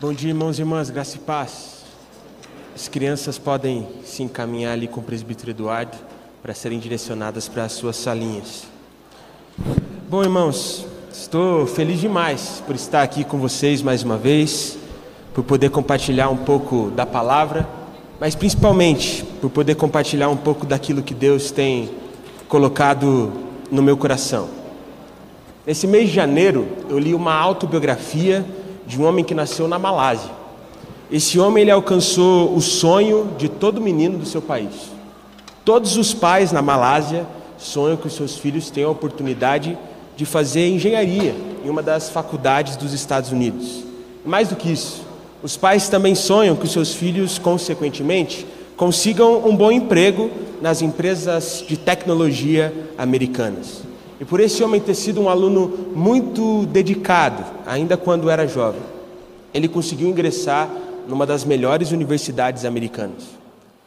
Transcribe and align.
Bom 0.00 0.14
dia, 0.14 0.30
irmãos 0.30 0.58
e 0.58 0.62
irmãs, 0.62 0.88
graça 0.88 1.16
e 1.16 1.20
paz. 1.20 1.84
As 2.74 2.88
crianças 2.88 3.36
podem 3.36 3.86
se 4.02 4.22
encaminhar 4.22 4.72
ali 4.72 4.88
com 4.88 5.00
o 5.00 5.02
presbítero 5.02 5.50
Eduardo 5.50 5.94
para 6.42 6.54
serem 6.54 6.78
direcionadas 6.78 7.48
para 7.48 7.64
as 7.64 7.72
suas 7.72 7.96
salinhas. 7.96 8.64
Bom, 10.08 10.22
irmãos, 10.22 10.86
estou 11.12 11.66
feliz 11.66 12.00
demais 12.00 12.62
por 12.66 12.74
estar 12.74 13.02
aqui 13.02 13.24
com 13.24 13.36
vocês 13.36 13.82
mais 13.82 14.02
uma 14.02 14.16
vez, 14.16 14.78
por 15.34 15.44
poder 15.44 15.68
compartilhar 15.68 16.30
um 16.30 16.36
pouco 16.38 16.90
da 16.92 17.04
palavra, 17.04 17.68
mas 18.18 18.34
principalmente 18.34 19.22
por 19.38 19.50
poder 19.50 19.74
compartilhar 19.74 20.30
um 20.30 20.36
pouco 20.36 20.64
daquilo 20.64 21.02
que 21.02 21.12
Deus 21.12 21.50
tem 21.50 21.90
colocado 22.48 23.30
no 23.70 23.82
meu 23.82 23.98
coração. 23.98 24.48
Nesse 25.66 25.86
mês 25.86 26.08
de 26.08 26.14
janeiro, 26.14 26.66
eu 26.88 26.98
li 26.98 27.12
uma 27.12 27.34
autobiografia 27.34 28.46
de 28.86 29.00
um 29.00 29.04
homem 29.04 29.24
que 29.24 29.34
nasceu 29.34 29.68
na 29.68 29.78
Malásia. 29.78 30.30
Esse 31.10 31.38
homem 31.38 31.62
ele 31.62 31.70
alcançou 31.70 32.54
o 32.54 32.60
sonho 32.60 33.30
de 33.36 33.48
todo 33.48 33.80
menino 33.80 34.18
do 34.18 34.26
seu 34.26 34.40
país. 34.40 34.90
Todos 35.64 35.96
os 35.96 36.14
pais 36.14 36.52
na 36.52 36.62
Malásia 36.62 37.26
sonham 37.58 37.96
que 37.96 38.06
os 38.06 38.14
seus 38.14 38.36
filhos 38.36 38.70
tenham 38.70 38.88
a 38.88 38.92
oportunidade 38.92 39.76
de 40.16 40.24
fazer 40.24 40.68
engenharia 40.68 41.34
em 41.64 41.68
uma 41.68 41.82
das 41.82 42.08
faculdades 42.08 42.76
dos 42.76 42.92
Estados 42.92 43.32
Unidos. 43.32 43.84
Mais 44.24 44.48
do 44.48 44.56
que 44.56 44.70
isso, 44.70 45.02
os 45.42 45.56
pais 45.56 45.88
também 45.88 46.14
sonham 46.14 46.56
que 46.56 46.64
os 46.64 46.72
seus 46.72 46.94
filhos, 46.94 47.38
consequentemente, 47.38 48.46
consigam 48.76 49.46
um 49.46 49.56
bom 49.56 49.72
emprego 49.72 50.30
nas 50.60 50.82
empresas 50.82 51.64
de 51.66 51.76
tecnologia 51.76 52.72
americanas. 52.96 53.82
E 54.20 54.24
por 54.24 54.38
esse 54.38 54.62
homem 54.62 54.78
ter 54.78 54.94
sido 54.94 55.18
um 55.18 55.30
aluno 55.30 55.92
muito 55.94 56.66
dedicado, 56.66 57.42
ainda 57.64 57.96
quando 57.96 58.28
era 58.28 58.46
jovem, 58.46 58.82
ele 59.54 59.66
conseguiu 59.66 60.08
ingressar 60.08 60.68
numa 61.08 61.24
das 61.24 61.42
melhores 61.42 61.90
universidades 61.90 62.66
americanas. 62.66 63.30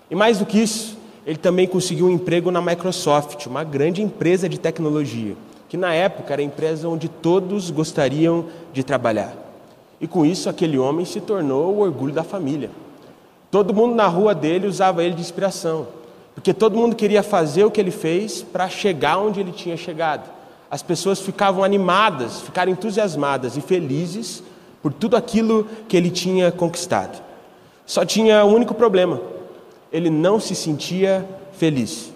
E 0.10 0.16
mais 0.16 0.40
do 0.40 0.46
que 0.46 0.58
isso, 0.58 0.98
ele 1.26 1.38
também 1.38 1.68
conseguiu 1.68 2.08
um 2.08 2.10
emprego 2.10 2.50
na 2.50 2.60
Microsoft, 2.60 3.46
uma 3.46 3.64
grande 3.64 4.02
empresa 4.02 4.50
de 4.50 4.60
tecnologia, 4.60 5.36
que 5.70 5.78
na 5.78 5.94
época 5.94 6.34
era 6.34 6.42
a 6.42 6.46
empresa 6.46 6.90
onde 6.90 7.08
todos 7.08 7.70
gostariam 7.70 8.46
de 8.74 8.84
trabalhar. 8.84 9.36
E 10.02 10.08
com 10.08 10.26
isso, 10.26 10.50
aquele 10.50 10.80
homem 10.80 11.06
se 11.06 11.22
tornou 11.22 11.76
o 11.76 11.80
orgulho 11.82 12.12
da 12.12 12.24
família. 12.24 12.72
Todo 13.52 13.74
mundo 13.74 13.94
na 13.94 14.08
rua 14.08 14.34
dele 14.34 14.68
usava 14.68 15.04
ele 15.04 15.14
de 15.14 15.22
inspiração, 15.22 15.88
porque 16.34 16.54
todo 16.54 16.78
mundo 16.78 16.96
queria 16.96 17.22
fazer 17.22 17.64
o 17.64 17.72
que 17.72 17.80
ele 17.80 17.92
fez 17.92 18.42
para 18.42 18.68
chegar 18.68 19.18
onde 19.18 19.40
ele 19.40 19.52
tinha 19.52 19.78
chegado. 19.78 20.30
As 20.70 20.82
pessoas 20.82 21.20
ficavam 21.20 21.64
animadas, 21.64 22.42
ficaram 22.42 22.72
entusiasmadas 22.72 23.56
e 23.56 23.62
felizes 23.62 24.44
por 24.82 24.92
tudo 24.92 25.16
aquilo 25.16 25.68
que 25.88 25.96
ele 25.96 26.10
tinha 26.10 26.52
conquistado. 26.52 27.22
Só 27.86 28.04
tinha 28.04 28.44
um 28.44 28.54
único 28.54 28.74
problema: 28.74 29.22
ele 29.92 30.10
não 30.10 30.40
se 30.40 30.56
sentia 30.56 31.26
feliz. 31.54 32.12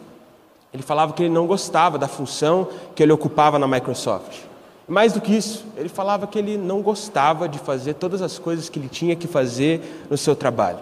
Ele 0.74 0.84
falava 0.84 1.14
que 1.14 1.24
ele 1.24 1.34
não 1.34 1.48
gostava 1.48 1.98
da 1.98 2.08
função 2.08 2.68
que 2.96 3.02
ele 3.02 3.12
ocupava 3.12 3.58
na 3.58 3.68
Microsoft. 3.68 4.40
Mais 4.88 5.14
do 5.14 5.22
que 5.22 5.36
isso, 5.36 5.66
ele 5.76 5.90
falava 5.90 6.28
que 6.28 6.40
ele 6.40 6.58
não 6.58 6.82
gostava 6.82 7.48
de 7.48 7.60
fazer 7.60 7.96
todas 7.96 8.22
as 8.22 8.40
coisas 8.40 8.70
que 8.70 8.80
ele 8.80 8.88
tinha 8.88 9.16
que 9.16 9.28
fazer 9.28 10.06
no 10.10 10.18
seu 10.18 10.36
trabalho. 10.36 10.80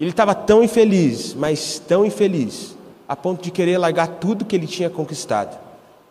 Ele 0.00 0.10
estava 0.10 0.34
tão 0.34 0.62
infeliz, 0.62 1.34
mas 1.34 1.78
tão 1.78 2.04
infeliz, 2.04 2.76
a 3.08 3.14
ponto 3.14 3.42
de 3.42 3.50
querer 3.50 3.78
largar 3.78 4.08
tudo 4.08 4.44
que 4.44 4.56
ele 4.56 4.66
tinha 4.66 4.90
conquistado. 4.90 5.58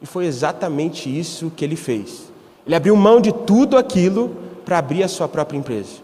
E 0.01 0.05
foi 0.05 0.25
exatamente 0.25 1.09
isso 1.09 1.51
que 1.55 1.63
ele 1.63 1.75
fez. 1.75 2.31
Ele 2.65 2.75
abriu 2.75 2.95
mão 2.95 3.19
de 3.19 3.31
tudo 3.31 3.77
aquilo 3.77 4.35
para 4.63 4.77
abrir 4.77 5.03
a 5.03 5.07
sua 5.07 5.27
própria 5.27 5.57
empresa. 5.57 5.99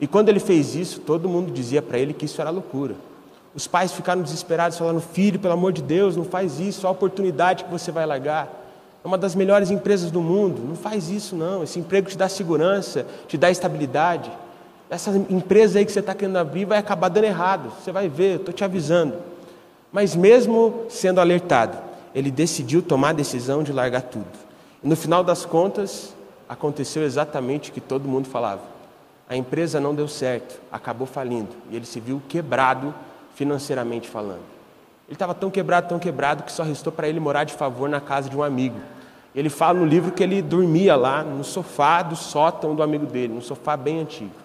E 0.00 0.06
quando 0.06 0.28
ele 0.28 0.40
fez 0.40 0.74
isso, 0.74 1.00
todo 1.00 1.28
mundo 1.28 1.52
dizia 1.52 1.80
para 1.80 1.98
ele 1.98 2.12
que 2.12 2.24
isso 2.24 2.40
era 2.40 2.50
loucura. 2.50 2.94
Os 3.54 3.66
pais 3.66 3.92
ficaram 3.92 4.20
desesperados, 4.20 4.76
falando: 4.76 5.00
Filho, 5.00 5.38
pelo 5.38 5.54
amor 5.54 5.72
de 5.72 5.82
Deus, 5.82 6.16
não 6.16 6.24
faz 6.24 6.58
isso, 6.58 6.86
a 6.86 6.90
oportunidade 6.90 7.64
que 7.64 7.70
você 7.70 7.92
vai 7.92 8.04
largar. 8.04 8.62
É 9.04 9.06
uma 9.06 9.18
das 9.18 9.34
melhores 9.34 9.70
empresas 9.70 10.10
do 10.10 10.20
mundo, 10.20 10.62
não 10.66 10.74
faz 10.74 11.10
isso 11.10 11.36
não. 11.36 11.62
Esse 11.62 11.78
emprego 11.78 12.08
te 12.08 12.16
dá 12.16 12.28
segurança, 12.28 13.06
te 13.28 13.36
dá 13.36 13.50
estabilidade. 13.50 14.30
Essa 14.94 15.10
empresa 15.28 15.80
aí 15.80 15.84
que 15.84 15.90
você 15.90 15.98
está 15.98 16.14
querendo 16.14 16.36
abrir 16.36 16.66
vai 16.66 16.78
acabar 16.78 17.08
dando 17.08 17.24
errado, 17.24 17.72
você 17.82 17.90
vai 17.90 18.08
ver, 18.08 18.38
estou 18.38 18.54
te 18.54 18.62
avisando. 18.62 19.16
Mas 19.92 20.14
mesmo 20.14 20.84
sendo 20.88 21.20
alertado, 21.20 21.76
ele 22.14 22.30
decidiu 22.30 22.80
tomar 22.80 23.08
a 23.08 23.12
decisão 23.12 23.64
de 23.64 23.72
largar 23.72 24.02
tudo. 24.02 24.24
E 24.84 24.88
no 24.88 24.94
final 24.94 25.24
das 25.24 25.44
contas, 25.44 26.14
aconteceu 26.48 27.02
exatamente 27.02 27.70
o 27.70 27.72
que 27.72 27.80
todo 27.80 28.08
mundo 28.08 28.28
falava. 28.28 28.62
A 29.28 29.34
empresa 29.34 29.80
não 29.80 29.96
deu 29.96 30.06
certo, 30.06 30.60
acabou 30.70 31.08
falindo, 31.08 31.50
e 31.72 31.74
ele 31.74 31.86
se 31.86 31.98
viu 31.98 32.22
quebrado 32.28 32.94
financeiramente 33.34 34.08
falando. 34.08 34.44
Ele 35.08 35.16
estava 35.16 35.34
tão 35.34 35.50
quebrado, 35.50 35.88
tão 35.88 35.98
quebrado, 35.98 36.44
que 36.44 36.52
só 36.52 36.62
restou 36.62 36.92
para 36.92 37.08
ele 37.08 37.18
morar 37.18 37.42
de 37.42 37.54
favor 37.54 37.88
na 37.88 38.00
casa 38.00 38.30
de 38.30 38.36
um 38.36 38.44
amigo. 38.44 38.78
Ele 39.34 39.50
fala 39.50 39.80
no 39.80 39.86
livro 39.86 40.12
que 40.12 40.22
ele 40.22 40.40
dormia 40.40 40.94
lá 40.94 41.24
no 41.24 41.42
sofá 41.42 42.00
do 42.00 42.14
sótão 42.14 42.76
do 42.76 42.82
amigo 42.84 43.06
dele, 43.06 43.34
num 43.34 43.42
sofá 43.42 43.76
bem 43.76 43.98
antigo. 43.98 44.43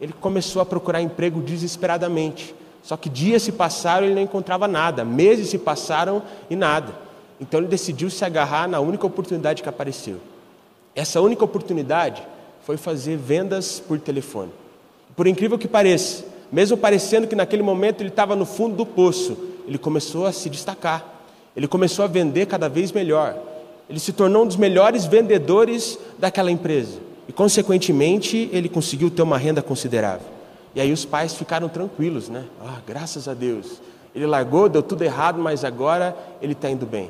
Ele 0.00 0.12
começou 0.12 0.62
a 0.62 0.66
procurar 0.66 1.02
emprego 1.02 1.40
desesperadamente. 1.40 2.54
Só 2.82 2.96
que 2.96 3.10
dias 3.10 3.42
se 3.42 3.52
passaram 3.52 4.06
e 4.06 4.08
ele 4.08 4.14
não 4.14 4.22
encontrava 4.22 4.66
nada, 4.66 5.04
meses 5.04 5.50
se 5.50 5.58
passaram 5.58 6.22
e 6.48 6.56
nada. 6.56 6.94
Então 7.40 7.60
ele 7.60 7.68
decidiu 7.68 8.08
se 8.08 8.24
agarrar 8.24 8.66
na 8.66 8.80
única 8.80 9.06
oportunidade 9.06 9.62
que 9.62 9.68
apareceu. 9.68 10.16
Essa 10.94 11.20
única 11.20 11.44
oportunidade 11.44 12.22
foi 12.62 12.76
fazer 12.76 13.16
vendas 13.16 13.80
por 13.80 13.98
telefone. 13.98 14.50
Por 15.14 15.26
incrível 15.26 15.58
que 15.58 15.68
pareça, 15.68 16.24
mesmo 16.50 16.76
parecendo 16.76 17.26
que 17.26 17.36
naquele 17.36 17.62
momento 17.62 18.00
ele 18.00 18.08
estava 18.08 18.34
no 18.34 18.46
fundo 18.46 18.76
do 18.76 18.86
poço, 18.86 19.36
ele 19.66 19.78
começou 19.78 20.26
a 20.26 20.32
se 20.32 20.48
destacar. 20.48 21.04
Ele 21.54 21.68
começou 21.68 22.04
a 22.04 22.08
vender 22.08 22.46
cada 22.46 22.68
vez 22.68 22.92
melhor. 22.92 23.36
Ele 23.88 23.98
se 23.98 24.12
tornou 24.12 24.44
um 24.44 24.46
dos 24.46 24.56
melhores 24.56 25.04
vendedores 25.04 25.98
daquela 26.18 26.50
empresa. 26.50 26.98
E, 27.30 27.32
consequentemente, 27.32 28.50
ele 28.52 28.68
conseguiu 28.68 29.08
ter 29.08 29.22
uma 29.22 29.38
renda 29.38 29.62
considerável. 29.62 30.26
E 30.74 30.80
aí 30.80 30.92
os 30.92 31.04
pais 31.04 31.32
ficaram 31.32 31.68
tranquilos, 31.68 32.28
né? 32.28 32.44
Ah, 32.60 32.78
graças 32.84 33.28
a 33.28 33.34
Deus. 33.34 33.80
Ele 34.12 34.26
largou, 34.26 34.68
deu 34.68 34.82
tudo 34.82 35.04
errado, 35.04 35.40
mas 35.40 35.64
agora 35.64 36.16
ele 36.42 36.54
está 36.54 36.68
indo 36.68 36.84
bem. 36.84 37.08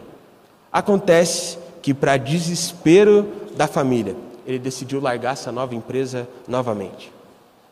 Acontece 0.71 1.57
que, 1.81 1.95
para 1.95 2.19
desespero 2.19 3.27
da 3.57 3.67
família, 3.67 4.15
ele 4.47 4.59
decidiu 4.59 5.01
largar 5.01 5.33
essa 5.33 5.51
nova 5.51 5.75
empresa 5.75 6.29
novamente. 6.47 7.11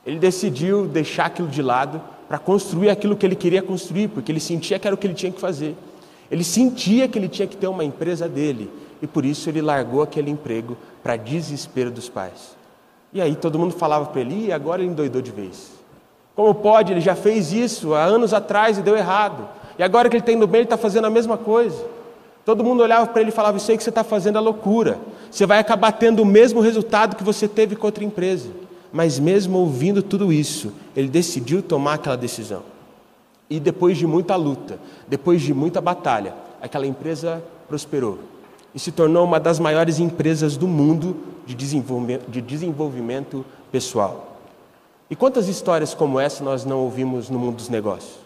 Ele 0.07 0.19
decidiu 0.19 0.87
deixar 0.87 1.27
aquilo 1.27 1.49
de 1.49 1.61
lado 1.61 2.01
para 2.27 2.39
construir 2.39 2.89
aquilo 2.89 3.15
que 3.15 3.27
ele 3.27 3.37
queria 3.37 3.61
construir, 3.61 4.09
porque 4.09 4.33
ele 4.33 4.41
sentia 4.41 4.79
que 4.79 4.87
era 4.87 4.95
o 4.95 4.99
que 4.99 5.07
ele 5.07 5.13
tinha 5.13 5.31
que 5.31 5.39
fazer. 5.39 5.77
Ele 6.31 6.43
sentia 6.43 7.07
que 7.09 7.19
ele 7.19 7.29
tinha 7.29 7.47
que 7.47 7.59
ter 7.59 7.67
uma 7.67 7.85
empresa 7.85 8.27
dele 8.27 8.71
e 9.01 9.07
por 9.07 9.25
isso 9.25 9.49
ele 9.49 9.63
largou 9.63 10.03
aquele 10.03 10.31
emprego 10.31 10.77
para 11.03 11.17
desespero 11.17 11.91
dos 11.91 12.09
pais. 12.09 12.57
E 13.13 13.21
aí 13.21 13.35
todo 13.35 13.59
mundo 13.59 13.73
falava 13.73 14.07
para 14.07 14.21
ele, 14.21 14.47
e 14.47 14.53
agora 14.53 14.83
ele 14.83 14.91
endoidou 14.91 15.23
de 15.23 15.31
vez. 15.31 15.71
Como 16.35 16.55
pode? 16.55 16.93
Ele 16.93 17.01
já 17.01 17.15
fez 17.15 17.53
isso 17.53 17.95
há 17.95 18.03
anos 18.05 18.35
atrás 18.35 18.79
e 18.79 18.83
deu 18.83 18.97
errado. 18.97 19.49
E 19.79 19.83
agora 19.83 20.09
que 20.09 20.17
ele 20.17 20.23
está 20.23 20.33
indo 20.33 20.47
bem, 20.47 20.61
ele 20.61 20.67
está 20.67 20.77
fazendo 20.77 21.07
a 21.07 21.11
mesma 21.11 21.37
coisa. 21.37 21.85
Todo 22.45 22.65
mundo 22.65 22.83
olhava 22.83 23.07
para 23.07 23.21
ele 23.21 23.31
e 23.31 23.33
falava: 23.33 23.57
Isso 23.57 23.71
aí 23.71 23.77
que 23.77 23.83
você 23.83 23.89
está 23.89 24.05
fazendo 24.05 24.39
é 24.39 24.41
loucura. 24.41 24.99
Você 25.31 25.47
vai 25.47 25.59
acabar 25.59 25.93
tendo 25.93 26.23
o 26.23 26.27
mesmo 26.27 26.61
resultado 26.61 27.17
que 27.17 27.25
você 27.25 27.49
teve 27.49 27.77
com 27.77 27.87
outra 27.87 28.05
empresa. 28.05 28.51
Mas 28.93 29.19
mesmo 29.19 29.59
ouvindo 29.59 30.03
tudo 30.03 30.33
isso, 30.33 30.73
ele 30.97 31.09
decidiu 31.09 31.63
tomar 31.63 31.95
aquela 31.95 32.17
decisão. 32.17 32.63
E 33.51 33.59
depois 33.59 33.99
de 33.99 34.07
muita 34.07 34.37
luta, 34.37 34.79
depois 35.07 35.43
de 35.43 35.53
muita 35.53 35.81
batalha, 35.81 36.35
aquela 36.61 36.87
empresa 36.87 37.43
prosperou 37.69 38.19
e 38.75 38.79
se 38.79 38.93
tornou 38.93 39.25
uma 39.25 39.41
das 39.41 39.59
maiores 39.59 39.99
empresas 39.99 40.57
do 40.57 40.67
mundo 40.67 41.17
de 41.47 41.55
desenvolvimento, 41.55 42.31
de 42.31 42.41
desenvolvimento 42.41 43.45
pessoal. 43.73 44.37
E 45.11 45.17
quantas 45.17 45.49
histórias 45.49 45.95
como 45.95 46.21
essa 46.21 46.45
nós 46.45 46.65
não 46.65 46.81
ouvimos 46.81 47.31
no 47.31 47.39
mundo 47.39 47.57
dos 47.57 47.69
negócios? 47.69 48.19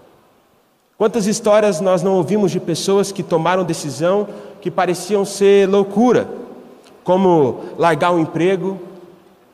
Quantas 0.98 1.26
histórias 1.26 1.80
nós 1.80 2.02
não 2.02 2.14
ouvimos 2.14 2.50
de 2.50 2.60
pessoas 2.60 3.10
que 3.12 3.22
tomaram 3.22 3.64
decisão 3.64 4.28
que 4.60 4.70
pareciam 4.70 5.24
ser 5.24 5.68
loucura, 5.68 6.28
como 7.02 7.60
largar 7.76 8.12
um 8.12 8.20
emprego, 8.20 8.80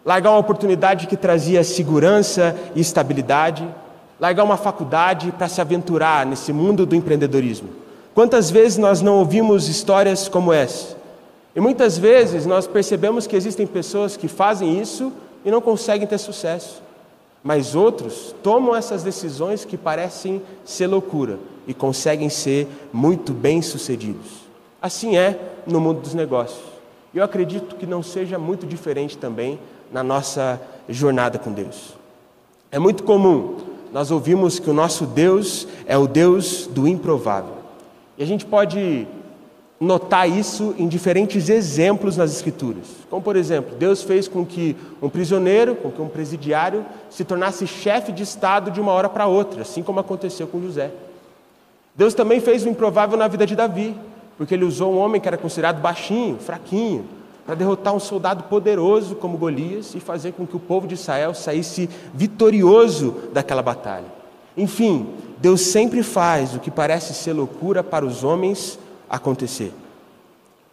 largar 0.04 0.30
uma 0.30 0.38
oportunidade 0.38 1.06
que 1.06 1.16
trazia 1.16 1.64
segurança 1.64 2.56
e 2.74 2.80
estabilidade, 2.80 3.66
largar 4.20 4.44
uma 4.44 4.56
faculdade 4.56 5.32
para 5.32 5.48
se 5.48 5.60
aventurar 5.60 6.26
nesse 6.26 6.52
mundo 6.52 6.84
do 6.84 6.94
empreendedorismo. 6.94 7.68
Quantas 8.18 8.50
vezes 8.50 8.78
nós 8.78 9.00
não 9.00 9.20
ouvimos 9.20 9.68
histórias 9.68 10.28
como 10.28 10.52
essa? 10.52 10.96
E 11.54 11.60
muitas 11.60 11.96
vezes 11.96 12.46
nós 12.46 12.66
percebemos 12.66 13.28
que 13.28 13.36
existem 13.36 13.64
pessoas 13.64 14.16
que 14.16 14.26
fazem 14.26 14.80
isso 14.80 15.12
e 15.44 15.52
não 15.52 15.60
conseguem 15.60 16.04
ter 16.04 16.18
sucesso. 16.18 16.82
Mas 17.44 17.76
outros 17.76 18.34
tomam 18.42 18.74
essas 18.74 19.04
decisões 19.04 19.64
que 19.64 19.76
parecem 19.76 20.42
ser 20.64 20.88
loucura 20.88 21.38
e 21.64 21.72
conseguem 21.72 22.28
ser 22.28 22.66
muito 22.92 23.32
bem-sucedidos. 23.32 24.48
Assim 24.82 25.16
é 25.16 25.38
no 25.64 25.80
mundo 25.80 26.00
dos 26.00 26.12
negócios. 26.12 26.64
Eu 27.14 27.22
acredito 27.22 27.76
que 27.76 27.86
não 27.86 28.02
seja 28.02 28.36
muito 28.36 28.66
diferente 28.66 29.16
também 29.16 29.60
na 29.92 30.02
nossa 30.02 30.60
jornada 30.88 31.38
com 31.38 31.52
Deus. 31.52 31.94
É 32.72 32.80
muito 32.80 33.04
comum 33.04 33.58
nós 33.92 34.10
ouvimos 34.10 34.58
que 34.58 34.68
o 34.68 34.74
nosso 34.74 35.06
Deus 35.06 35.68
é 35.86 35.96
o 35.96 36.08
Deus 36.08 36.66
do 36.66 36.88
improvável. 36.88 37.57
E 38.18 38.22
a 38.22 38.26
gente 38.26 38.44
pode 38.44 39.06
notar 39.80 40.28
isso 40.28 40.74
em 40.76 40.88
diferentes 40.88 41.48
exemplos 41.48 42.16
nas 42.16 42.32
Escrituras. 42.32 42.86
Como, 43.08 43.22
por 43.22 43.36
exemplo, 43.36 43.76
Deus 43.76 44.02
fez 44.02 44.26
com 44.26 44.44
que 44.44 44.76
um 45.00 45.08
prisioneiro, 45.08 45.76
com 45.76 45.90
que 45.90 46.02
um 46.02 46.08
presidiário, 46.08 46.84
se 47.08 47.24
tornasse 47.24 47.66
chefe 47.66 48.10
de 48.10 48.24
Estado 48.24 48.72
de 48.72 48.80
uma 48.80 48.92
hora 48.92 49.08
para 49.08 49.26
outra, 49.26 49.62
assim 49.62 49.82
como 49.82 50.00
aconteceu 50.00 50.48
com 50.48 50.60
José. 50.60 50.90
Deus 51.94 52.12
também 52.12 52.40
fez 52.40 52.64
o 52.64 52.68
improvável 52.68 53.16
na 53.16 53.28
vida 53.28 53.46
de 53.46 53.54
Davi, 53.54 53.94
porque 54.36 54.54
ele 54.54 54.64
usou 54.64 54.92
um 54.92 54.98
homem 54.98 55.20
que 55.20 55.28
era 55.28 55.36
considerado 55.36 55.80
baixinho, 55.80 56.38
fraquinho, 56.38 57.04
para 57.46 57.54
derrotar 57.54 57.94
um 57.94 58.00
soldado 58.00 58.44
poderoso 58.44 59.14
como 59.14 59.38
Golias 59.38 59.94
e 59.94 60.00
fazer 60.00 60.32
com 60.32 60.46
que 60.46 60.56
o 60.56 60.60
povo 60.60 60.86
de 60.86 60.94
Israel 60.94 61.34
saísse 61.34 61.88
vitorioso 62.12 63.14
daquela 63.32 63.62
batalha. 63.62 64.06
Enfim, 64.56 65.06
Deus 65.40 65.60
sempre 65.60 66.02
faz 66.02 66.54
o 66.54 66.60
que 66.60 66.70
parece 66.70 67.14
ser 67.14 67.32
loucura 67.32 67.82
para 67.82 68.04
os 68.04 68.24
homens 68.24 68.78
acontecer. 69.08 69.72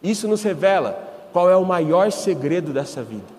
Isso 0.02 0.28
nos 0.28 0.42
revela 0.42 0.98
qual 1.32 1.50
é 1.50 1.56
o 1.56 1.66
maior 1.66 2.12
segredo 2.12 2.74
dessa 2.74 3.04
vida. 3.04 3.36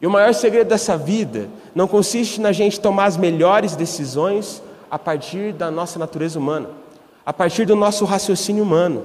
E 0.00 0.06
o 0.06 0.10
maior 0.10 0.34
segredo 0.34 0.68
dessa 0.68 0.96
vida 0.96 1.48
não 1.74 1.86
consiste 1.86 2.40
na 2.40 2.50
gente 2.50 2.80
tomar 2.80 3.06
as 3.06 3.16
melhores 3.16 3.76
decisões 3.76 4.62
a 4.90 4.98
partir 4.98 5.52
da 5.52 5.70
nossa 5.70 5.98
natureza 5.98 6.38
humana, 6.38 6.68
a 7.24 7.32
partir 7.32 7.64
do 7.64 7.76
nosso 7.76 8.04
raciocínio 8.04 8.62
humano, 8.62 9.04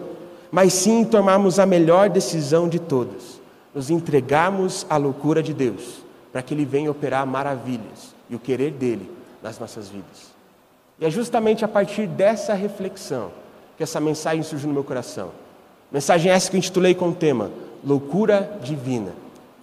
mas 0.52 0.74
sim 0.74 1.06
tomarmos 1.06 1.60
a 1.60 1.66
melhor 1.66 2.10
decisão 2.10 2.68
de 2.68 2.80
todas, 2.80 3.40
nos 3.74 3.90
entregarmos 3.90 4.86
à 4.90 4.98
loucura 4.98 5.44
de 5.44 5.54
Deus, 5.54 6.04
para 6.32 6.42
que 6.42 6.54
Ele 6.54 6.66
venha 6.66 6.90
operar 6.92 7.26
maravilhas 7.26 8.16
e 8.30 8.36
o 8.36 8.40
querer 8.40 8.72
dele 8.72 9.10
nas 9.42 9.60
nossas 9.60 9.90
vidas. 9.90 10.39
E 11.00 11.06
é 11.06 11.10
justamente 11.10 11.64
a 11.64 11.68
partir 11.68 12.08
dessa 12.08 12.54
reflexão 12.54 13.32
que 13.78 13.84
essa 13.84 14.02
mensagem 14.02 14.44
surgiu 14.44 14.68
no 14.68 14.74
meu 14.74 14.84
coração. 14.84 15.32
Mensagem 15.90 16.30
essa 16.30 16.50
que 16.50 16.58
eu 16.58 16.60
intitulei 16.60 16.94
com 16.94 17.10
o 17.10 17.16
tema 17.16 17.50
Loucura 17.84 18.60
Divina. 18.62 19.14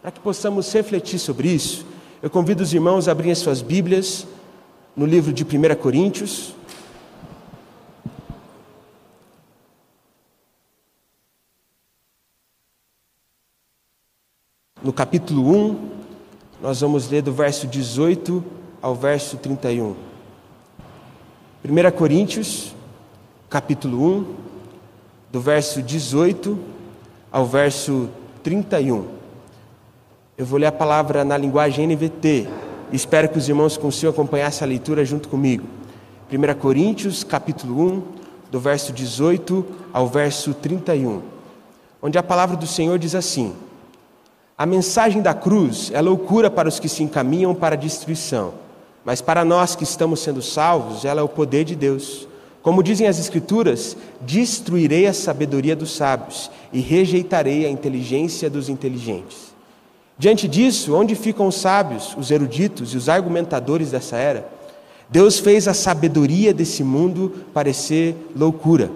Para 0.00 0.11
que 0.11 0.21
possamos 0.21 0.73
refletir 0.73 1.19
sobre 1.19 1.49
isso, 1.49 1.85
eu 2.23 2.31
convido 2.31 2.62
os 2.62 2.73
irmãos 2.73 3.06
a 3.06 3.12
abrirem 3.12 3.33
as 3.33 3.38
suas 3.38 3.61
Bíblias 3.61 4.27
no 4.97 5.05
livro 5.05 5.33
de 5.33 5.44
1 5.44 5.75
Coríntios. 5.75 6.55
No 14.83 14.93
capítulo 14.93 15.55
1, 15.55 15.91
nós 16.62 16.81
vamos 16.81 17.11
ler 17.11 17.21
do 17.21 17.33
verso 17.33 17.67
18 17.67 18.43
ao 18.81 18.94
verso 18.94 19.37
31. 19.37 20.06
1 21.69 21.91
Coríntios, 21.97 22.73
capítulo 23.51 24.19
1, 24.19 24.35
do 25.33 25.41
verso 25.41 25.83
18 25.83 26.57
ao 27.33 27.45
verso 27.45 28.09
31. 28.45 29.05
Eu 30.39 30.47
vou 30.47 30.61
ler 30.61 30.67
a 30.67 30.73
palavra 30.73 31.25
na 31.25 31.37
linguagem 31.37 31.85
NVT. 31.89 32.47
Espero 32.93 33.29
que 33.29 33.37
os 33.37 33.49
irmãos 33.49 33.77
consigam 33.77 34.13
acompanhar 34.13 34.47
essa 34.47 34.65
leitura 34.65 35.05
junto 35.05 35.29
comigo. 35.29 35.67
1 36.31 36.55
Coríntios, 36.61 37.25
capítulo 37.25 37.83
1, 37.85 38.03
do 38.49 38.61
verso 38.61 38.93
18 38.93 39.67
ao 39.93 40.07
verso 40.07 40.55
31, 40.55 41.21
onde 42.01 42.17
a 42.17 42.23
palavra 42.23 42.57
do 42.57 42.67
Senhor 42.67 42.97
diz 42.97 43.17
assim: 43.17 43.53
A 44.57 44.65
mensagem 44.65 45.21
da 45.21 45.35
cruz 45.35 45.91
é 45.93 46.01
loucura 46.01 46.49
para 46.49 46.69
os 46.69 46.79
que 46.79 46.89
se 46.89 47.03
encaminham 47.03 47.57
para 47.57 47.75
a 47.75 47.79
destruição, 47.79 48.55
mas 49.06 49.23
para 49.23 49.43
nós 49.43 49.75
que 49.75 49.85
estamos 49.85 50.20
sendo 50.20 50.43
salvos, 50.43 51.06
ela 51.06 51.23
é 51.23 51.25
o 51.25 51.29
poder 51.29 51.64
de 51.64 51.75
Deus 51.75 52.29
como 52.67 52.82
dizem 52.82 53.06
as 53.06 53.20
Escrituras, 53.20 53.97
destruirei 54.23 55.06
a 55.06 55.12
sabedoria 55.12 55.76
dos 55.76 55.93
sábios 55.93 56.50
e 56.73 56.81
rejeitarei 56.81 57.64
a 57.64 57.70
inteligência 57.70 58.50
dos 58.50 58.69
inteligentes. 58.69 59.55
Diante 60.19 60.49
disso, 60.49 60.93
onde 60.93 61.14
ficam 61.14 61.47
os 61.47 61.55
sábios, 61.55 62.17
os 62.19 62.29
eruditos 62.32 62.93
e 62.93 62.97
os 62.97 63.08
argumentadores 63.08 63.93
dessa 63.93 64.17
era? 64.17 64.49
Deus 65.09 65.38
fez 65.38 65.69
a 65.69 65.75
sabedoria 65.75 66.52
desse 66.52 66.82
mundo 66.82 67.32
parecer 67.55 68.17
loucura. 68.35 68.91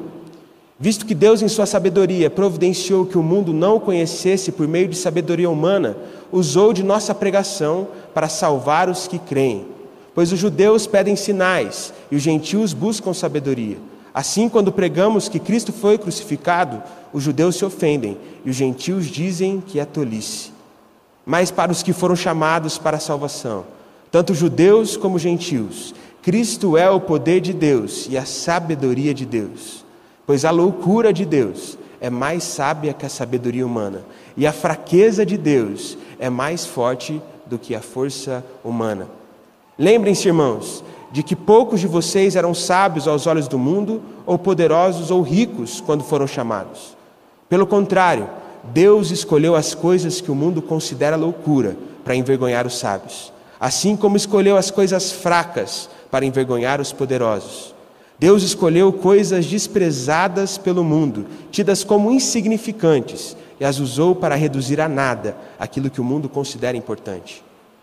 Visto 0.77 1.07
que 1.07 1.15
Deus, 1.15 1.41
em 1.41 1.47
sua 1.47 1.65
sabedoria, 1.65 2.29
providenciou 2.29 3.07
que 3.07 3.17
o 3.17 3.23
mundo 3.23 3.53
não 3.53 3.77
o 3.77 3.81
conhecesse 3.81 4.51
por 4.51 4.67
meio 4.67 4.89
de 4.89 4.97
sabedoria 4.97 5.49
humana, 5.49 5.97
usou 6.33 6.73
de 6.73 6.83
nossa 6.83 7.15
pregação 7.15 7.87
para 8.13 8.29
salvar 8.29 8.89
os 8.89 9.07
que 9.07 9.21
creem. 9.21 9.79
Pois 10.15 10.33
os 10.33 10.39
judeus 10.39 10.87
pedem 10.87 11.17
sinais 11.17 11.93
e 12.11 12.17
os 12.17 12.23
gentios 12.23 12.73
buscam 12.73 13.15
sabedoria. 13.15 13.79
Assim, 14.13 14.49
quando 14.49 14.73
pregamos 14.73 15.29
que 15.29 15.39
Cristo 15.39 15.73
foi 15.73 15.97
crucificado, 15.97 16.83
os 17.13 17.23
judeus 17.23 17.57
se 17.57 17.65
ofendem 17.65 18.19
e 18.45 18.51
os 18.51 18.57
gentios 18.57 19.07
dizem 19.07 19.63
que 19.65 19.79
é 19.79 19.85
tolice. 19.85 20.51
Mas 21.25 21.51
para 21.51 21.71
os 21.71 21.83
que 21.83 21.93
foram 21.93 22.17
chamados 22.17 22.77
para 22.77 22.97
a 22.97 23.01
salvação, 23.01 23.65
tanto 24.11 24.35
judeus 24.35 24.97
como 24.97 25.19
gentios, 25.19 25.95
Cristo 26.23 26.77
é 26.77 26.91
o 26.91 27.01
poder 27.01 27.41
de 27.41 27.53
Deus 27.53 28.09
e 28.11 28.19
a 28.19 28.25
sabedoria 28.25 29.15
de 29.15 29.25
Deus. 29.25 29.85
Pois 30.27 30.45
a 30.45 30.51
loucura 30.51 31.13
de 31.13 31.25
Deus 31.25 31.79
é 32.01 32.11
mais 32.11 32.43
sábia 32.43 32.93
que 32.93 33.07
a 33.07 33.09
sabedoria 33.09 33.67
humana, 33.67 34.03
e 34.37 34.47
a 34.47 34.53
fraqueza 34.53 35.25
de 35.25 35.37
Deus 35.37 35.97
é 36.19 36.29
mais 36.29 36.67
forte 36.67 37.21
do 37.47 37.59
que 37.59 37.75
a 37.75 37.81
força 37.81 38.45
humana. 38.65 39.20
Lembrem-se, 39.81 40.29
irmãos, 40.29 40.85
de 41.11 41.23
que 41.23 41.35
poucos 41.35 41.81
de 41.81 41.87
vocês 41.87 42.37
eram 42.37 42.53
sábios 42.53 43.09
aos 43.09 43.27
olhos 43.27 43.49
do 43.49 43.59
mundo, 43.59 44.03
ou 44.27 44.39
poderosos 44.39 45.11
ou 45.11 45.23
ricos 45.23 45.81
quando 45.81 46.05
foram 46.05 46.27
chamados. 46.27 46.95
Pelo 47.49 47.67
contrário, 47.67 48.29
Deus 48.63 49.11
escolheu 49.11 49.57
as 49.57 49.75
coisas 49.75 50.21
que 50.21 50.31
o 50.31 50.35
mundo 50.35 50.61
considera 50.61 51.17
loucura 51.17 51.79
para 52.05 52.15
envergonhar 52.15 52.67
os 52.67 52.79
sábios, 52.79 53.33
assim 53.59 53.97
como 53.97 54.19
escolheu 54.19 54.59
as 54.59 54.71
coisas 54.71 55.13
fracas 55.13 55.89
para 56.11 56.27
envergonhar 56.27 56.79
os 56.79 56.93
poderosos. 56.93 57.75
Deus 58.19 58.43
escolheu 58.43 58.93
coisas 58.93 59.47
desprezadas 59.47 60.59
pelo 60.59 60.85
mundo, 60.85 61.25
tidas 61.51 61.83
como 61.83 62.13
insignificantes, 62.13 63.35
e 63.59 63.65
as 63.65 63.79
usou 63.79 64.15
para 64.15 64.35
reduzir 64.35 64.79
a 64.79 64.91
nada 64.91 65.35
aquilo 65.59 65.89
que 65.89 66.03
o 66.03 66.05
mundo 66.05 66.29
considera 66.29 66.77
importante. 66.77 67.43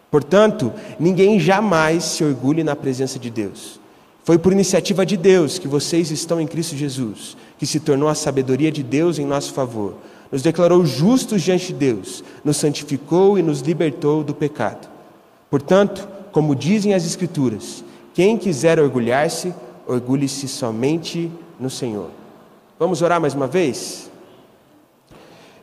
Portanto, 0.09 0.71
ninguém 0.99 1.39
jamais 1.39 2.03
se 2.03 2.23
orgulhe 2.23 2.63
na 2.63 2.75
presença 2.75 3.19
de 3.19 3.29
Deus. 3.29 3.79
Foi 4.23 4.37
por 4.37 4.53
iniciativa 4.53 5.05
de 5.05 5.15
Deus 5.15 5.59
que 5.59 5.67
vocês 5.67 6.11
estão 6.11 6.39
em 6.39 6.47
Cristo 6.47 6.75
Jesus, 6.75 7.37
que 7.57 7.65
se 7.65 7.79
tornou 7.79 8.09
a 8.09 8.15
sabedoria 8.15 8.71
de 8.71 8.83
Deus 8.83 9.19
em 9.19 9.25
nosso 9.25 9.53
favor. 9.53 9.95
Nos 10.31 10.41
declarou 10.41 10.85
justos 10.85 11.41
diante 11.41 11.67
de 11.67 11.73
Deus, 11.73 12.23
nos 12.43 12.57
santificou 12.57 13.39
e 13.39 13.41
nos 13.41 13.61
libertou 13.61 14.23
do 14.23 14.33
pecado. 14.33 14.87
Portanto, 15.49 16.07
como 16.31 16.55
dizem 16.55 16.93
as 16.93 17.05
Escrituras, 17.05 17.83
quem 18.13 18.37
quiser 18.37 18.79
orgulhar-se, 18.79 19.53
orgulhe-se 19.87 20.47
somente 20.47 21.31
no 21.59 21.69
Senhor. 21.69 22.09
Vamos 22.77 23.01
orar 23.01 23.21
mais 23.21 23.33
uma 23.33 23.47
vez? 23.47 24.11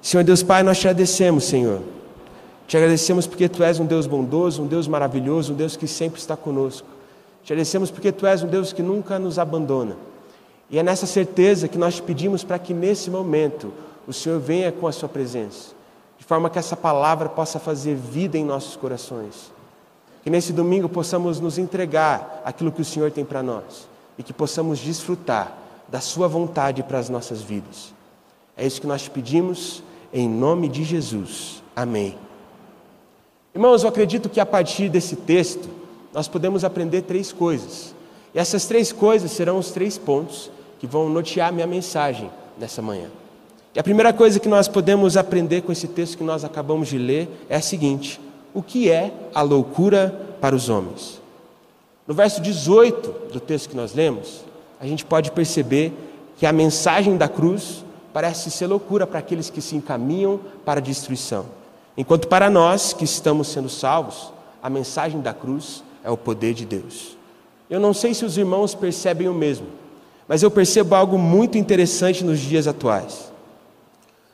Senhor 0.01 0.25
Deus 0.25 0.43
Pai, 0.43 0.63
nós 0.63 0.79
te 0.79 0.89
agradecemos, 0.89 1.45
Senhor 1.45 1.83
te 2.67 2.77
agradecemos 2.77 3.27
porque 3.27 3.49
tu 3.49 3.63
és 3.63 3.79
um 3.79 3.87
Deus 3.87 4.07
bondoso, 4.07 4.63
um 4.63 4.67
Deus 4.67 4.89
maravilhoso, 4.89 5.53
um 5.53 5.57
Deus 5.57 5.77
que 5.77 5.87
sempre 5.87 6.19
está 6.19 6.37
conosco. 6.37 6.87
Te 7.45 7.53
agradecemos 7.53 7.91
porque 7.91 8.11
tu 8.11 8.27
és 8.27 8.43
um 8.43 8.49
Deus 8.49 8.73
que 8.73 8.83
nunca 8.83 9.19
nos 9.19 9.39
abandona. 9.39 9.97
E 10.71 10.79
é 10.79 10.83
nessa 10.83 11.07
certeza 11.07 11.69
que 11.69 11.77
nós 11.77 11.97
te 11.97 12.03
pedimos 12.03 12.43
para 12.43 12.59
que 12.59 12.73
nesse 12.73 13.11
momento 13.11 13.73
o 14.07 14.13
Senhor 14.13 14.41
venha 14.41 14.73
com 14.73 14.87
a 14.87 14.93
sua 14.93 15.09
presença, 15.09 15.71
de 16.19 16.25
forma 16.25 16.49
que 16.49 16.59
essa 16.59 16.77
palavra 16.77 17.29
possa 17.29 17.59
fazer 17.59 17.95
vida 17.95 18.39
em 18.39 18.45
nossos 18.45 18.77
corações. 18.77 19.53
Que 20.23 20.31
nesse 20.31 20.53
domingo 20.53 20.89
possamos 20.89 21.39
nos 21.39 21.59
entregar 21.59 22.43
aquilo 22.45 22.73
que 22.73 22.81
o 22.81 22.85
Senhor 22.85 23.11
tem 23.11 23.27
para 23.27 23.43
nós 23.43 23.87
e 24.19 24.23
que 24.23 24.33
possamos 24.33 24.79
desfrutar 24.79 25.57
da 25.87 26.01
sua 26.01 26.27
vontade 26.27 26.83
para 26.83 26.99
as 26.99 27.11
nossas 27.11 27.43
vidas. 27.43 27.93
É 28.57 28.67
isso 28.67 28.81
que 28.81 28.87
nós 28.87 29.03
te 29.03 29.11
pedimos 29.11 29.83
em 30.13 30.27
nome 30.27 30.69
de 30.69 30.83
Jesus. 30.83 31.63
Amém. 31.77 32.17
Irmãos, 33.55 33.85
eu 33.85 33.89
acredito 33.89 34.29
que 34.29 34.41
a 34.41 34.47
partir 34.47 34.89
desse 34.89 35.15
texto 35.15 35.69
nós 36.13 36.27
podemos 36.27 36.65
aprender 36.65 37.03
três 37.03 37.33
coisas. 37.33 37.95
E 38.35 38.39
essas 38.39 38.67
três 38.67 38.91
coisas 38.91 39.31
serão 39.31 39.59
os 39.59 39.71
três 39.71 39.97
pontos 39.97 40.51
que 40.81 40.89
vão 40.89 41.09
nortear 41.09 41.53
minha 41.53 41.67
mensagem 41.67 42.29
nessa 42.59 42.83
manhã. 42.83 43.07
E 43.73 43.79
a 43.79 43.83
primeira 43.83 44.13
coisa 44.13 44.41
que 44.41 44.49
nós 44.49 44.67
podemos 44.67 45.17
aprender 45.17 45.63
com 45.63 45.71
esse 45.71 45.87
texto 45.87 46.19
que 46.19 46.25
nós 46.25 46.45
acabamos 46.45 46.89
de 46.89 46.99
ler 46.99 47.29
é 47.49 47.55
a 47.55 47.61
seguinte: 47.61 48.21
o 48.53 48.61
que 48.61 48.91
é 48.91 49.13
a 49.33 49.41
loucura 49.41 50.37
para 50.41 50.57
os 50.57 50.69
homens? 50.69 51.21
No 52.09 52.15
verso 52.15 52.41
18 52.41 53.33
do 53.33 53.39
texto 53.39 53.69
que 53.71 53.77
nós 53.77 53.95
lemos, 53.95 54.45
a 54.81 54.87
gente 54.87 55.05
pode 55.05 55.31
perceber 55.31 55.93
que 56.37 56.45
a 56.45 56.53
mensagem 56.53 57.17
da 57.17 57.29
cruz 57.29 57.85
parece 58.13 58.51
ser 58.51 58.67
loucura 58.67 59.07
para 59.07 59.21
aqueles 59.21 59.49
que 59.49 59.61
se 59.61 59.77
encaminham 59.77 60.41
para 60.65 60.81
a 60.81 60.83
destruição. 60.83 61.47
Enquanto 61.97 62.29
para 62.29 62.51
nós 62.51 62.93
que 62.93 63.05
estamos 63.05 63.49
sendo 63.49 63.69
salvos, 63.69 64.33
a 64.63 64.69
mensagem 64.69 65.21
da 65.21 65.33
cruz 65.33 65.85
é 66.03 66.11
o 66.11 66.17
poder 66.17 66.55
de 66.55 66.65
Deus. 66.65 67.17
Eu 67.71 67.79
não 67.79 67.95
sei 67.95 68.13
se 68.15 68.25
os 68.25 68.37
irmãos 68.37 68.75
percebem 68.75 69.29
o 69.29 69.35
mesmo, 69.35 69.67
mas 70.27 70.43
eu 70.43 70.51
percebo 70.51 70.95
algo 70.95 71.19
muito 71.19 71.57
interessante 71.57 72.25
nos 72.25 72.39
dias 72.41 72.67
atuais. 72.67 73.33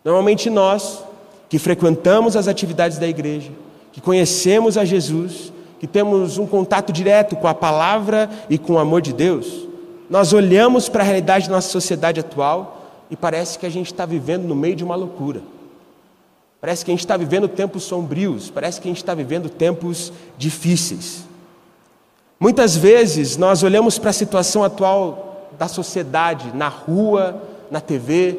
Normalmente 0.05 0.49
nós, 0.49 1.05
que 1.49 1.59
frequentamos 1.59 2.37
as 2.37 2.49
atividades 2.49 2.99
da 2.99 3.07
igreja, 3.07 3.51
que 3.93 4.01
conhecemos 4.01 4.79
a 4.79 4.85
Jesus, 4.85 5.53
que 5.79 5.87
temos 5.87 6.39
um 6.39 6.47
contato 6.47 6.93
direto 6.93 7.37
com 7.37 7.47
a 7.47 7.55
palavra 7.55 8.31
e 8.49 8.57
com 8.57 8.75
o 8.75 8.79
amor 8.79 9.03
de 9.03 9.13
Deus, 9.13 9.67
nós 10.09 10.33
olhamos 10.33 10.89
para 10.89 11.03
a 11.03 11.07
realidade 11.07 11.49
da 11.49 11.55
nossa 11.55 11.69
sociedade 11.69 12.21
atual 12.21 12.85
e 13.11 13.17
parece 13.17 13.59
que 13.59 13.67
a 13.67 13.71
gente 13.71 13.87
está 13.93 14.07
vivendo 14.07 14.45
no 14.45 14.55
meio 14.55 14.75
de 14.75 14.85
uma 14.85 14.97
loucura. 14.97 15.41
Parece 16.61 16.85
que 16.85 16.91
a 16.91 16.95
gente 16.95 17.01
está 17.01 17.17
vivendo 17.17 17.49
tempos 17.49 17.85
sombrios, 17.85 18.51
parece 18.51 18.81
que 18.81 18.89
a 18.89 18.91
gente 18.91 18.99
está 18.99 19.15
vivendo 19.15 19.49
tempos 19.49 20.13
difíceis. 20.37 21.25
Muitas 22.39 22.77
vezes 22.77 23.37
nós 23.37 23.63
olhamos 23.63 23.99
para 23.99 24.11
a 24.11 24.15
situação 24.15 24.63
atual 24.63 25.49
da 25.59 25.69
sociedade, 25.69 26.55
na 26.55 26.69
rua, 26.69 27.43
na 27.71 27.81
TV, 27.81 28.39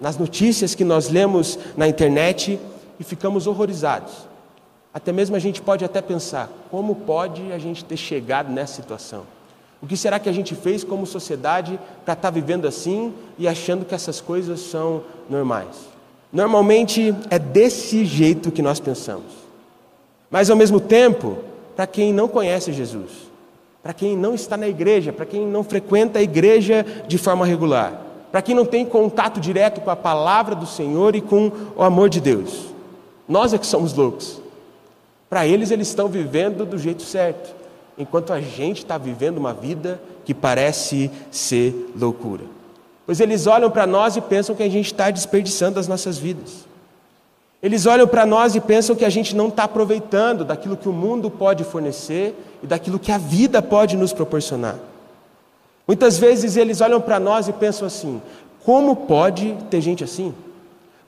nas 0.00 0.18
notícias 0.18 0.74
que 0.74 0.84
nós 0.84 1.08
lemos 1.08 1.58
na 1.76 1.88
internet 1.88 2.58
e 2.98 3.04
ficamos 3.04 3.46
horrorizados. 3.46 4.12
Até 4.92 5.12
mesmo 5.12 5.36
a 5.36 5.38
gente 5.38 5.62
pode 5.62 5.84
até 5.84 6.02
pensar: 6.02 6.50
como 6.70 6.94
pode 6.94 7.52
a 7.52 7.58
gente 7.58 7.84
ter 7.84 7.96
chegado 7.96 8.50
nessa 8.50 8.74
situação? 8.74 9.24
O 9.80 9.86
que 9.86 9.96
será 9.96 10.18
que 10.18 10.28
a 10.28 10.32
gente 10.32 10.54
fez 10.54 10.84
como 10.84 11.06
sociedade 11.06 11.78
para 12.04 12.12
estar 12.12 12.28
tá 12.28 12.30
vivendo 12.30 12.68
assim 12.68 13.12
e 13.38 13.48
achando 13.48 13.84
que 13.84 13.94
essas 13.94 14.20
coisas 14.20 14.60
são 14.60 15.02
normais? 15.28 15.91
Normalmente 16.32 17.14
é 17.28 17.38
desse 17.38 18.04
jeito 18.06 18.50
que 18.50 18.62
nós 18.62 18.80
pensamos. 18.80 19.32
Mas 20.30 20.48
ao 20.48 20.56
mesmo 20.56 20.80
tempo, 20.80 21.36
para 21.76 21.86
quem 21.86 22.12
não 22.12 22.26
conhece 22.26 22.72
Jesus, 22.72 23.10
para 23.82 23.92
quem 23.92 24.16
não 24.16 24.34
está 24.34 24.56
na 24.56 24.66
igreja, 24.66 25.12
para 25.12 25.26
quem 25.26 25.46
não 25.46 25.62
frequenta 25.62 26.18
a 26.18 26.22
igreja 26.22 26.86
de 27.06 27.18
forma 27.18 27.44
regular, 27.44 28.00
para 28.30 28.40
quem 28.40 28.54
não 28.54 28.64
tem 28.64 28.86
contato 28.86 29.38
direto 29.38 29.82
com 29.82 29.90
a 29.90 29.96
palavra 29.96 30.54
do 30.54 30.66
Senhor 30.66 31.14
e 31.14 31.20
com 31.20 31.52
o 31.76 31.82
amor 31.82 32.08
de 32.08 32.18
Deus, 32.18 32.66
nós 33.28 33.52
é 33.52 33.58
que 33.58 33.66
somos 33.66 33.92
loucos. 33.92 34.40
Para 35.28 35.46
eles, 35.46 35.70
eles 35.70 35.88
estão 35.88 36.08
vivendo 36.08 36.64
do 36.64 36.78
jeito 36.78 37.02
certo, 37.02 37.54
enquanto 37.98 38.32
a 38.32 38.40
gente 38.40 38.78
está 38.78 38.96
vivendo 38.96 39.36
uma 39.36 39.52
vida 39.52 40.00
que 40.24 40.32
parece 40.32 41.10
ser 41.30 41.92
loucura. 41.94 42.44
Pois 43.04 43.20
eles 43.20 43.46
olham 43.46 43.70
para 43.70 43.86
nós 43.86 44.16
e 44.16 44.20
pensam 44.20 44.54
que 44.54 44.62
a 44.62 44.68
gente 44.68 44.86
está 44.86 45.10
desperdiçando 45.10 45.78
as 45.78 45.88
nossas 45.88 46.18
vidas. 46.18 46.66
Eles 47.62 47.86
olham 47.86 48.08
para 48.08 48.26
nós 48.26 48.54
e 48.56 48.60
pensam 48.60 48.96
que 48.96 49.04
a 49.04 49.10
gente 49.10 49.36
não 49.36 49.48
está 49.48 49.64
aproveitando 49.64 50.44
daquilo 50.44 50.76
que 50.76 50.88
o 50.88 50.92
mundo 50.92 51.30
pode 51.30 51.62
fornecer 51.62 52.34
e 52.62 52.66
daquilo 52.66 52.98
que 52.98 53.12
a 53.12 53.18
vida 53.18 53.62
pode 53.62 53.96
nos 53.96 54.12
proporcionar. 54.12 54.76
Muitas 55.86 56.18
vezes 56.18 56.56
eles 56.56 56.80
olham 56.80 57.00
para 57.00 57.20
nós 57.20 57.48
e 57.48 57.52
pensam 57.52 57.86
assim: 57.86 58.20
como 58.64 58.96
pode 58.96 59.56
ter 59.70 59.80
gente 59.80 60.02
assim? 60.02 60.34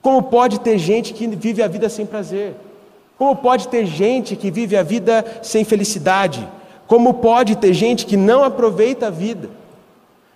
Como 0.00 0.22
pode 0.24 0.60
ter 0.60 0.78
gente 0.78 1.12
que 1.12 1.26
vive 1.26 1.62
a 1.62 1.68
vida 1.68 1.88
sem 1.88 2.06
prazer? 2.06 2.54
Como 3.16 3.34
pode 3.36 3.68
ter 3.68 3.86
gente 3.86 4.36
que 4.36 4.50
vive 4.50 4.76
a 4.76 4.82
vida 4.82 5.24
sem 5.42 5.64
felicidade? 5.64 6.46
Como 6.86 7.14
pode 7.14 7.56
ter 7.56 7.72
gente 7.72 8.04
que 8.04 8.16
não 8.16 8.44
aproveita 8.44 9.06
a 9.06 9.10
vida? 9.10 9.48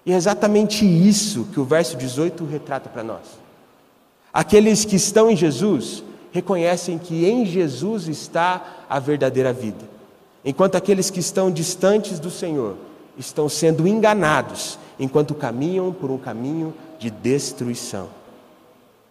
E 0.09 0.13
é 0.13 0.17
exatamente 0.17 0.87
isso 0.87 1.49
que 1.53 1.61
o 1.61 1.67
verso 1.67 1.95
18 1.95 2.43
retrata 2.47 2.89
para 2.89 3.03
nós. 3.03 3.39
Aqueles 4.33 4.83
que 4.87 4.97
estão 4.97 5.31
em 5.31 5.37
Jesus 5.37 6.03
reconhecem 6.33 6.97
que 6.97 7.27
em 7.27 7.45
Jesus 7.45 8.09
está 8.09 8.87
a 8.89 8.99
verdadeira 8.99 9.53
vida, 9.53 9.85
enquanto 10.43 10.77
aqueles 10.77 11.11
que 11.11 11.21
estão 11.21 11.51
distantes 11.51 12.19
do 12.19 12.31
Senhor 12.31 12.77
estão 13.19 13.51
sendo 13.51 13.87
enganados 13.87 14.79
enquanto 14.99 15.35
caminham 15.35 15.93
por 15.93 16.11
um 16.11 16.17
caminho 16.17 16.73
de 16.99 17.11
destruição. 17.11 18.09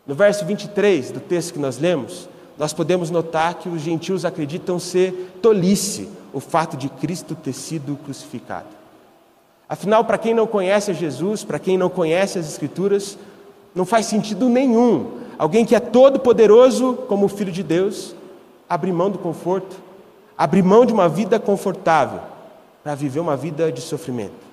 No 0.04 0.16
verso 0.16 0.46
23 0.46 1.12
do 1.12 1.20
texto 1.20 1.54
que 1.54 1.60
nós 1.60 1.78
lemos, 1.78 2.28
nós 2.58 2.74
podemos 2.74 3.12
notar 3.12 3.54
que 3.54 3.70
os 3.70 3.84
gentios 3.84 4.26
acreditam 4.26 4.80
ser 4.80 5.38
tolice 5.44 6.10
o 6.34 6.40
fato 6.40 6.76
de 6.76 6.90
Cristo 6.90 7.36
ter 7.36 7.54
sido 7.54 7.96
crucificado. 8.04 8.77
Afinal, 9.70 10.06
para 10.06 10.18
quem 10.18 10.34
não 10.34 10.48
conhece 10.48 10.94
Jesus, 10.94 11.44
para 11.44 11.60
quem 11.60 11.78
não 11.78 11.90
conhece 11.90 12.40
as 12.40 12.48
Escrituras, 12.48 13.18
não 13.76 13.86
faz 13.86 14.06
sentido 14.06 14.48
nenhum 14.48 15.12
alguém 15.38 15.66
que 15.66 15.76
é 15.76 15.80
todo 15.80 16.20
poderoso 16.20 16.94
como 17.08 17.26
o 17.26 17.30
Filho 17.30 17.52
de 17.52 17.64
Deus 17.64 18.16
abrir 18.68 18.92
mão 18.92 19.10
do 19.10 19.20
conforto, 19.20 19.76
abrir 20.38 20.64
mão 20.64 20.86
de 20.86 20.94
uma 20.94 21.08
vida 21.08 21.40
confortável 21.40 22.20
para 22.84 22.96
viver 22.96 23.20
uma 23.20 23.36
vida 23.36 23.72
de 23.72 23.82
sofrimento. 23.82 24.48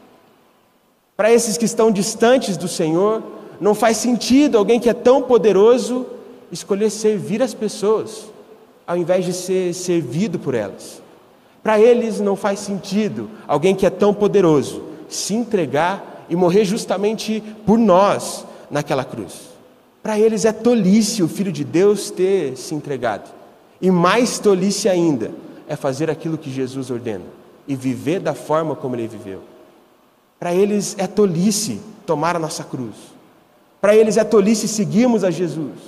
Para 1.16 1.32
esses 1.32 1.56
que 1.56 1.64
estão 1.64 1.90
distantes 1.90 2.56
do 2.56 2.66
Senhor, 2.68 3.22
não 3.60 3.74
faz 3.74 3.96
sentido 3.96 4.58
alguém 4.58 4.80
que 4.80 4.90
é 4.90 4.94
tão 4.94 5.22
poderoso 5.22 6.06
escolher 6.50 6.90
servir 6.90 7.40
as 7.42 7.54
pessoas, 7.54 8.26
ao 8.86 8.96
invés 8.96 9.24
de 9.24 9.32
ser 9.32 9.72
servido 9.72 10.38
por 10.38 10.54
elas. 10.54 11.00
Para 11.62 11.80
eles 11.80 12.20
não 12.20 12.36
faz 12.36 12.58
sentido 12.58 13.30
alguém 13.46 13.74
que 13.74 13.86
é 13.86 13.90
tão 13.90 14.12
poderoso 14.12 14.82
se 15.08 15.34
entregar 15.34 16.26
e 16.28 16.36
morrer 16.36 16.64
justamente 16.64 17.42
por 17.66 17.78
nós 17.78 18.44
naquela 18.70 19.04
cruz. 19.04 19.54
Para 20.02 20.18
eles 20.18 20.44
é 20.44 20.52
tolice 20.52 21.22
o 21.22 21.28
Filho 21.28 21.52
de 21.52 21.64
Deus 21.64 22.10
ter 22.10 22.56
se 22.56 22.74
entregado. 22.74 23.30
E 23.80 23.90
mais 23.90 24.38
tolice 24.38 24.88
ainda 24.88 25.30
é 25.68 25.76
fazer 25.76 26.10
aquilo 26.10 26.38
que 26.38 26.50
Jesus 26.50 26.90
ordena 26.90 27.24
e 27.66 27.74
viver 27.74 28.20
da 28.20 28.34
forma 28.34 28.76
como 28.76 28.96
ele 28.96 29.08
viveu. 29.08 29.40
Para 30.38 30.54
eles 30.54 30.94
é 30.98 31.06
tolice 31.06 31.80
tomar 32.04 32.36
a 32.36 32.38
nossa 32.38 32.62
cruz. 32.64 32.94
Para 33.80 33.96
eles 33.96 34.16
é 34.16 34.24
tolice 34.24 34.68
seguirmos 34.68 35.24
a 35.24 35.30
Jesus. 35.30 35.78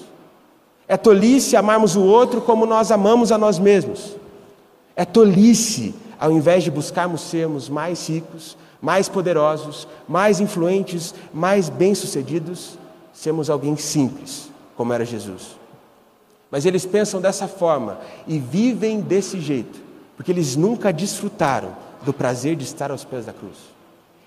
É 0.88 0.96
tolice 0.96 1.56
amarmos 1.56 1.96
o 1.96 2.02
outro 2.02 2.40
como 2.40 2.64
nós 2.64 2.90
amamos 2.90 3.32
a 3.32 3.38
nós 3.38 3.58
mesmos. 3.58 4.16
É 4.94 5.04
tolice, 5.04 5.94
ao 6.18 6.32
invés 6.32 6.64
de 6.64 6.70
buscarmos 6.70 7.22
sermos 7.22 7.68
mais 7.68 8.08
ricos, 8.08 8.56
mais 8.80 9.08
poderosos, 9.08 9.86
mais 10.08 10.40
influentes, 10.40 11.14
mais 11.32 11.68
bem-sucedidos, 11.68 12.78
sermos 13.12 13.48
alguém 13.48 13.76
simples, 13.76 14.50
como 14.76 14.92
era 14.92 15.04
Jesus. 15.04 15.56
Mas 16.50 16.64
eles 16.64 16.86
pensam 16.86 17.20
dessa 17.20 17.48
forma 17.48 17.98
e 18.26 18.38
vivem 18.38 19.00
desse 19.00 19.40
jeito, 19.40 19.80
porque 20.16 20.30
eles 20.30 20.56
nunca 20.56 20.92
desfrutaram 20.92 21.76
do 22.04 22.12
prazer 22.12 22.56
de 22.56 22.64
estar 22.64 22.90
aos 22.90 23.04
pés 23.04 23.26
da 23.26 23.32
cruz. 23.32 23.56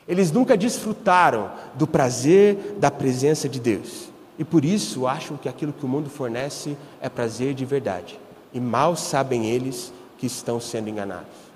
Eles 0.08 0.32
nunca 0.32 0.58
desfrutaram 0.58 1.52
do 1.76 1.86
prazer 1.86 2.76
da 2.80 2.90
presença 2.90 3.48
de 3.48 3.60
Deus. 3.60 4.10
E 4.40 4.44
por 4.44 4.66
isso 4.66 5.06
acham 5.06 5.38
que 5.38 5.48
aquilo 5.48 5.72
que 5.74 5.86
o 5.86 5.88
mundo 5.88 6.10
fornece 6.10 6.76
é 7.00 7.08
prazer 7.08 7.54
de 7.54 7.64
verdade. 7.64 8.20
E 8.54 8.60
mal 8.60 8.96
sabem 8.96 9.46
eles 9.46 9.94
que 10.18 10.26
estão 10.26 10.60
sendo 10.60 10.90
enganados. 10.90 11.49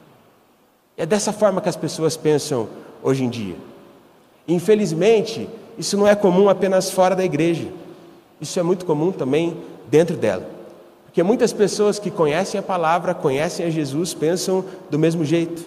É 0.98 1.06
dessa 1.06 1.34
forma 1.34 1.62
que 1.62 1.70
as 1.70 1.76
pessoas 1.76 2.16
pensam 2.16 2.68
hoje 3.02 3.24
em 3.24 3.30
dia. 3.30 3.56
Infelizmente, 4.48 5.50
isso 5.78 5.98
não 5.98 6.08
é 6.08 6.16
comum 6.16 6.50
apenas 6.50 6.92
fora 6.92 7.16
da 7.16 7.24
igreja. 7.24 7.68
Isso 8.40 8.60
é 8.60 8.64
muito 8.64 8.86
comum 8.86 9.12
também 9.12 9.58
dentro 9.90 10.16
dela. 10.16 10.48
Porque 11.06 11.24
muitas 11.24 11.54
pessoas 11.54 12.00
que 12.00 12.12
conhecem 12.12 12.60
a 12.60 12.64
palavra, 12.64 13.14
conhecem 13.14 13.66
a 13.66 13.70
Jesus, 13.70 14.14
pensam 14.14 14.66
do 14.90 15.00
mesmo 15.00 15.24
jeito. 15.24 15.66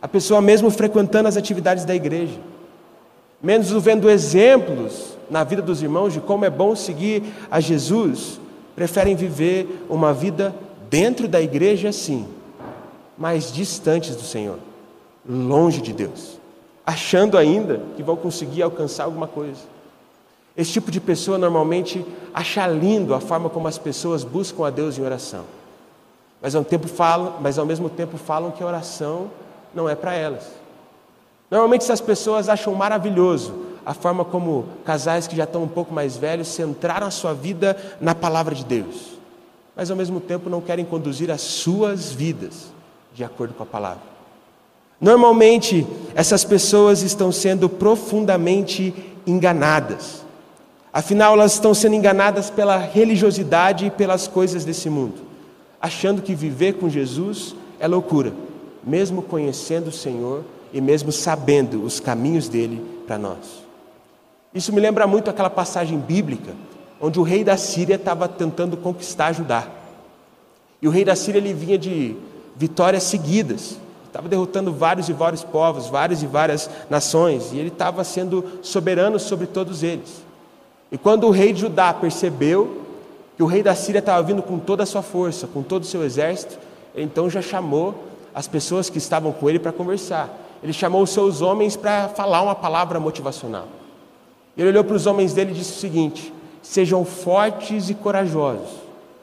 A 0.00 0.08
pessoa 0.08 0.40
mesmo 0.40 0.70
frequentando 0.70 1.28
as 1.28 1.36
atividades 1.36 1.84
da 1.84 1.94
igreja, 1.94 2.38
menos 3.42 3.70
vendo 3.82 4.10
exemplos 4.10 5.16
na 5.30 5.42
vida 5.42 5.62
dos 5.62 5.82
irmãos 5.82 6.12
de 6.12 6.20
como 6.20 6.44
é 6.44 6.50
bom 6.50 6.76
seguir 6.76 7.22
a 7.50 7.60
Jesus, 7.60 8.40
preferem 8.74 9.16
viver 9.16 9.84
uma 9.88 10.12
vida 10.12 10.54
dentro 10.88 11.26
da 11.26 11.40
igreja, 11.40 11.90
sim, 11.92 12.26
mas 13.16 13.52
distantes 13.52 14.14
do 14.16 14.22
Senhor, 14.22 14.58
longe 15.28 15.80
de 15.80 15.92
Deus 15.92 16.36
achando 16.86 17.36
ainda 17.36 17.82
que 17.96 18.02
vão 18.02 18.14
conseguir 18.14 18.62
alcançar 18.62 19.04
alguma 19.04 19.26
coisa. 19.26 19.60
Esse 20.56 20.72
tipo 20.72 20.90
de 20.90 21.00
pessoa 21.00 21.36
normalmente 21.36 22.06
acha 22.32 22.66
lindo 22.68 23.12
a 23.12 23.20
forma 23.20 23.50
como 23.50 23.66
as 23.66 23.76
pessoas 23.76 24.22
buscam 24.22 24.64
a 24.64 24.70
Deus 24.70 24.96
em 24.96 25.02
oração. 25.02 25.44
Mas 26.40 26.54
ao, 26.54 26.64
tempo 26.64 26.86
falam, 26.86 27.34
mas 27.40 27.58
ao 27.58 27.66
mesmo 27.66 27.90
tempo 27.90 28.16
falam 28.16 28.52
que 28.52 28.62
a 28.62 28.66
oração 28.66 29.30
não 29.74 29.88
é 29.88 29.94
para 29.94 30.14
elas. 30.14 30.44
Normalmente 31.50 31.82
essas 31.82 32.00
pessoas 32.00 32.48
acham 32.48 32.72
maravilhoso 32.74 33.52
a 33.84 33.92
forma 33.92 34.24
como 34.24 34.66
casais 34.84 35.26
que 35.26 35.36
já 35.36 35.44
estão 35.44 35.64
um 35.64 35.68
pouco 35.68 35.92
mais 35.92 36.16
velhos 36.16 36.48
centraram 36.48 37.06
a 37.06 37.10
sua 37.10 37.34
vida 37.34 37.76
na 38.00 38.14
palavra 38.14 38.54
de 38.54 38.64
Deus. 38.64 39.16
Mas 39.74 39.90
ao 39.90 39.96
mesmo 39.96 40.20
tempo 40.20 40.48
não 40.48 40.60
querem 40.60 40.84
conduzir 40.84 41.30
as 41.30 41.40
suas 41.40 42.12
vidas 42.12 42.75
de 43.16 43.24
acordo 43.24 43.54
com 43.54 43.62
a 43.62 43.66
palavra. 43.66 44.02
Normalmente, 45.00 45.86
essas 46.14 46.44
pessoas 46.44 47.00
estão 47.00 47.32
sendo 47.32 47.66
profundamente 47.66 48.94
enganadas. 49.26 50.22
Afinal, 50.92 51.32
elas 51.32 51.54
estão 51.54 51.72
sendo 51.72 51.94
enganadas 51.94 52.50
pela 52.50 52.76
religiosidade 52.76 53.86
e 53.86 53.90
pelas 53.90 54.28
coisas 54.28 54.66
desse 54.66 54.90
mundo, 54.90 55.22
achando 55.80 56.20
que 56.20 56.34
viver 56.34 56.74
com 56.74 56.90
Jesus 56.90 57.56
é 57.80 57.88
loucura, 57.88 58.34
mesmo 58.84 59.22
conhecendo 59.22 59.88
o 59.88 59.92
Senhor 59.92 60.44
e 60.70 60.80
mesmo 60.80 61.10
sabendo 61.10 61.82
os 61.84 61.98
caminhos 61.98 62.48
dele 62.50 62.84
para 63.06 63.16
nós. 63.16 63.64
Isso 64.54 64.74
me 64.74 64.80
lembra 64.80 65.06
muito 65.06 65.30
aquela 65.30 65.50
passagem 65.50 65.98
bíblica 65.98 66.52
onde 67.00 67.18
o 67.18 67.22
rei 67.22 67.42
da 67.42 67.56
Síria 67.56 67.96
estava 67.96 68.28
tentando 68.28 68.76
conquistar 68.76 69.32
Judá. 69.32 69.66
E 70.80 70.88
o 70.88 70.90
rei 70.90 71.04
da 71.04 71.16
Síria 71.16 71.38
ele 71.38 71.54
vinha 71.54 71.78
de 71.78 72.14
vitórias 72.56 73.02
seguidas, 73.02 73.78
estava 74.06 74.28
derrotando 74.28 74.72
vários 74.72 75.08
e 75.08 75.12
vários 75.12 75.44
povos, 75.44 75.88
várias 75.88 76.22
e 76.22 76.26
várias 76.26 76.70
nações, 76.88 77.52
e 77.52 77.58
ele 77.58 77.68
estava 77.68 78.02
sendo 78.02 78.44
soberano 78.62 79.18
sobre 79.18 79.46
todos 79.46 79.82
eles. 79.82 80.24
E 80.90 80.96
quando 80.96 81.26
o 81.26 81.30
rei 81.30 81.52
de 81.52 81.60
Judá 81.60 81.92
percebeu 81.92 82.82
que 83.36 83.42
o 83.42 83.46
rei 83.46 83.62
da 83.62 83.74
Síria 83.74 83.98
estava 83.98 84.22
vindo 84.22 84.42
com 84.42 84.58
toda 84.58 84.84
a 84.84 84.86
sua 84.86 85.02
força, 85.02 85.46
com 85.46 85.62
todo 85.62 85.82
o 85.82 85.86
seu 85.86 86.02
exército, 86.02 86.58
ele 86.94 87.04
então 87.04 87.28
já 87.28 87.42
chamou 87.42 87.94
as 88.34 88.48
pessoas 88.48 88.88
que 88.88 88.96
estavam 88.96 89.32
com 89.32 89.50
ele 89.50 89.58
para 89.58 89.72
conversar. 89.72 90.34
Ele 90.62 90.72
chamou 90.72 91.02
os 91.02 91.10
seus 91.10 91.42
homens 91.42 91.76
para 91.76 92.08
falar 92.08 92.40
uma 92.40 92.54
palavra 92.54 92.98
motivacional. 92.98 93.68
Ele 94.56 94.68
olhou 94.68 94.84
para 94.84 94.96
os 94.96 95.06
homens 95.06 95.34
dele 95.34 95.50
e 95.50 95.54
disse 95.54 95.72
o 95.72 95.80
seguinte: 95.80 96.32
sejam 96.62 97.04
fortes 97.04 97.90
e 97.90 97.94
corajosos, 97.94 98.70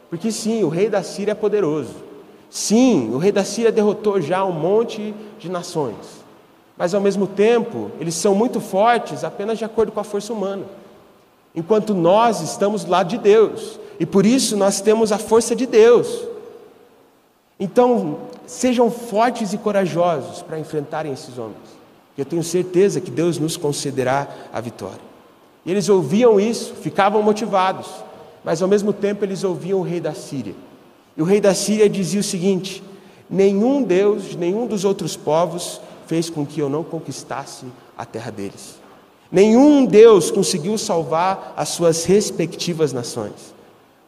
porque 0.09 0.31
sim, 0.31 0.63
o 0.63 0.69
rei 0.69 0.89
da 0.89 1.01
Síria 1.01 1.31
é 1.31 1.35
poderoso. 1.35 2.12
Sim, 2.53 3.09
o 3.11 3.17
rei 3.17 3.31
da 3.31 3.43
Síria 3.43 3.71
derrotou 3.71 4.21
já 4.21 4.45
um 4.45 4.51
monte 4.51 5.11
de 5.39 5.49
nações, 5.49 5.95
mas 6.77 6.93
ao 6.93 7.01
mesmo 7.01 7.25
tempo, 7.25 7.89
eles 7.99 8.13
são 8.13 8.35
muito 8.35 8.61
fortes 8.61 9.23
apenas 9.23 9.57
de 9.57 9.65
acordo 9.65 9.91
com 9.91 9.99
a 9.99 10.03
força 10.03 10.31
humana, 10.31 10.63
enquanto 11.55 11.95
nós 11.95 12.41
estamos 12.41 12.83
do 12.83 12.91
lado 12.91 13.07
de 13.07 13.17
Deus, 13.17 13.79
e 13.99 14.05
por 14.05 14.23
isso 14.23 14.55
nós 14.55 14.81
temos 14.81 15.11
a 15.11 15.17
força 15.17 15.55
de 15.55 15.65
Deus. 15.65 16.27
Então, 17.59 18.19
sejam 18.45 18.91
fortes 18.91 19.51
e 19.51 19.57
corajosos 19.57 20.43
para 20.43 20.59
enfrentarem 20.59 21.11
esses 21.11 21.39
homens. 21.39 21.57
Eu 22.15 22.23
tenho 22.23 22.43
certeza 22.43 23.01
que 23.01 23.09
Deus 23.09 23.39
nos 23.39 23.57
concederá 23.57 24.27
a 24.53 24.61
vitória. 24.61 25.01
E 25.65 25.71
eles 25.71 25.89
ouviam 25.89 26.39
isso, 26.39 26.75
ficavam 26.75 27.23
motivados, 27.23 27.89
mas 28.43 28.61
ao 28.61 28.67
mesmo 28.67 28.93
tempo 28.93 29.25
eles 29.25 29.43
ouviam 29.43 29.79
o 29.79 29.83
rei 29.83 29.99
da 29.99 30.13
Síria. 30.13 30.53
E 31.15 31.21
o 31.21 31.25
rei 31.25 31.39
da 31.39 31.53
Síria 31.53 31.89
dizia 31.89 32.19
o 32.19 32.23
seguinte: 32.23 32.83
nenhum 33.29 33.83
Deus, 33.83 34.35
nenhum 34.35 34.67
dos 34.67 34.83
outros 34.83 35.15
povos 35.15 35.79
fez 36.07 36.29
com 36.29 36.45
que 36.45 36.59
eu 36.59 36.69
não 36.69 36.83
conquistasse 36.83 37.65
a 37.97 38.05
terra 38.05 38.31
deles. 38.31 38.81
Nenhum 39.31 39.85
Deus 39.85 40.29
conseguiu 40.29 40.77
salvar 40.77 41.53
as 41.57 41.69
suas 41.69 42.05
respectivas 42.05 42.93
nações. 42.93 43.53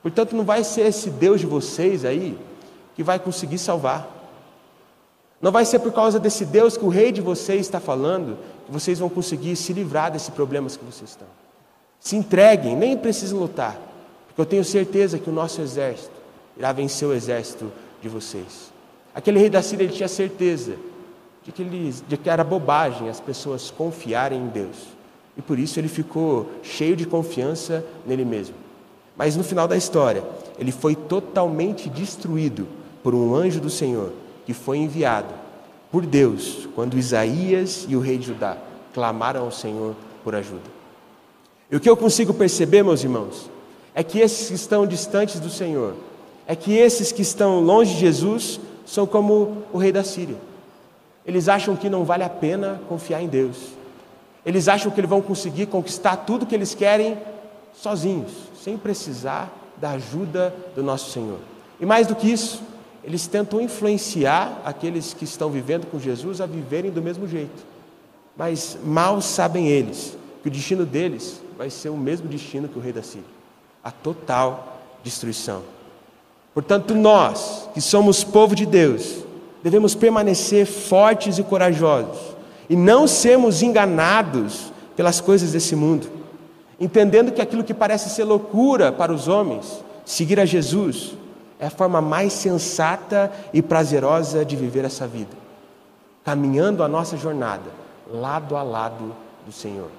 Portanto, 0.04 0.36
não 0.36 0.44
vai 0.44 0.64
ser 0.64 0.82
esse 0.82 1.10
Deus 1.10 1.40
de 1.40 1.48
vocês 1.48 2.06
aí 2.06 2.38
que 2.96 3.02
vai 3.02 3.18
conseguir 3.18 3.58
salvar. 3.58 4.08
Não 5.42 5.52
vai 5.52 5.66
ser 5.66 5.80
por 5.80 5.92
causa 5.92 6.20
desse 6.20 6.46
Deus 6.46 6.78
que 6.78 6.86
o 6.86 6.90
rei 6.90 7.12
de 7.12 7.22
vocês 7.22 7.62
está 7.62 7.80
falando 7.80 8.38
que 8.66 8.72
vocês 8.72 9.00
vão 9.00 9.10
conseguir 9.10 9.56
se 9.56 9.74
livrar 9.74 10.12
desses 10.12 10.30
problemas 10.30 10.78
que 10.78 10.86
vocês 10.86 11.10
estão. 11.10 11.28
Se 12.00 12.16
entreguem, 12.16 12.76
nem 12.76 12.96
precisam 12.96 13.40
lutar, 13.40 13.80
porque 14.28 14.42
eu 14.42 14.46
tenho 14.46 14.64
certeza 14.64 15.18
que 15.18 15.30
o 15.30 15.34
nosso 15.34 15.62
exército 15.62 16.25
irá 16.58 16.72
vencer 16.72 17.08
o 17.08 17.14
exército 17.14 17.72
de 18.02 18.10
vocês. 18.10 18.72
Aquele 19.14 19.40
rei 19.40 19.50
da 19.50 19.62
Síria 19.62 19.86
ele 19.86 19.94
tinha 19.94 20.08
certeza 20.08 20.76
de 21.44 21.52
que, 21.52 21.62
ele, 21.62 21.94
de 22.08 22.18
que 22.18 22.30
era 22.30 22.44
bobagem 22.44 23.10
as 23.10 23.20
pessoas 23.20 23.72
confiarem 23.72 24.42
em 24.42 24.48
Deus. 24.48 24.96
E 25.38 25.42
por 25.42 25.60
isso 25.60 25.80
ele 25.80 25.88
ficou 25.88 26.50
cheio 26.64 26.96
de 26.96 27.06
confiança 27.06 27.86
nele 28.06 28.26
mesmo. 28.26 28.56
Mas 29.16 29.36
no 29.36 29.44
final 29.44 29.68
da 29.68 29.78
história, 29.78 30.24
ele 30.58 30.72
foi 30.72 30.96
totalmente 30.96 31.90
destruído 31.90 32.68
por 33.04 33.14
um 33.14 33.36
anjo 33.36 33.62
do 33.62 33.70
Senhor 33.70 34.12
que 34.46 34.54
foi 34.54 34.78
enviado 34.78 35.34
por 35.92 36.06
Deus 36.06 36.68
quando 36.76 36.98
Isaías 36.98 37.86
e 37.88 37.96
o 37.96 38.00
rei 38.00 38.18
de 38.18 38.28
Judá 38.28 38.58
clamaram 38.94 39.42
ao 39.42 39.52
Senhor 39.52 39.96
por 40.24 40.36
ajuda. 40.36 40.76
E 41.72 41.76
o 41.76 41.80
que 41.80 41.90
eu 41.90 41.98
consigo 41.98 42.34
perceber, 42.34 42.84
meus 42.84 43.04
irmãos, 43.04 43.50
é 43.94 44.04
que 44.04 44.20
esses 44.20 44.50
que 44.50 44.54
estão 44.54 44.86
distantes 44.86 45.40
do 45.40 45.50
Senhor, 45.50 45.96
é 46.48 46.56
que 46.56 46.74
esses 46.74 47.12
que 47.12 47.22
estão 47.22 47.60
longe 47.60 47.94
de 47.94 48.00
Jesus, 48.00 48.60
são 48.86 49.08
como 49.08 49.64
o 49.74 49.78
rei 49.78 49.92
da 49.92 50.04
Síria. 50.04 50.38
Eles 51.26 51.50
acham 51.50 51.76
que 51.76 51.90
não 51.90 52.06
vale 52.06 52.24
a 52.24 52.30
pena 52.30 52.80
confiar 52.88 53.22
em 53.22 53.28
Deus. 53.28 53.58
Eles 54.46 54.68
acham 54.68 54.92
que 54.92 55.00
eles 55.00 55.10
vão 55.10 55.22
conseguir 55.22 55.66
conquistar 55.66 56.18
tudo 56.18 56.46
que 56.46 56.54
eles 56.54 56.76
querem 56.76 57.18
sozinhos, 57.74 58.32
sem 58.62 58.78
precisar 58.78 59.52
da 59.78 59.92
ajuda 59.92 60.54
do 60.76 60.84
nosso 60.84 61.12
Senhor. 61.12 61.40
E 61.80 61.86
mais 61.86 62.06
do 62.06 62.16
que 62.16 62.32
isso, 62.32 62.62
eles 63.04 63.26
tentam 63.26 63.60
influenciar 63.60 64.62
aqueles 64.64 65.14
que 65.14 65.24
estão 65.24 65.50
vivendo 65.50 65.88
com 65.88 66.00
Jesus 66.00 66.40
a 66.40 66.46
viverem 66.46 66.92
do 66.92 67.02
mesmo 67.02 67.28
jeito. 67.28 67.66
Mas 68.38 68.78
mal 68.84 69.20
sabem 69.20 69.68
eles 69.68 70.16
que 70.44 70.48
o 70.48 70.52
destino 70.52 70.86
deles 70.86 71.42
vai 71.58 71.70
ser 71.72 71.90
o 71.90 71.98
mesmo 71.98 72.28
destino 72.28 72.68
que 72.68 72.78
o 72.78 72.82
rei 72.82 72.94
da 72.94 73.02
Síria 73.02 73.36
a 73.86 73.92
total 73.92 74.82
destruição. 75.04 75.62
Portanto, 76.56 76.96
nós, 76.96 77.70
que 77.74 77.82
somos 77.82 78.24
povo 78.24 78.56
de 78.56 78.66
Deus, 78.66 79.26
devemos 79.62 79.94
permanecer 79.94 80.66
fortes 80.66 81.38
e 81.38 81.44
corajosos 81.44 82.18
e 82.70 82.78
não 82.78 83.06
sermos 83.06 83.62
enganados 83.62 84.72
pelas 84.96 85.20
coisas 85.20 85.52
desse 85.52 85.76
mundo, 85.76 86.08
entendendo 86.80 87.34
que 87.34 87.42
aquilo 87.42 87.62
que 87.62 87.74
parece 87.74 88.10
ser 88.10 88.24
loucura 88.24 88.90
para 88.90 89.12
os 89.12 89.28
homens, 89.28 89.84
seguir 90.06 90.40
a 90.40 90.46
Jesus, 90.46 91.16
é 91.60 91.68
a 91.68 91.70
forma 91.70 92.00
mais 92.00 92.32
sensata 92.32 93.30
e 93.54 93.62
prazerosa 93.62 94.46
de 94.46 94.56
viver 94.56 94.86
essa 94.86 95.06
vida, 95.06 95.36
caminhando 96.24 96.84
a 96.84 96.88
nossa 96.88 97.18
jornada 97.18 97.70
lado 98.10 98.56
a 98.56 98.64
lado 98.64 99.14
do 99.46 99.52
Senhor. 99.52 99.90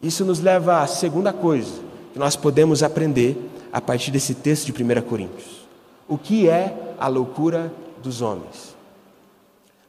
Isso 0.00 0.24
nos 0.24 0.38
leva 0.38 0.82
à 0.82 0.86
segunda 0.86 1.32
coisa 1.32 1.80
que 2.12 2.18
nós 2.18 2.36
podemos 2.36 2.84
aprender 2.84 3.50
a 3.72 3.80
partir 3.80 4.10
desse 4.10 4.34
texto 4.34 4.70
de 4.70 4.84
1 4.84 5.00
Coríntios. 5.02 5.62
O 6.06 6.18
que 6.18 6.48
é 6.48 6.94
a 6.98 7.08
loucura 7.08 7.72
dos 8.02 8.20
homens? 8.20 8.76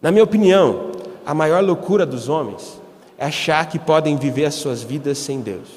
Na 0.01 0.09
minha 0.09 0.23
opinião, 0.23 0.91
a 1.25 1.33
maior 1.33 1.61
loucura 1.61 2.05
dos 2.05 2.29
homens 2.29 2.79
é 3.17 3.25
achar 3.25 3.67
que 3.67 3.77
podem 3.77 4.15
viver 4.15 4.45
as 4.45 4.55
suas 4.55 4.81
vidas 4.81 5.17
sem 5.17 5.41
Deus. 5.41 5.67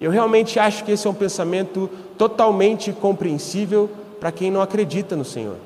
Eu 0.00 0.10
realmente 0.10 0.58
acho 0.58 0.84
que 0.84 0.92
esse 0.92 1.06
é 1.06 1.10
um 1.10 1.14
pensamento 1.14 1.88
totalmente 2.16 2.92
compreensível 2.92 3.90
para 4.18 4.32
quem 4.32 4.50
não 4.50 4.60
acredita 4.60 5.14
no 5.14 5.24
Senhor, 5.24 5.56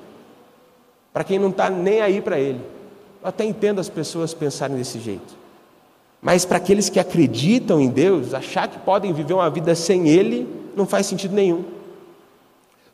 para 1.12 1.24
quem 1.24 1.38
não 1.38 1.50
está 1.50 1.70
nem 1.70 2.00
aí 2.00 2.20
para 2.20 2.38
Ele. 2.38 2.60
Eu 3.22 3.28
até 3.28 3.44
entendo 3.44 3.80
as 3.80 3.88
pessoas 3.88 4.34
pensarem 4.34 4.76
desse 4.76 4.98
jeito. 4.98 5.36
Mas 6.20 6.44
para 6.44 6.56
aqueles 6.56 6.88
que 6.88 6.98
acreditam 6.98 7.80
em 7.80 7.88
Deus, 7.88 8.34
achar 8.34 8.68
que 8.68 8.78
podem 8.78 9.12
viver 9.12 9.34
uma 9.34 9.48
vida 9.48 9.74
sem 9.74 10.08
Ele 10.08 10.65
não 10.76 10.86
faz 10.86 11.06
sentido 11.06 11.34
nenhum. 11.34 11.64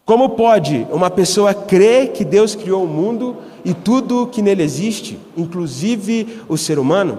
Como 0.04 0.30
pode 0.30 0.86
uma 0.90 1.10
pessoa 1.10 1.52
crer 1.52 2.12
que 2.12 2.24
Deus 2.24 2.54
criou 2.54 2.84
o 2.84 2.88
mundo 2.88 3.36
e 3.64 3.74
tudo 3.74 4.26
que 4.26 4.42
nele 4.42 4.62
existe, 4.62 5.18
inclusive 5.36 6.40
o 6.48 6.56
ser 6.56 6.78
humano, 6.78 7.18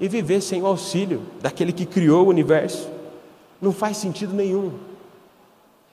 e 0.00 0.08
viver 0.08 0.40
sem 0.40 0.62
o 0.62 0.66
auxílio 0.66 1.22
daquele 1.40 1.72
que 1.72 1.86
criou 1.86 2.26
o 2.26 2.28
universo? 2.28 2.88
Não 3.60 3.72
faz 3.72 3.96
sentido 3.96 4.34
nenhum. 4.34 4.72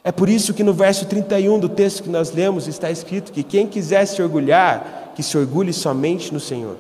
É 0.04 0.12
por 0.12 0.30
isso 0.30 0.54
que 0.54 0.64
no 0.64 0.74
verso 0.74 1.06
31 1.06 1.60
do 1.60 1.70
texto 1.70 2.04
que 2.04 2.10
nós 2.10 2.32
lemos 2.32 2.68
está 2.68 2.90
escrito 2.90 3.32
que 3.32 3.44
quem 3.44 3.68
quiser 3.68 4.06
se 4.06 4.22
orgulhar, 4.22 5.12
que 5.16 5.22
se 5.22 5.38
orgulhe 5.38 5.72
somente 5.72 6.34
no 6.34 6.40
Senhor. 6.40 6.78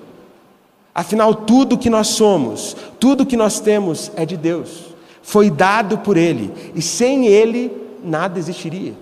Afinal, 0.94 1.34
tudo 1.36 1.78
que 1.78 1.89
nós 1.89 2.08
somos, 2.08 2.76
tudo 3.00 3.26
que 3.26 3.38
nós 3.38 3.60
temos 3.60 4.12
é 4.15 4.26
de 4.26 4.36
Deus, 4.36 4.91
foi 5.22 5.50
dado 5.50 5.98
por 6.00 6.18
Ele, 6.18 6.52
e 6.76 6.82
sem 6.82 7.28
Ele 7.28 7.72
nada 8.04 8.40
existiria, 8.40 8.94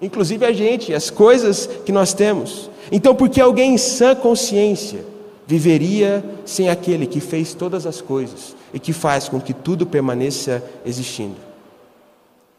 inclusive 0.00 0.44
a 0.44 0.52
gente, 0.52 0.94
as 0.94 1.10
coisas 1.10 1.68
que 1.84 1.92
nós 1.92 2.12
temos. 2.12 2.70
Então, 2.90 3.14
por 3.14 3.28
que 3.28 3.40
alguém 3.40 3.74
em 3.74 3.78
sã 3.78 4.14
consciência 4.14 5.04
viveria 5.46 6.24
sem 6.44 6.68
aquele 6.68 7.06
que 7.06 7.20
fez 7.20 7.54
todas 7.54 7.86
as 7.86 8.00
coisas 8.00 8.54
e 8.72 8.78
que 8.78 8.92
faz 8.92 9.28
com 9.28 9.40
que 9.40 9.52
tudo 9.52 9.86
permaneça 9.86 10.62
existindo? 10.84 11.36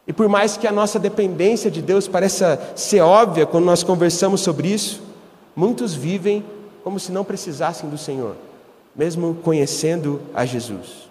E 0.06 0.14
por 0.14 0.28
mais 0.28 0.58
que 0.58 0.68
a 0.68 0.72
nossa 0.72 0.98
dependência 0.98 1.70
de 1.70 1.82
Deus 1.82 2.08
pareça 2.08 2.60
ser 2.76 3.02
óbvia 3.02 3.46
quando 3.46 3.66
nós 3.66 3.84
conversamos 3.84 4.42
sobre 4.42 4.70
isso, 4.70 5.02
muitos 5.56 5.94
vivem 5.94 6.44
como 6.84 7.00
se 7.00 7.12
não 7.12 7.24
precisassem 7.26 7.90
do 7.90 7.98
Senhor 7.98 8.36
mesmo 8.98 9.36
conhecendo 9.44 10.20
a 10.34 10.44
Jesus. 10.44 11.07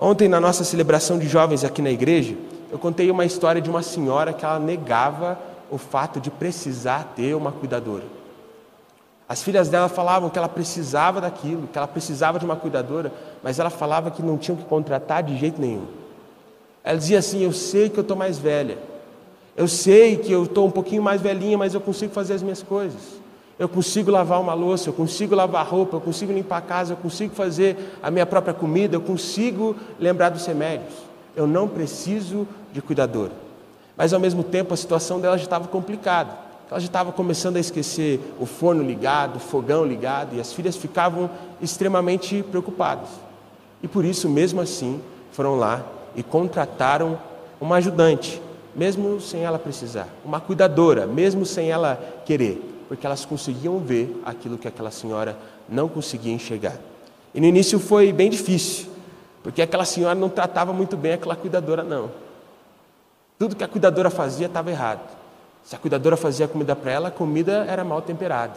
Ontem, 0.00 0.28
na 0.28 0.40
nossa 0.40 0.62
celebração 0.62 1.18
de 1.18 1.26
jovens 1.26 1.64
aqui 1.64 1.82
na 1.82 1.90
igreja, 1.90 2.36
eu 2.70 2.78
contei 2.78 3.10
uma 3.10 3.24
história 3.24 3.60
de 3.60 3.68
uma 3.68 3.82
senhora 3.82 4.32
que 4.32 4.44
ela 4.44 4.60
negava 4.60 5.36
o 5.70 5.76
fato 5.76 6.20
de 6.20 6.30
precisar 6.30 7.12
ter 7.16 7.34
uma 7.34 7.50
cuidadora. 7.50 8.04
As 9.28 9.42
filhas 9.42 9.68
dela 9.68 9.88
falavam 9.88 10.30
que 10.30 10.38
ela 10.38 10.48
precisava 10.48 11.20
daquilo, 11.20 11.66
que 11.66 11.76
ela 11.76 11.88
precisava 11.88 12.38
de 12.38 12.44
uma 12.44 12.56
cuidadora, 12.56 13.12
mas 13.42 13.58
ela 13.58 13.70
falava 13.70 14.10
que 14.10 14.22
não 14.22 14.38
tinham 14.38 14.56
que 14.56 14.64
contratar 14.64 15.22
de 15.22 15.36
jeito 15.36 15.60
nenhum. 15.60 15.86
Ela 16.84 16.96
dizia 16.96 17.18
assim: 17.18 17.42
Eu 17.42 17.52
sei 17.52 17.90
que 17.90 17.98
eu 17.98 18.02
estou 18.02 18.16
mais 18.16 18.38
velha, 18.38 18.78
eu 19.56 19.66
sei 19.66 20.16
que 20.16 20.30
eu 20.30 20.44
estou 20.44 20.66
um 20.66 20.70
pouquinho 20.70 21.02
mais 21.02 21.20
velhinha, 21.20 21.58
mas 21.58 21.74
eu 21.74 21.80
consigo 21.80 22.12
fazer 22.12 22.34
as 22.34 22.42
minhas 22.42 22.62
coisas. 22.62 23.02
Eu 23.58 23.68
consigo 23.68 24.10
lavar 24.10 24.40
uma 24.40 24.54
louça, 24.54 24.88
eu 24.88 24.92
consigo 24.92 25.34
lavar 25.34 25.66
roupa, 25.66 25.96
eu 25.96 26.00
consigo 26.00 26.32
limpar 26.32 26.58
a 26.58 26.60
casa, 26.60 26.92
eu 26.92 26.96
consigo 26.96 27.34
fazer 27.34 27.76
a 28.00 28.10
minha 28.10 28.24
própria 28.24 28.54
comida, 28.54 28.94
eu 28.94 29.00
consigo 29.00 29.74
lembrar 29.98 30.28
dos 30.28 30.46
remédios. 30.46 30.94
Eu 31.34 31.46
não 31.46 31.66
preciso 31.66 32.46
de 32.72 32.80
cuidador. 32.80 33.30
Mas 33.96 34.12
ao 34.12 34.20
mesmo 34.20 34.44
tempo 34.44 34.72
a 34.72 34.76
situação 34.76 35.18
dela 35.18 35.36
já 35.36 35.44
estava 35.44 35.66
complicada. 35.66 36.30
Ela 36.70 36.78
já 36.78 36.86
estava 36.86 37.10
começando 37.10 37.56
a 37.56 37.60
esquecer 37.60 38.20
o 38.38 38.46
forno 38.46 38.82
ligado, 38.82 39.36
o 39.36 39.40
fogão 39.40 39.84
ligado, 39.84 40.36
e 40.36 40.40
as 40.40 40.52
filhas 40.52 40.76
ficavam 40.76 41.28
extremamente 41.60 42.44
preocupadas. 42.44 43.08
E 43.82 43.88
por 43.88 44.04
isso, 44.04 44.28
mesmo 44.28 44.60
assim, 44.60 45.00
foram 45.32 45.56
lá 45.56 45.82
e 46.14 46.22
contrataram 46.22 47.18
uma 47.60 47.76
ajudante, 47.76 48.40
mesmo 48.76 49.20
sem 49.20 49.42
ela 49.42 49.58
precisar, 49.58 50.08
uma 50.24 50.40
cuidadora, 50.40 51.06
mesmo 51.06 51.44
sem 51.46 51.70
ela 51.70 51.98
querer, 52.24 52.77
porque 52.88 53.06
elas 53.06 53.24
conseguiam 53.24 53.78
ver 53.78 54.20
aquilo 54.24 54.56
que 54.56 54.66
aquela 54.66 54.90
senhora 54.90 55.36
não 55.68 55.88
conseguia 55.88 56.32
enxergar. 56.32 56.76
E 57.34 57.40
no 57.40 57.46
início 57.46 57.78
foi 57.78 58.12
bem 58.12 58.30
difícil, 58.30 58.88
porque 59.42 59.60
aquela 59.60 59.84
senhora 59.84 60.14
não 60.14 60.28
tratava 60.30 60.72
muito 60.72 60.96
bem 60.96 61.12
aquela 61.12 61.36
cuidadora, 61.36 61.82
não. 61.82 62.10
Tudo 63.38 63.54
que 63.54 63.62
a 63.62 63.68
cuidadora 63.68 64.10
fazia 64.10 64.46
estava 64.46 64.70
errado. 64.70 65.16
Se 65.62 65.76
a 65.76 65.78
cuidadora 65.78 66.16
fazia 66.16 66.48
comida 66.48 66.74
para 66.74 66.90
ela, 66.90 67.08
a 67.08 67.10
comida 67.10 67.66
era 67.68 67.84
mal 67.84 68.00
temperada. 68.00 68.54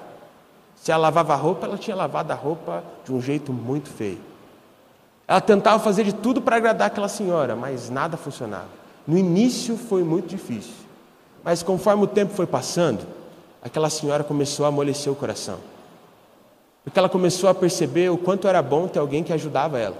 Se 0.76 0.92
ela 0.92 1.02
lavava 1.04 1.34
a 1.34 1.36
roupa, 1.36 1.68
ela 1.68 1.78
tinha 1.78 1.96
lavado 1.96 2.32
a 2.32 2.36
roupa 2.36 2.84
de 3.06 3.14
um 3.14 3.22
jeito 3.22 3.52
muito 3.52 3.90
feio. 3.90 4.20
Ela 5.28 5.42
tentava 5.42 5.78
fazer 5.78 6.06
de 6.06 6.14
tudo 6.14 6.42
para 6.42 6.56
agradar 6.56 6.88
aquela 6.88 7.08
senhora, 7.08 7.56
mas 7.56 7.90
nada 7.90 8.18
funcionava. 8.18 8.70
No 9.06 9.18
início 9.18 9.78
foi 9.78 10.04
muito 10.04 10.28
difícil, 10.28 10.74
mas 11.44 11.62
conforme 11.62 12.04
o 12.04 12.08
tempo 12.08 12.34
foi 12.34 12.48
passando, 12.48 13.06
aquela 13.62 13.90
senhora 13.90 14.24
começou 14.24 14.66
a 14.66 14.70
amolecer 14.70 15.12
o 15.12 15.16
coração. 15.16 15.58
Porque 16.84 16.98
ela 16.98 17.10
começou 17.10 17.50
a 17.50 17.54
perceber 17.54 18.10
o 18.10 18.18
quanto 18.18 18.48
era 18.48 18.62
bom 18.62 18.88
ter 18.88 19.00
alguém 19.00 19.24
que 19.24 19.32
ajudava 19.32 19.78
ela. 19.78 19.98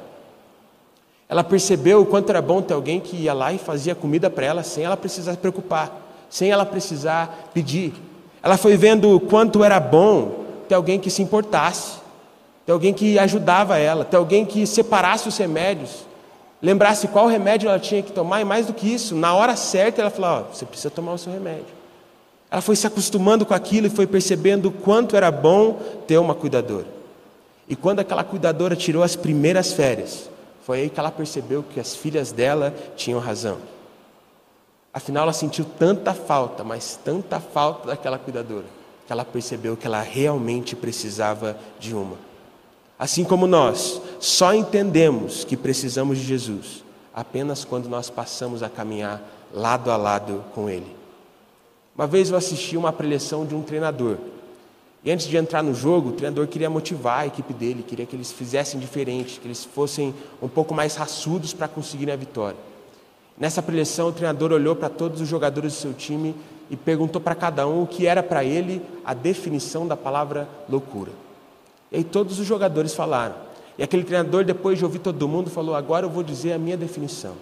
Ela 1.30 1.44
percebeu 1.44 2.02
o 2.02 2.06
quanto 2.06 2.30
era 2.30 2.42
bom 2.42 2.62
ter 2.62 2.74
alguém 2.74 3.00
que 3.00 3.16
ia 3.16 3.34
lá 3.34 3.54
e 3.54 3.58
fazia 3.58 3.96
comida 3.96 4.30
para 4.30 4.46
ela 4.46 4.64
sem 4.64 4.84
ela 4.84 4.98
precisar 4.98 5.32
se 5.34 5.38
preocupar, 5.38 5.96
sem 6.30 6.52
ela 6.52 6.66
precisar 6.66 7.50
pedir. 7.54 7.94
Ela 8.44 8.58
foi 8.58 8.76
vendo 8.76 9.16
o 9.16 9.20
quanto 9.20 9.64
era 9.64 9.80
bom 9.80 10.44
ter 10.68 10.76
alguém 10.76 11.00
que 11.00 11.10
se 11.10 11.22
importasse, 11.22 12.00
ter 12.66 12.72
alguém 12.72 12.94
que 12.94 13.18
ajudava 13.20 13.78
ela, 13.78 14.04
ter 14.04 14.18
alguém 14.18 14.46
que 14.46 14.66
separasse 14.66 15.30
os 15.30 15.38
remédios, 15.38 16.06
lembrasse 16.62 17.08
qual 17.08 17.28
remédio 17.28 17.70
ela 17.70 17.80
tinha 17.80 18.02
que 18.02 18.12
tomar 18.12 18.42
e 18.42 18.44
mais 18.44 18.66
do 18.66 18.74
que 18.74 18.92
isso, 18.92 19.16
na 19.16 19.34
hora 19.34 19.56
certa 19.56 20.02
ela 20.02 20.10
falou: 20.10 20.48
oh, 20.50 20.54
você 20.54 20.66
precisa 20.66 20.90
tomar 20.90 21.14
o 21.14 21.18
seu 21.18 21.32
remédio. 21.32 21.81
Ela 22.52 22.62
foi 22.62 22.76
se 22.76 22.86
acostumando 22.86 23.46
com 23.46 23.54
aquilo 23.54 23.88
e 23.88 23.90
foi 23.90 24.06
percebendo 24.06 24.68
o 24.68 24.72
quanto 24.72 25.16
era 25.16 25.32
bom 25.32 25.80
ter 26.06 26.18
uma 26.18 26.36
cuidadora. 26.36 26.86
E 27.68 27.78
quando 27.78 28.02
aquela 28.02 28.26
cuidadora 28.26 28.76
tirou 28.76 29.02
as 29.02 29.16
primeiras 29.16 29.72
férias, 29.72 30.30
foi 30.66 30.82
aí 30.82 30.90
que 30.90 31.00
ela 31.00 31.10
percebeu 31.10 31.64
que 31.64 31.80
as 31.80 31.96
filhas 31.96 32.34
dela 32.34 32.76
tinham 32.98 33.20
razão. 33.22 33.58
Afinal, 34.94 35.24
ela 35.24 35.34
sentiu 35.34 35.64
tanta 35.64 36.14
falta, 36.14 36.64
mas 36.66 37.00
tanta 37.02 37.40
falta 37.40 37.88
daquela 37.88 38.20
cuidadora, 38.20 38.66
que 39.08 39.14
ela 39.14 39.24
percebeu 39.24 39.78
que 39.78 39.88
ela 39.88 40.02
realmente 40.02 40.76
precisava 40.76 41.58
de 41.80 41.96
uma. 41.96 42.18
Assim 43.00 43.24
como 43.24 43.48
nós 43.48 44.02
só 44.20 44.54
entendemos 44.54 45.46
que 45.46 45.56
precisamos 45.56 46.18
de 46.18 46.26
Jesus 46.26 46.84
apenas 47.14 47.66
quando 47.66 47.90
nós 47.90 48.10
passamos 48.10 48.62
a 48.62 48.70
caminhar 48.70 49.22
lado 49.54 49.92
a 49.92 49.98
lado 49.98 50.44
com 50.54 50.70
Ele. 50.70 51.01
Uma 51.96 52.08
vez 52.08 52.30
eu 52.30 52.38
assisti 52.38 52.78
uma 52.78 52.92
preleção 52.92 53.46
de 53.46 53.54
um 53.54 53.62
treinador 53.62 54.18
e 55.04 55.12
antes 55.12 55.28
de 55.28 55.36
entrar 55.36 55.64
no 55.64 55.74
jogo, 55.74 56.10
o 56.10 56.12
treinador 56.12 56.48
queria 56.48 56.70
motivar 56.70 57.22
a 57.22 57.28
equipe 57.28 57.54
dele, 57.54 57.82
queria 57.82 58.06
que 58.06 58.16
eles 58.16 58.32
fizessem 58.32 58.80
diferente, 58.80 59.40
que 59.40 59.48
eles 59.48 59.66
fossem 59.66 60.14
um 60.40 60.48
pouco 60.48 60.76
mais 60.76 60.96
raçudos 60.96 61.54
para 61.54 61.68
conseguirem 61.68 62.14
a 62.14 62.18
vitória. 62.18 62.58
Nessa 63.36 63.64
preleção, 63.64 64.10
o 64.10 64.12
treinador 64.12 64.52
olhou 64.52 64.76
para 64.76 64.90
todos 64.90 65.20
os 65.20 65.28
jogadores 65.28 65.74
do 65.74 65.80
seu 65.80 65.94
time 65.94 66.36
e 66.70 66.78
perguntou 66.78 67.20
para 67.20 67.34
cada 67.34 67.68
um 67.68 67.82
o 67.82 67.88
que 67.88 68.06
era 68.06 68.22
para 68.22 68.44
ele 68.44 68.80
a 69.04 69.16
definição 69.16 69.88
da 69.88 69.98
palavra 69.98 70.48
loucura. 70.70 71.12
E 71.92 71.98
aí 71.98 72.04
todos 72.04 72.40
os 72.40 72.46
jogadores 72.46 72.94
falaram. 72.94 73.34
E 73.80 73.84
aquele 73.84 74.04
treinador, 74.04 74.44
depois 74.44 74.78
de 74.78 74.86
ouvir 74.86 75.00
todo 75.00 75.28
mundo, 75.28 75.50
falou: 75.50 75.74
Agora 75.74 76.06
eu 76.06 76.10
vou 76.12 76.22
dizer 76.22 76.54
a 76.54 76.60
minha 76.60 76.78
definição. 76.78 77.34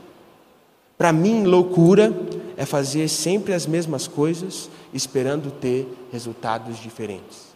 Para 0.98 1.12
mim, 1.12 1.44
loucura 1.44 2.14
é 2.60 2.66
fazer 2.66 3.08
sempre 3.08 3.54
as 3.54 3.66
mesmas 3.66 4.06
coisas, 4.06 4.70
esperando 4.94 5.50
ter 5.50 5.88
resultados 6.12 6.78
diferentes. 6.78 7.48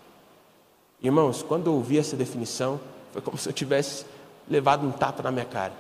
Irmãos, 1.01 1.43
quando 1.43 1.67
eu 1.67 1.73
ouvi 1.73 1.97
essa 1.97 2.15
definição, 2.15 2.79
foi 3.11 3.21
como 3.21 3.37
se 3.37 3.49
eu 3.49 3.51
tivesse 3.51 4.05
levado 4.49 4.87
um 4.87 4.91
tapa 4.91 5.21
na 5.21 5.29
minha 5.29 5.43
cara. 5.43 5.73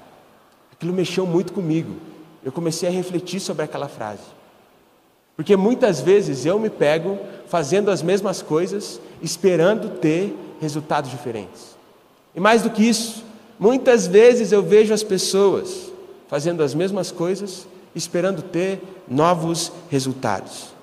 Aquilo 0.73 0.91
mexeu 0.91 1.25
muito 1.25 1.53
comigo. 1.53 1.95
Eu 2.43 2.51
comecei 2.51 2.89
a 2.89 2.91
refletir 2.91 3.39
sobre 3.39 3.63
aquela 3.63 3.87
frase. 3.87 4.23
Porque 5.37 5.55
muitas 5.55 6.01
vezes 6.01 6.45
eu 6.45 6.59
me 6.59 6.69
pego 6.69 7.17
fazendo 7.47 7.89
as 7.91 8.03
mesmas 8.03 8.41
coisas, 8.41 8.99
esperando 9.21 9.99
ter 9.99 10.35
resultados 10.59 11.09
diferentes. 11.09 11.77
E 12.35 12.41
mais 12.41 12.61
do 12.61 12.69
que 12.69 12.83
isso, 12.83 13.23
muitas 13.57 14.05
vezes 14.05 14.51
eu 14.51 14.61
vejo 14.61 14.93
as 14.93 15.01
pessoas 15.01 15.93
fazendo 16.27 16.61
as 16.61 16.75
mesmas 16.75 17.09
coisas, 17.09 17.65
esperando 17.95 18.41
ter 18.41 18.81
novos 19.07 19.71
resultados. 19.89 20.73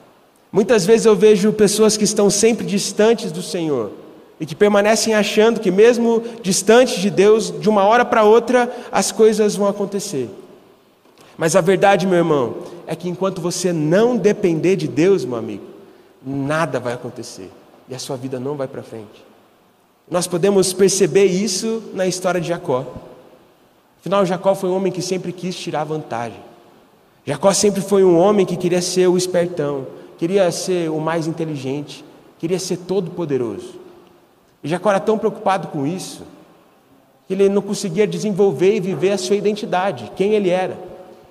Muitas 0.53 0.85
vezes 0.85 1.07
eu 1.07 1.15
vejo 1.15 1.53
pessoas 1.53 1.97
que 1.97 2.05
estão 2.05 2.29
sempre 2.29 2.67
distantes 2.67 3.31
do 3.31 3.43
Senhor, 3.43 3.93
e 4.41 4.47
que 4.47 4.55
permanecem 4.55 5.15
achando 5.15 5.61
que, 5.61 5.71
mesmo 5.71 6.23
distantes 6.43 6.99
de 6.99 7.11
Deus, 7.11 7.53
de 7.61 7.69
uma 7.69 7.85
hora 7.85 8.07
para 8.07 8.25
outra 8.25 8.75
as 8.91 9.13
coisas 9.13 9.55
vão 9.55 9.69
acontecer. 9.69 10.31
Mas 11.37 11.55
a 11.55 11.61
verdade, 11.61 12.07
meu 12.07 12.17
irmão, 12.17 12.57
é 12.87 12.97
que 12.97 13.09
enquanto 13.09 13.41
você 13.41 13.71
não 13.71 14.17
depender 14.17 14.77
de 14.77 14.89
Deus, 14.89 15.27
meu 15.27 15.37
amigo, 15.37 15.65
nada 16.25 16.81
vai 16.81 16.95
acontecer 16.95 17.51
e 17.87 17.95
a 17.95 17.99
sua 17.99 18.17
vida 18.17 18.41
não 18.41 18.57
vai 18.57 18.67
para 18.67 18.83
frente. 18.83 19.25
Nós 20.11 20.27
podemos 20.27 20.73
perceber 20.73 21.27
isso 21.27 21.83
na 21.93 22.07
história 22.07 22.41
de 22.41 22.49
Jacó. 22.49 22.87
Afinal, 24.01 24.25
Jacó 24.25 24.55
foi 24.55 24.71
um 24.71 24.77
homem 24.77 24.91
que 24.91 25.03
sempre 25.03 25.33
quis 25.33 25.55
tirar 25.55 25.85
vantagem. 25.85 26.41
Jacó 27.25 27.53
sempre 27.53 27.81
foi 27.81 28.03
um 28.03 28.19
homem 28.19 28.47
que 28.47 28.57
queria 28.57 28.81
ser 28.81 29.07
o 29.09 29.17
espertão, 29.17 29.87
queria 30.19 30.51
ser 30.51 30.91
o 30.91 30.99
mais 31.01 31.27
inteligente, 31.27 32.05
queria 32.39 32.59
ser 32.59 32.79
todo 32.79 33.11
poderoso. 33.11 33.75
E 34.63 34.69
Jacó 34.69 34.91
era 34.91 35.01
tão 35.01 35.19
preocupado 35.19 35.69
com 35.69 35.87
isso, 35.87 36.23
que 37.27 37.35
ele 37.35 37.49
não 37.49 37.63
conseguia 37.63 38.07
desenvolver 38.07 38.77
e 38.77 38.81
viver 38.81 39.13
a 39.13 39.19
sua 39.19 39.37
identidade, 39.37 40.11
quem 40.17 40.35
ele 40.35 40.51
era. 40.51 40.79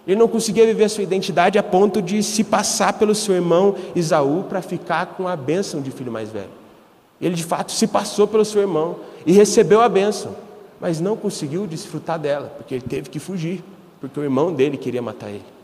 Ele 0.07 0.19
não 0.19 0.27
conseguia 0.27 0.65
viver 0.65 0.85
a 0.85 0.89
sua 0.89 1.03
identidade 1.03 1.59
a 1.59 1.63
ponto 1.63 2.01
de 2.01 2.23
se 2.23 2.43
passar 2.43 2.93
pelo 2.93 3.13
seu 3.13 3.35
irmão 3.35 3.75
Isaú 3.95 4.43
para 4.47 4.61
ficar 4.61 5.07
com 5.07 5.27
a 5.27 5.35
bênção 5.35 5.81
de 5.81 5.91
filho 5.91 6.11
mais 6.11 6.29
velho. 6.29 6.49
Ele 7.21 7.35
de 7.35 7.43
fato 7.43 7.71
se 7.71 7.85
passou 7.85 8.27
pelo 8.27 8.45
seu 8.45 8.61
irmão 8.61 8.97
e 9.25 9.31
recebeu 9.31 9.81
a 9.81 9.89
bênção, 9.89 10.35
mas 10.79 11.01
não 11.01 11.17
conseguiu 11.17 11.67
desfrutar 11.67 12.17
dela, 12.17 12.53
porque 12.57 12.75
ele 12.75 12.85
teve 12.87 13.09
que 13.09 13.19
fugir, 13.19 13.63
porque 13.99 14.19
o 14.19 14.23
irmão 14.23 14.53
dele 14.53 14.77
queria 14.77 15.01
matar 15.01 15.29
ele. 15.29 15.58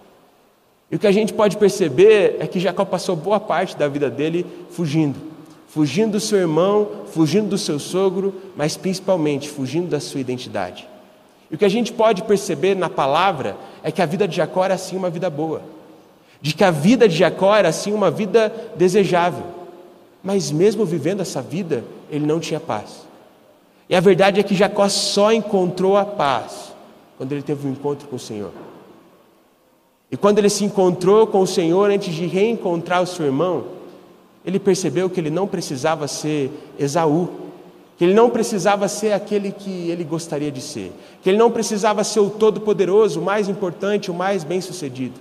E 0.92 0.96
o 0.96 1.00
que 1.00 1.08
a 1.08 1.12
gente 1.12 1.34
pode 1.34 1.58
perceber 1.58 2.38
é 2.40 2.48
que 2.48 2.60
Jacó 2.60 2.86
passou 2.86 3.16
boa 3.16 3.40
parte 3.40 3.76
da 3.76 3.88
vida 3.88 4.10
dele 4.10 4.46
fugindo 4.70 5.36
fugindo 5.76 6.14
do 6.14 6.20
seu 6.22 6.38
irmão, 6.38 6.88
fugindo 7.12 7.50
do 7.50 7.58
seu 7.58 7.78
sogro, 7.78 8.34
mas 8.56 8.78
principalmente 8.78 9.50
fugindo 9.50 9.90
da 9.90 10.00
sua 10.00 10.22
identidade. 10.22 10.88
E 11.52 11.56
o 11.56 11.58
que 11.58 11.66
a 11.66 11.70
gente 11.70 11.92
pode 11.92 12.24
perceber 12.24 12.76
na 12.76 12.90
palavra 12.90 13.58
é 13.84 13.92
que 13.92 14.02
a 14.02 14.06
vida 14.06 14.26
de 14.26 14.38
Jacó 14.38 14.64
era 14.64 14.76
assim 14.76 14.96
uma 14.96 15.10
vida 15.10 15.30
boa, 15.30 15.62
de 16.40 16.54
que 16.54 16.64
a 16.64 16.72
vida 16.72 17.10
de 17.10 17.18
Jacó 17.18 17.54
era 17.54 17.68
assim 17.68 17.92
uma 17.92 18.10
vida 18.10 18.54
desejável, 18.78 19.44
mas 20.24 20.50
mesmo 20.50 20.86
vivendo 20.86 21.20
essa 21.20 21.42
vida, 21.42 21.84
ele 22.10 22.26
não 22.26 22.40
tinha 22.40 22.60
paz. 22.62 23.06
E 23.90 23.98
a 23.98 24.00
verdade 24.00 24.40
é 24.40 24.44
que 24.44 24.56
Jacó 24.56 24.88
só 24.88 25.34
encontrou 25.34 25.98
a 25.98 26.06
paz 26.06 26.74
quando 27.18 27.34
ele 27.34 27.42
teve 27.42 27.68
um 27.68 27.72
encontro 27.72 28.08
com 28.08 28.16
o 28.16 28.20
Senhor. 28.20 28.54
E 30.16 30.18
quando 30.18 30.40
ele 30.40 30.50
se 30.50 30.64
encontrou 30.64 31.28
com 31.28 31.42
o 31.42 31.46
Senhor 31.46 31.92
antes 31.92 32.16
de 32.16 32.26
reencontrar 32.26 33.04
o 33.04 33.06
seu 33.06 33.26
irmão, 33.26 33.66
ele 34.46 34.58
percebeu 34.58 35.10
que 35.10 35.20
ele 35.20 35.30
não 35.30 35.46
precisava 35.46 36.08
ser 36.08 36.50
Esaú, 36.80 37.28
que 37.98 38.06
ele 38.06 38.14
não 38.14 38.30
precisava 38.30 38.88
ser 38.88 39.12
aquele 39.12 39.52
que 39.52 39.90
ele 39.90 40.06
gostaria 40.06 40.50
de 40.50 40.62
ser, 40.62 40.94
que 41.22 41.30
ele 41.30 41.38
não 41.38 41.52
precisava 41.52 42.02
ser 42.06 42.22
o 42.22 42.30
todo-poderoso, 42.30 43.20
o 43.20 43.26
mais 43.26 43.50
importante, 43.50 44.10
o 44.10 44.14
mais 44.14 44.46
bem-sucedido. 44.46 45.20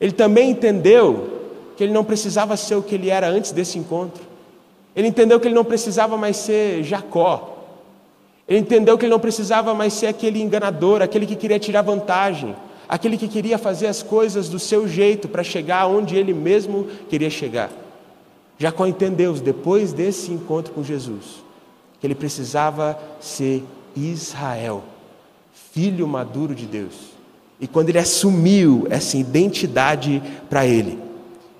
Ele 0.00 0.12
também 0.12 0.50
entendeu 0.50 1.28
que 1.76 1.82
ele 1.82 1.92
não 1.92 2.04
precisava 2.04 2.56
ser 2.56 2.76
o 2.76 2.82
que 2.84 2.94
ele 2.94 3.10
era 3.10 3.26
antes 3.28 3.50
desse 3.50 3.80
encontro. 3.80 4.22
Ele 4.94 5.08
entendeu 5.08 5.40
que 5.40 5.48
ele 5.48 5.56
não 5.56 5.64
precisava 5.64 6.16
mais 6.16 6.36
ser 6.36 6.84
Jacó. 6.84 7.56
Ele 8.46 8.60
entendeu 8.60 8.96
que 8.96 9.06
ele 9.06 9.12
não 9.12 9.18
precisava 9.18 9.74
mais 9.74 9.92
ser 9.92 10.06
aquele 10.06 10.40
enganador, 10.40 11.02
aquele 11.02 11.26
que 11.26 11.34
queria 11.34 11.58
tirar 11.58 11.82
vantagem, 11.82 12.54
aquele 12.88 13.16
que 13.16 13.28
queria 13.28 13.58
fazer 13.58 13.86
as 13.86 14.02
coisas 14.02 14.48
do 14.48 14.58
seu 14.58 14.86
jeito 14.86 15.28
para 15.28 15.42
chegar 15.42 15.86
onde 15.86 16.16
ele 16.16 16.32
mesmo 16.32 16.86
queria 17.08 17.30
chegar. 17.30 17.70
Jacó 18.58 18.86
entendeu, 18.86 19.34
depois 19.34 19.92
desse 19.92 20.32
encontro 20.32 20.72
com 20.72 20.82
Jesus, 20.82 21.42
que 22.00 22.06
ele 22.06 22.14
precisava 22.14 22.98
ser 23.20 23.62
Israel, 23.94 24.82
filho 25.72 26.06
maduro 26.06 26.54
de 26.54 26.66
Deus. 26.66 26.94
E 27.60 27.66
quando 27.66 27.88
ele 27.88 27.98
assumiu 27.98 28.86
essa 28.90 29.16
identidade 29.16 30.22
para 30.48 30.66
ele, 30.66 30.98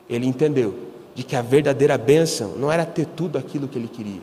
ele 0.09 0.27
entendeu 0.27 0.75
de 1.15 1.23
que 1.23 1.35
a 1.35 1.43
verdadeira 1.43 1.97
bênção 1.97 2.53
não 2.57 2.71
era 2.71 2.85
ter 2.85 3.07
tudo 3.07 3.39
aquilo 3.39 3.67
que 3.67 3.79
ele 3.79 3.89
queria, 3.89 4.21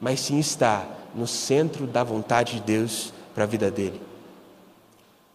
mas 0.00 0.20
sim 0.20 0.38
estar 0.38 1.10
no 1.14 1.26
centro 1.26 1.86
da 1.86 2.02
vontade 2.02 2.54
de 2.54 2.62
Deus 2.62 3.12
para 3.34 3.44
a 3.44 3.46
vida 3.46 3.70
dele. 3.70 4.00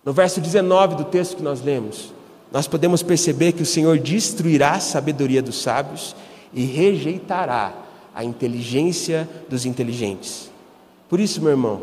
No 0.08 0.14
verso 0.14 0.40
19 0.40 0.96
do 0.96 1.04
texto 1.04 1.36
que 1.36 1.44
nós 1.44 1.62
lemos, 1.62 2.14
nós 2.50 2.66
podemos 2.66 3.04
perceber 3.04 3.52
que 3.52 3.62
o 3.62 3.66
Senhor 3.66 4.00
destruirá 4.00 4.72
a 4.72 4.80
sabedoria 4.80 5.42
dos 5.42 5.62
sábios 5.62 6.16
e 6.54 6.64
rejeitará 6.64 7.74
a 8.16 8.24
inteligência 8.24 9.28
dos 9.50 9.66
inteligentes. 9.66 10.50
Por 11.10 11.20
isso, 11.20 11.42
meu 11.42 11.50
irmão, 11.50 11.82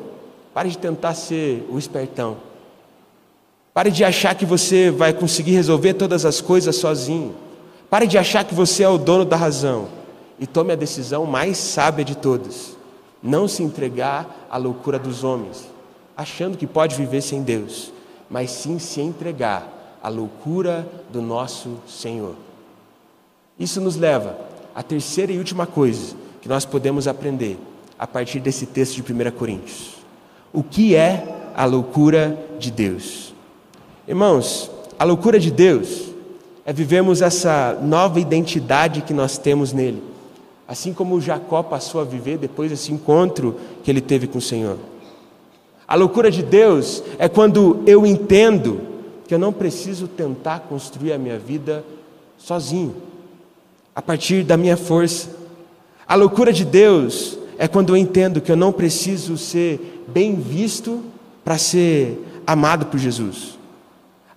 pare 0.54 0.70
de 0.70 0.78
tentar 0.78 1.12
ser 1.12 1.66
o 1.68 1.78
espertão. 1.78 2.38
Pare 3.74 3.90
de 3.90 4.02
achar 4.02 4.34
que 4.34 4.46
você 4.46 4.90
vai 4.90 5.12
conseguir 5.12 5.52
resolver 5.52 5.92
todas 5.92 6.24
as 6.24 6.40
coisas 6.40 6.76
sozinho. 6.76 7.34
Pare 7.90 8.06
de 8.06 8.16
achar 8.16 8.42
que 8.42 8.54
você 8.54 8.84
é 8.84 8.88
o 8.88 8.96
dono 8.96 9.26
da 9.26 9.36
razão. 9.36 9.88
E 10.40 10.46
tome 10.46 10.72
a 10.72 10.76
decisão 10.76 11.26
mais 11.26 11.58
sábia 11.58 12.06
de 12.06 12.16
todas: 12.16 12.74
não 13.22 13.46
se 13.46 13.62
entregar 13.62 14.46
à 14.50 14.56
loucura 14.56 14.98
dos 14.98 15.22
homens, 15.22 15.68
achando 16.16 16.56
que 16.56 16.66
pode 16.66 16.96
viver 16.96 17.20
sem 17.20 17.42
Deus, 17.42 17.92
mas 18.28 18.50
sim 18.50 18.78
se 18.78 19.00
entregar 19.00 19.98
à 20.02 20.08
loucura 20.08 20.86
do 21.10 21.22
nosso 21.22 21.78
Senhor. 21.86 22.34
Isso 23.58 23.80
nos 23.80 23.96
leva 23.96 24.38
à 24.74 24.82
terceira 24.82 25.32
e 25.32 25.38
última 25.38 25.66
coisa 25.66 26.16
que 26.42 26.48
nós 26.48 26.64
podemos 26.64 27.08
aprender 27.08 27.58
a 27.98 28.06
partir 28.06 28.40
desse 28.40 28.66
texto 28.66 29.00
de 29.00 29.12
1 29.12 29.30
Coríntios. 29.30 29.94
O 30.52 30.62
que 30.62 30.94
é 30.94 31.52
a 31.54 31.64
loucura 31.64 32.38
de 32.58 32.70
Deus? 32.70 33.32
Irmãos, 34.06 34.70
a 34.98 35.04
loucura 35.04 35.38
de 35.38 35.50
Deus 35.50 36.12
é 36.66 36.72
vivermos 36.72 37.22
essa 37.22 37.78
nova 37.82 38.20
identidade 38.20 39.02
que 39.02 39.14
nós 39.14 39.38
temos 39.38 39.72
nele, 39.72 40.02
assim 40.66 40.92
como 40.92 41.20
Jacó 41.20 41.62
passou 41.62 42.00
a 42.00 42.04
viver 42.04 42.38
depois 42.38 42.70
desse 42.70 42.92
encontro 42.92 43.56
que 43.82 43.90
ele 43.90 44.00
teve 44.00 44.26
com 44.26 44.38
o 44.38 44.42
Senhor. 44.42 44.78
A 45.86 45.94
loucura 45.94 46.30
de 46.30 46.42
Deus 46.42 47.02
é 47.18 47.28
quando 47.28 47.82
eu 47.86 48.06
entendo 48.06 48.80
que 49.26 49.34
eu 49.34 49.38
não 49.38 49.52
preciso 49.52 50.08
tentar 50.08 50.60
construir 50.60 51.12
a 51.12 51.18
minha 51.18 51.38
vida 51.38 51.84
sozinho, 52.38 52.94
a 53.94 54.00
partir 54.00 54.44
da 54.44 54.56
minha 54.56 54.76
força. 54.76 55.30
A 56.06 56.14
loucura 56.14 56.52
de 56.52 56.64
Deus 56.64 57.38
é 57.58 57.68
quando 57.68 57.90
eu 57.90 57.96
entendo 57.96 58.40
que 58.40 58.50
eu 58.50 58.56
não 58.56 58.72
preciso 58.72 59.36
ser 59.36 60.04
bem 60.08 60.34
visto 60.34 61.02
para 61.44 61.58
ser 61.58 62.18
amado 62.46 62.86
por 62.86 62.98
Jesus. 62.98 63.58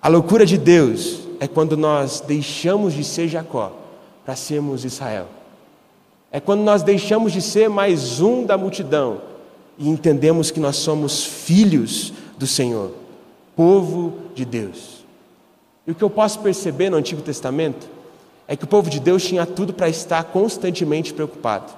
A 0.01 0.07
loucura 0.07 0.45
de 0.45 0.57
Deus 0.57 1.21
é 1.39 1.47
quando 1.47 1.75
nós 1.75 2.21
deixamos 2.21 2.93
de 2.93 3.03
ser 3.03 3.27
Jacó 3.27 3.73
para 4.25 4.35
sermos 4.35 4.85
Israel. 4.85 5.27
É 6.31 6.39
quando 6.39 6.61
nós 6.61 6.83
deixamos 6.83 7.31
de 7.31 7.41
ser 7.41 7.69
mais 7.69 8.19
um 8.21 8.45
da 8.45 8.57
multidão 8.57 9.21
e 9.77 9.87
entendemos 9.87 10.49
que 10.49 10.59
nós 10.59 10.77
somos 10.77 11.23
filhos 11.23 12.11
do 12.37 12.47
Senhor, 12.47 12.91
povo 13.55 14.13
de 14.33 14.43
Deus. 14.43 15.05
E 15.85 15.91
o 15.91 15.95
que 15.95 16.03
eu 16.03 16.09
posso 16.09 16.39
perceber 16.39 16.89
no 16.89 16.97
Antigo 16.97 17.21
Testamento 17.21 17.87
é 18.47 18.55
que 18.55 18.63
o 18.63 18.67
povo 18.67 18.89
de 18.89 18.99
Deus 18.99 19.23
tinha 19.23 19.45
tudo 19.45 19.73
para 19.73 19.87
estar 19.87 20.23
constantemente 20.25 21.13
preocupado. 21.13 21.71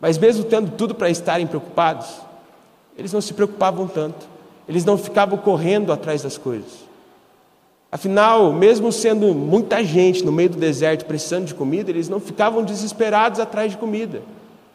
Mas 0.00 0.16
mesmo 0.16 0.44
tendo 0.44 0.70
tudo 0.70 0.94
para 0.94 1.10
estarem 1.10 1.46
preocupados, 1.46 2.08
eles 2.96 3.12
não 3.12 3.20
se 3.20 3.34
preocupavam 3.34 3.86
tanto. 3.86 4.26
Eles 4.68 4.84
não 4.84 4.96
ficavam 4.96 5.38
correndo 5.38 5.92
atrás 5.92 6.22
das 6.22 6.36
coisas. 6.36 6.86
Afinal, 7.90 8.52
mesmo 8.52 8.92
sendo 8.92 9.34
muita 9.34 9.82
gente 9.82 10.24
no 10.24 10.30
meio 10.30 10.50
do 10.50 10.58
deserto 10.58 11.06
precisando 11.06 11.46
de 11.46 11.54
comida, 11.54 11.90
eles 11.90 12.08
não 12.08 12.20
ficavam 12.20 12.62
desesperados 12.62 13.40
atrás 13.40 13.72
de 13.72 13.78
comida 13.78 14.22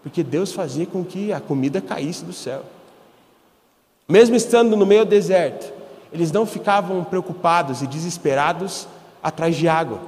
porque 0.04 0.22
Deus 0.22 0.52
fazia 0.52 0.86
com 0.86 1.04
que 1.04 1.32
a 1.32 1.40
comida 1.40 1.82
caísse 1.82 2.24
do 2.24 2.34
céu. 2.34 2.64
Mesmo 4.08 4.36
estando 4.36 4.76
no 4.76 4.86
meio 4.86 5.06
do 5.06 5.10
deserto, 5.10 5.74
eles 6.12 6.32
não 6.32 6.46
ficavam 6.46 7.04
preocupados 7.04 7.82
e 7.82 7.88
desesperados 7.88 8.88
atrás 9.24 9.56
de 9.56 9.68
água, 9.68 10.00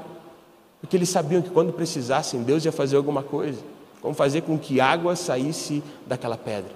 porque 0.81 0.97
eles 0.97 1.10
sabiam 1.10 1.41
que 1.41 1.49
quando 1.49 1.73
precisassem, 1.73 2.43
Deus 2.43 2.65
ia 2.65 2.71
fazer 2.71 2.97
alguma 2.97 3.23
coisa, 3.23 3.62
como 4.01 4.13
fazer 4.13 4.41
com 4.41 4.60
que 4.60 4.81
água 4.81 5.15
saísse 5.15 5.81
daquela 6.05 6.38
pedra. 6.38 6.71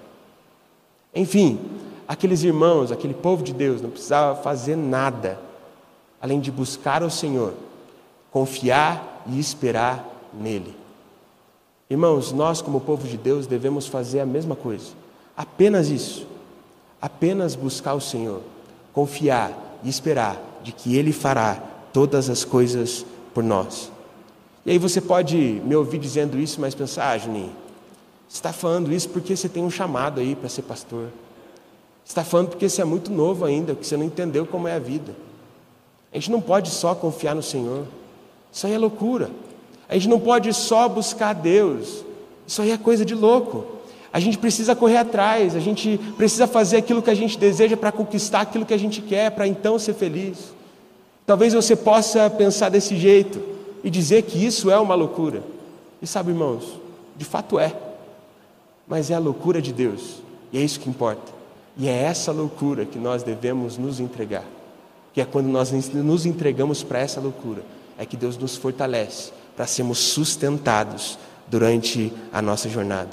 Enfim, 1.13 1.60
aqueles 2.08 2.41
irmãos, 2.41 2.91
aquele 2.91 3.13
povo 3.13 3.43
de 3.43 3.53
Deus, 3.53 3.82
não 3.82 3.89
precisava 3.89 4.41
fazer 4.41 4.75
nada 4.75 5.39
além 6.21 6.39
de 6.39 6.51
buscar 6.51 7.03
o 7.03 7.10
Senhor, 7.10 7.53
confiar 8.32 9.23
e 9.27 9.39
esperar 9.39 10.05
nele. 10.34 10.75
Irmãos, 11.89 12.32
nós, 12.32 12.62
como 12.62 12.80
povo 12.80 13.08
de 13.08 13.17
Deus, 13.17 13.47
devemos 13.47 13.88
fazer 13.88 14.19
a 14.19 14.25
mesma 14.25 14.56
coisa. 14.56 14.91
Apenas 15.36 15.89
isso. 15.89 16.28
Apenas 17.02 17.56
buscar 17.56 17.93
o 17.93 18.02
Senhor, 18.02 18.41
confiar 18.93 19.80
e 19.84 19.89
esperar 19.89 20.39
de 20.62 20.71
que 20.71 20.95
Ele 20.95 21.12
fará 21.12 21.56
todas 21.93 22.30
as 22.30 22.43
coisas 22.43 23.06
por 23.34 23.43
nós. 23.43 23.91
E 24.65 24.71
aí 24.71 24.78
você 24.78 24.99
pode 24.99 25.36
me 25.65 25.75
ouvir 25.75 25.97
dizendo 25.97 26.38
isso, 26.38 26.60
mas 26.60 26.75
pensar, 26.75 27.12
ah, 27.12 27.17
Juninho, 27.17 27.52
você 28.28 28.38
está 28.38 28.54
falando 28.54 28.93
isso 28.93 29.10
porque 29.10 29.36
você 29.36 29.49
tem 29.49 29.63
um 29.63 29.71
chamado 29.71 30.19
aí 30.19 30.36
para 30.36 30.49
ser 30.49 30.62
pastor. 30.62 31.08
Você 32.04 32.12
está 32.12 32.23
falando 32.23 32.49
porque 32.49 32.69
você 32.69 32.82
é 32.82 32.86
muito 32.86 33.12
novo 33.12 33.45
ainda, 33.45 33.73
porque 33.73 33.88
você 33.88 33.97
não 33.97 34.06
entendeu 34.06 34.45
como 34.45 34.67
é 34.67 34.73
a 34.73 34.80
vida. 34.80 35.15
A 36.12 36.17
gente 36.17 36.30
não 36.30 36.41
pode 36.41 36.69
só 36.69 36.93
confiar 36.93 37.34
no 37.34 37.41
Senhor. 37.41 37.86
Isso 38.52 38.67
aí 38.67 38.73
é 38.73 38.78
loucura. 38.78 39.32
A 39.89 39.95
gente 39.95 40.08
não 40.08 40.19
pode 40.19 40.54
só 40.54 40.88
buscar 40.88 41.34
Deus. 41.34 42.06
Isso 42.45 42.62
aí 42.62 42.69
é 42.69 42.78
coisa 42.78 43.04
de 43.04 43.15
louco. 43.15 43.65
A 44.13 44.19
gente 44.19 44.38
precisa 44.38 44.75
correr 44.75 44.97
atrás, 44.97 45.56
a 45.56 45.60
gente 45.60 45.99
precisa 46.15 46.47
fazer 46.47 46.78
aquilo 46.78 47.02
que 47.02 47.10
a 47.10 47.15
gente 47.15 47.38
deseja 47.38 47.75
para 47.75 47.91
conquistar 47.91 48.41
aquilo 48.41 48.65
que 48.65 48.73
a 48.73 48.78
gente 48.78 49.02
quer, 49.02 49.32
para 49.32 49.47
então 49.47 49.78
ser 49.80 49.93
feliz. 49.93 50.54
Talvez 51.25 51.54
você 51.54 51.75
possa 51.75 52.30
pensar 52.30 52.69
desse 52.69 52.95
jeito 52.97 53.41
e 53.84 53.89
dizer 53.89 54.23
que 54.23 54.43
isso 54.43 54.71
é 54.71 54.80
uma 54.80 54.95
loucura. 54.95 55.43
E 56.02 56.08
sabe, 56.08 56.32
irmãos, 56.32 56.80
de 57.15 57.25
fato 57.25 57.60
é. 57.60 57.73
Mas 58.88 59.12
é 59.12 59.15
a 59.15 59.19
loucura 59.19 59.62
de 59.62 59.71
Deus, 59.71 60.23
e 60.52 60.58
é 60.58 60.62
isso 60.62 60.80
que 60.80 60.89
importa. 60.89 61.32
E 61.78 61.88
é 61.88 61.93
essa 61.93 62.32
loucura 62.32 62.86
que 62.86 62.97
nós 62.97 63.21
devemos 63.21 63.78
nos 63.78 63.99
entregar. 63.99 64.45
Que 65.13 65.21
é 65.21 65.25
quando 65.25 65.47
nós 65.47 65.71
nos 65.71 66.25
entregamos 66.25 66.82
para 66.82 66.99
essa 66.99 67.21
loucura, 67.21 67.63
é 67.95 68.06
que 68.06 68.17
Deus 68.17 68.38
nos 68.38 68.56
fortalece 68.56 69.32
para 69.60 69.67
sermos 69.67 69.98
sustentados 69.98 71.19
durante 71.45 72.13
a 72.32 72.41
nossa 72.41 72.69
jornada. 72.69 73.10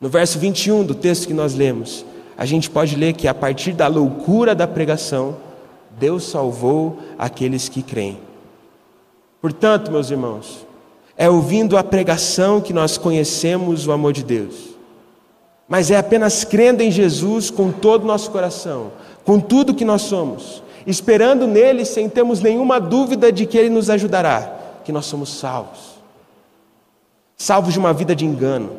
No 0.00 0.08
verso 0.08 0.40
21 0.40 0.82
do 0.82 0.92
texto 0.92 1.28
que 1.28 1.32
nós 1.32 1.54
lemos, 1.54 2.04
a 2.36 2.44
gente 2.44 2.68
pode 2.68 2.96
ler 2.96 3.12
que 3.12 3.28
a 3.28 3.32
partir 3.32 3.70
da 3.70 3.86
loucura 3.86 4.56
da 4.56 4.66
pregação, 4.66 5.36
Deus 6.00 6.24
salvou 6.24 6.98
aqueles 7.16 7.68
que 7.68 7.80
creem. 7.80 8.18
Portanto, 9.40 9.92
meus 9.92 10.10
irmãos, 10.10 10.66
é 11.16 11.30
ouvindo 11.30 11.76
a 11.76 11.84
pregação 11.84 12.60
que 12.60 12.72
nós 12.72 12.98
conhecemos 12.98 13.86
o 13.86 13.92
amor 13.92 14.12
de 14.12 14.24
Deus. 14.24 14.70
Mas 15.68 15.92
é 15.92 15.96
apenas 15.96 16.42
crendo 16.42 16.82
em 16.82 16.90
Jesus 16.90 17.50
com 17.50 17.70
todo 17.70 18.02
o 18.02 18.08
nosso 18.08 18.32
coração, 18.32 18.90
com 19.24 19.38
tudo 19.38 19.76
que 19.76 19.84
nós 19.84 20.02
somos, 20.02 20.60
esperando 20.84 21.46
nele 21.46 21.84
sem 21.84 22.08
termos 22.08 22.40
nenhuma 22.40 22.80
dúvida 22.80 23.30
de 23.30 23.46
que 23.46 23.56
ele 23.56 23.70
nos 23.70 23.88
ajudará 23.88 24.58
que 24.84 24.92
nós 24.92 25.06
somos 25.06 25.30
salvos. 25.38 25.98
Salvos 27.36 27.72
de 27.72 27.78
uma 27.78 27.92
vida 27.92 28.14
de 28.14 28.24
engano, 28.24 28.76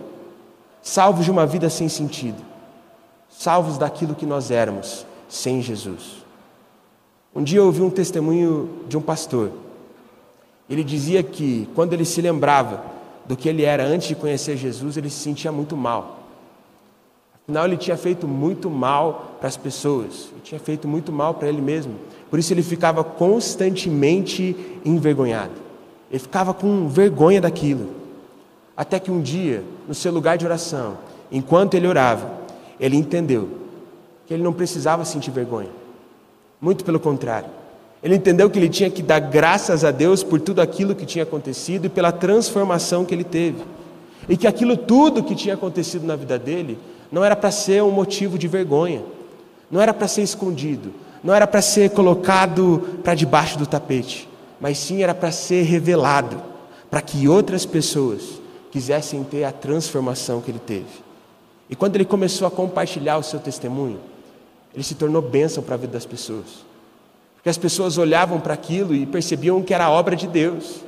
salvos 0.82 1.26
de 1.26 1.32
uma 1.32 1.46
vida 1.46 1.70
sem 1.70 1.90
sentido, 1.90 2.42
salvos 3.30 3.78
daquilo 3.78 4.16
que 4.16 4.26
nós 4.26 4.52
éramos 4.52 5.06
sem 5.28 5.62
Jesus. 5.62 6.22
Um 7.34 7.44
dia 7.44 7.60
eu 7.60 7.66
ouvi 7.66 7.82
um 7.82 7.90
testemunho 7.90 8.70
de 8.88 8.98
um 8.98 9.02
pastor. 9.02 9.52
Ele 10.70 10.84
dizia 10.84 11.24
que 11.24 11.68
quando 11.74 11.94
ele 11.94 12.06
se 12.06 12.22
lembrava 12.22 12.84
do 13.26 13.36
que 13.36 13.48
ele 13.48 13.64
era 13.64 13.84
antes 13.84 14.08
de 14.08 14.16
conhecer 14.16 14.58
Jesus, 14.58 14.98
ele 14.98 15.10
se 15.10 15.20
sentia 15.20 15.52
muito 15.52 15.76
mal. 15.76 16.20
Afinal, 17.44 17.66
ele 17.66 17.78
tinha 17.78 17.98
feito 17.98 18.28
muito 18.28 18.70
mal 18.70 19.36
para 19.40 19.48
as 19.48 19.58
pessoas, 19.58 20.30
ele 20.32 20.42
tinha 20.44 20.60
feito 20.60 20.88
muito 20.88 21.12
mal 21.12 21.34
para 21.34 21.48
ele 21.48 21.62
mesmo. 21.62 21.96
Por 22.30 22.38
isso, 22.38 22.54
ele 22.54 22.62
ficava 22.62 23.04
constantemente 23.04 24.56
envergonhado. 24.86 25.52
Ele 26.12 26.20
ficava 26.20 26.54
com 26.54 26.88
vergonha 26.90 27.42
daquilo. 27.42 27.90
Até 28.76 29.00
que 29.00 29.10
um 29.10 29.22
dia, 29.22 29.64
no 29.88 29.96
seu 29.96 30.12
lugar 30.12 30.38
de 30.38 30.46
oração, 30.46 30.98
enquanto 31.32 31.74
ele 31.74 31.88
orava, 31.88 32.30
ele 32.80 32.98
entendeu 32.98 33.50
que 34.28 34.34
ele 34.34 34.44
não 34.44 34.54
precisava 34.54 35.06
sentir 35.06 35.32
vergonha. 35.32 35.70
Muito 36.60 36.86
pelo 36.86 37.00
contrário, 37.00 37.50
Ele 38.04 38.16
entendeu 38.16 38.50
que 38.50 38.58
ele 38.58 38.70
tinha 38.70 38.90
que 38.90 39.02
dar 39.02 39.20
graças 39.20 39.84
a 39.84 39.92
Deus 39.92 40.24
por 40.24 40.40
tudo 40.40 40.62
aquilo 40.62 40.96
que 40.96 41.06
tinha 41.06 41.24
acontecido 41.24 41.86
e 41.86 41.90
pela 41.90 42.12
transformação 42.12 43.04
que 43.04 43.14
ele 43.14 43.24
teve. 43.24 43.64
E 44.30 44.38
que 44.38 44.48
aquilo 44.48 44.78
tudo 44.78 45.24
que 45.24 45.36
tinha 45.36 45.56
acontecido 45.56 46.06
na 46.06 46.16
vida 46.16 46.38
dele 46.38 46.78
não 47.12 47.24
era 47.24 47.36
para 47.36 47.52
ser 47.52 47.84
um 47.84 47.92
motivo 47.92 48.38
de 48.38 48.48
vergonha, 48.48 49.02
não 49.70 49.82
era 49.82 49.94
para 49.94 50.08
ser 50.08 50.22
escondido, 50.22 50.92
não 51.24 51.34
era 51.34 51.46
para 51.46 51.62
ser 51.62 51.90
colocado 51.92 53.00
para 53.04 53.16
debaixo 53.16 53.58
do 53.58 53.66
tapete, 53.66 54.30
mas 54.62 54.78
sim 54.78 55.02
era 55.02 55.16
para 55.16 55.32
ser 55.32 55.64
revelado, 55.64 56.40
para 56.90 57.02
que 57.02 57.28
outras 57.28 57.66
pessoas 57.66 58.40
quisessem 58.72 59.24
ter 59.24 59.44
a 59.44 59.52
transformação 59.52 60.40
que 60.40 60.52
ele 60.52 60.60
teve. 60.60 61.02
E 61.68 61.76
quando 61.76 61.96
ele 61.96 62.06
começou 62.06 62.48
a 62.48 62.52
compartilhar 62.52 63.18
o 63.18 63.24
seu 63.24 63.40
testemunho, 63.40 64.00
ele 64.74 64.84
se 64.84 64.94
tornou 64.94 65.22
bênção 65.22 65.64
para 65.64 65.74
a 65.76 65.78
vida 65.78 65.94
das 65.94 66.06
pessoas. 66.06 66.66
Porque 67.36 67.50
as 67.50 67.58
pessoas 67.58 67.98
olhavam 67.98 68.40
para 68.40 68.54
aquilo 68.54 68.94
e 68.94 69.06
percebiam 69.06 69.64
que 69.64 69.74
era 69.74 69.90
obra 69.90 70.16
de 70.16 70.28
Deus. 70.28 70.82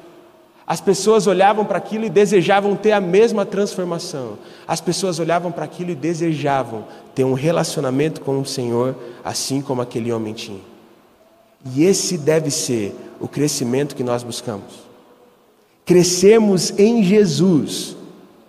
As 0.67 0.79
pessoas 0.79 1.25
olhavam 1.25 1.65
para 1.65 1.79
aquilo 1.79 2.05
e 2.05 2.09
desejavam 2.09 2.75
ter 2.75 2.91
a 2.91 3.01
mesma 3.01 3.45
transformação. 3.45 4.37
As 4.67 4.79
pessoas 4.79 5.19
olhavam 5.19 5.51
para 5.51 5.65
aquilo 5.65 5.89
e 5.89 5.95
desejavam 5.95 6.85
ter 7.15 7.23
um 7.23 7.33
relacionamento 7.33 8.21
com 8.21 8.39
o 8.39 8.45
Senhor, 8.45 8.95
assim 9.25 9.61
como 9.61 9.81
aquele 9.81 10.13
homem 10.13 10.33
tinha. 10.33 10.61
E 11.65 11.85
esse 11.85 12.17
deve 12.17 12.51
ser 12.51 12.95
o 13.23 13.27
crescimento 13.29 13.95
que 13.95 14.03
nós 14.03 14.21
buscamos. 14.21 14.83
Crescemos 15.85 16.77
em 16.77 17.01
Jesus, 17.01 17.95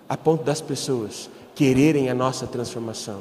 a 0.08 0.16
ponto 0.16 0.42
das 0.42 0.60
pessoas 0.60 1.30
quererem 1.54 2.10
a 2.10 2.14
nossa 2.14 2.44
transformação 2.44 3.20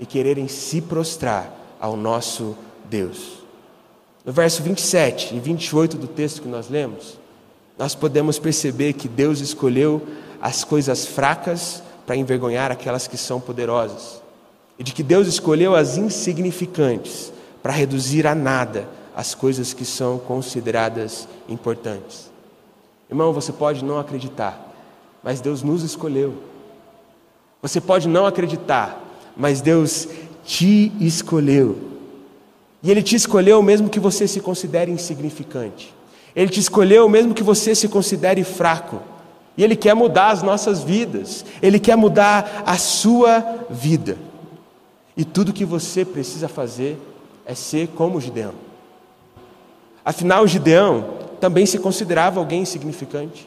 e 0.00 0.04
quererem 0.04 0.48
se 0.48 0.80
prostrar 0.80 1.56
ao 1.78 1.96
nosso 1.96 2.56
Deus. 2.90 3.44
No 4.24 4.32
verso 4.32 4.60
27 4.60 5.36
e 5.36 5.38
28 5.38 5.96
do 5.96 6.08
texto 6.08 6.42
que 6.42 6.48
nós 6.48 6.68
lemos, 6.68 7.16
nós 7.78 7.94
podemos 7.94 8.40
perceber 8.40 8.94
que 8.94 9.06
Deus 9.06 9.38
escolheu 9.38 10.02
as 10.42 10.64
coisas 10.64 11.06
fracas 11.06 11.80
para 12.04 12.16
envergonhar 12.16 12.72
aquelas 12.72 13.06
que 13.06 13.16
são 13.16 13.40
poderosas, 13.40 14.20
e 14.76 14.82
de 14.82 14.92
que 14.92 15.04
Deus 15.04 15.28
escolheu 15.28 15.76
as 15.76 15.96
insignificantes 15.96 17.32
para 17.62 17.72
reduzir 17.72 18.26
a 18.26 18.34
nada 18.34 18.97
as 19.18 19.34
coisas 19.34 19.74
que 19.74 19.84
são 19.84 20.16
consideradas 20.16 21.26
importantes. 21.48 22.30
Irmão, 23.10 23.32
você 23.32 23.52
pode 23.52 23.84
não 23.84 23.98
acreditar, 23.98 24.72
mas 25.24 25.40
Deus 25.40 25.60
nos 25.60 25.82
escolheu. 25.82 26.34
Você 27.60 27.80
pode 27.80 28.06
não 28.06 28.26
acreditar, 28.26 28.96
mas 29.36 29.60
Deus 29.60 30.06
te 30.44 30.92
escolheu. 31.00 31.76
E 32.80 32.92
Ele 32.92 33.02
te 33.02 33.16
escolheu 33.16 33.60
mesmo 33.60 33.88
que 33.88 33.98
você 33.98 34.28
se 34.28 34.38
considere 34.38 34.92
insignificante. 34.92 35.92
Ele 36.32 36.48
te 36.48 36.60
escolheu 36.60 37.08
mesmo 37.08 37.34
que 37.34 37.42
você 37.42 37.74
se 37.74 37.88
considere 37.88 38.44
fraco. 38.44 39.02
E 39.56 39.64
Ele 39.64 39.74
quer 39.74 39.94
mudar 39.94 40.30
as 40.30 40.44
nossas 40.44 40.84
vidas. 40.84 41.44
Ele 41.60 41.80
quer 41.80 41.96
mudar 41.96 42.62
a 42.64 42.78
sua 42.78 43.66
vida. 43.68 44.16
E 45.16 45.24
tudo 45.24 45.52
que 45.52 45.64
você 45.64 46.04
precisa 46.04 46.46
fazer 46.46 46.96
é 47.44 47.52
ser 47.52 47.88
como 47.88 48.20
Gideão. 48.20 48.67
Afinal, 50.08 50.46
Gideão 50.46 51.04
também 51.38 51.66
se 51.66 51.78
considerava 51.78 52.40
alguém 52.40 52.62
insignificante. 52.62 53.46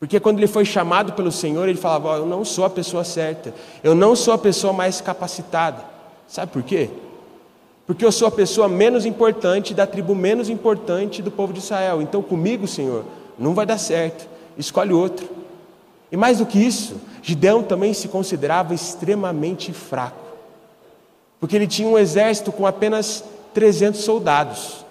Porque 0.00 0.18
quando 0.18 0.38
ele 0.38 0.46
foi 0.46 0.64
chamado 0.64 1.12
pelo 1.12 1.30
Senhor, 1.30 1.68
ele 1.68 1.76
falava: 1.76 2.12
oh, 2.12 2.16
Eu 2.16 2.26
não 2.26 2.42
sou 2.42 2.64
a 2.64 2.70
pessoa 2.70 3.04
certa, 3.04 3.52
eu 3.82 3.94
não 3.94 4.16
sou 4.16 4.32
a 4.32 4.38
pessoa 4.38 4.72
mais 4.72 5.02
capacitada. 5.02 5.84
Sabe 6.26 6.50
por 6.52 6.62
quê? 6.62 6.88
Porque 7.86 8.02
eu 8.02 8.10
sou 8.10 8.26
a 8.26 8.30
pessoa 8.30 8.66
menos 8.66 9.04
importante 9.04 9.74
da 9.74 9.86
tribo 9.86 10.14
menos 10.14 10.48
importante 10.48 11.20
do 11.20 11.30
povo 11.30 11.52
de 11.52 11.58
Israel. 11.58 12.00
Então, 12.00 12.22
comigo, 12.22 12.66
Senhor, 12.66 13.04
não 13.38 13.52
vai 13.52 13.66
dar 13.66 13.76
certo. 13.76 14.26
Escolhe 14.56 14.94
outro. 14.94 15.28
E 16.10 16.16
mais 16.16 16.38
do 16.38 16.46
que 16.46 16.58
isso, 16.58 16.96
Gideão 17.22 17.62
também 17.62 17.92
se 17.92 18.08
considerava 18.08 18.72
extremamente 18.72 19.70
fraco. 19.70 20.24
Porque 21.38 21.54
ele 21.54 21.66
tinha 21.66 21.86
um 21.86 21.98
exército 21.98 22.50
com 22.50 22.66
apenas 22.66 23.22
300 23.52 24.00
soldados 24.00 24.83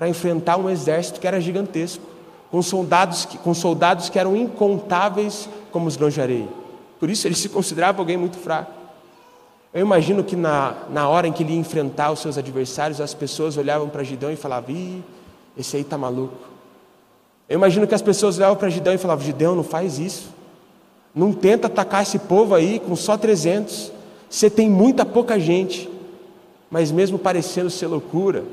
para 0.00 0.08
enfrentar 0.08 0.56
um 0.56 0.70
exército 0.70 1.20
que 1.20 1.26
era 1.26 1.38
gigantesco, 1.38 2.02
com 2.50 2.62
soldados 2.62 3.26
que, 3.26 3.36
com 3.36 3.52
soldados 3.52 4.08
que 4.08 4.18
eram 4.18 4.34
incontáveis 4.34 5.46
como 5.70 5.86
os 5.86 5.94
grãos 5.94 6.14
de 6.14 6.22
areia. 6.22 6.48
Por 6.98 7.10
isso 7.10 7.28
ele 7.28 7.34
se 7.34 7.50
considerava 7.50 8.00
alguém 8.00 8.16
muito 8.16 8.38
fraco. 8.38 8.72
Eu 9.74 9.82
imagino 9.82 10.24
que 10.24 10.34
na, 10.34 10.74
na 10.88 11.06
hora 11.06 11.28
em 11.28 11.32
que 11.34 11.42
ele 11.42 11.52
ia 11.52 11.58
enfrentar 11.58 12.10
os 12.10 12.20
seus 12.20 12.38
adversários, 12.38 12.98
as 12.98 13.12
pessoas 13.12 13.58
olhavam 13.58 13.90
para 13.90 14.02
Gideão 14.02 14.32
e 14.32 14.36
falavam: 14.36 14.74
Ih, 14.74 15.04
esse 15.54 15.76
aí 15.76 15.82
está 15.82 15.98
maluco. 15.98 16.48
Eu 17.46 17.56
imagino 17.56 17.86
que 17.86 17.94
as 17.94 18.00
pessoas 18.00 18.38
olhavam 18.38 18.56
para 18.56 18.70
Gideão 18.70 18.94
e 18.94 18.98
falavam: 18.98 19.22
Gideão, 19.22 19.54
não 19.54 19.62
faz 19.62 19.98
isso. 19.98 20.30
Não 21.14 21.30
tenta 21.30 21.66
atacar 21.66 22.04
esse 22.04 22.18
povo 22.18 22.54
aí 22.54 22.78
com 22.80 22.96
só 22.96 23.18
300. 23.18 23.92
Você 24.30 24.48
tem 24.48 24.70
muita 24.70 25.04
pouca 25.04 25.38
gente. 25.38 25.90
Mas 26.70 26.90
mesmo 26.90 27.18
parecendo 27.18 27.68
ser 27.68 27.86
loucura, 27.86 28.44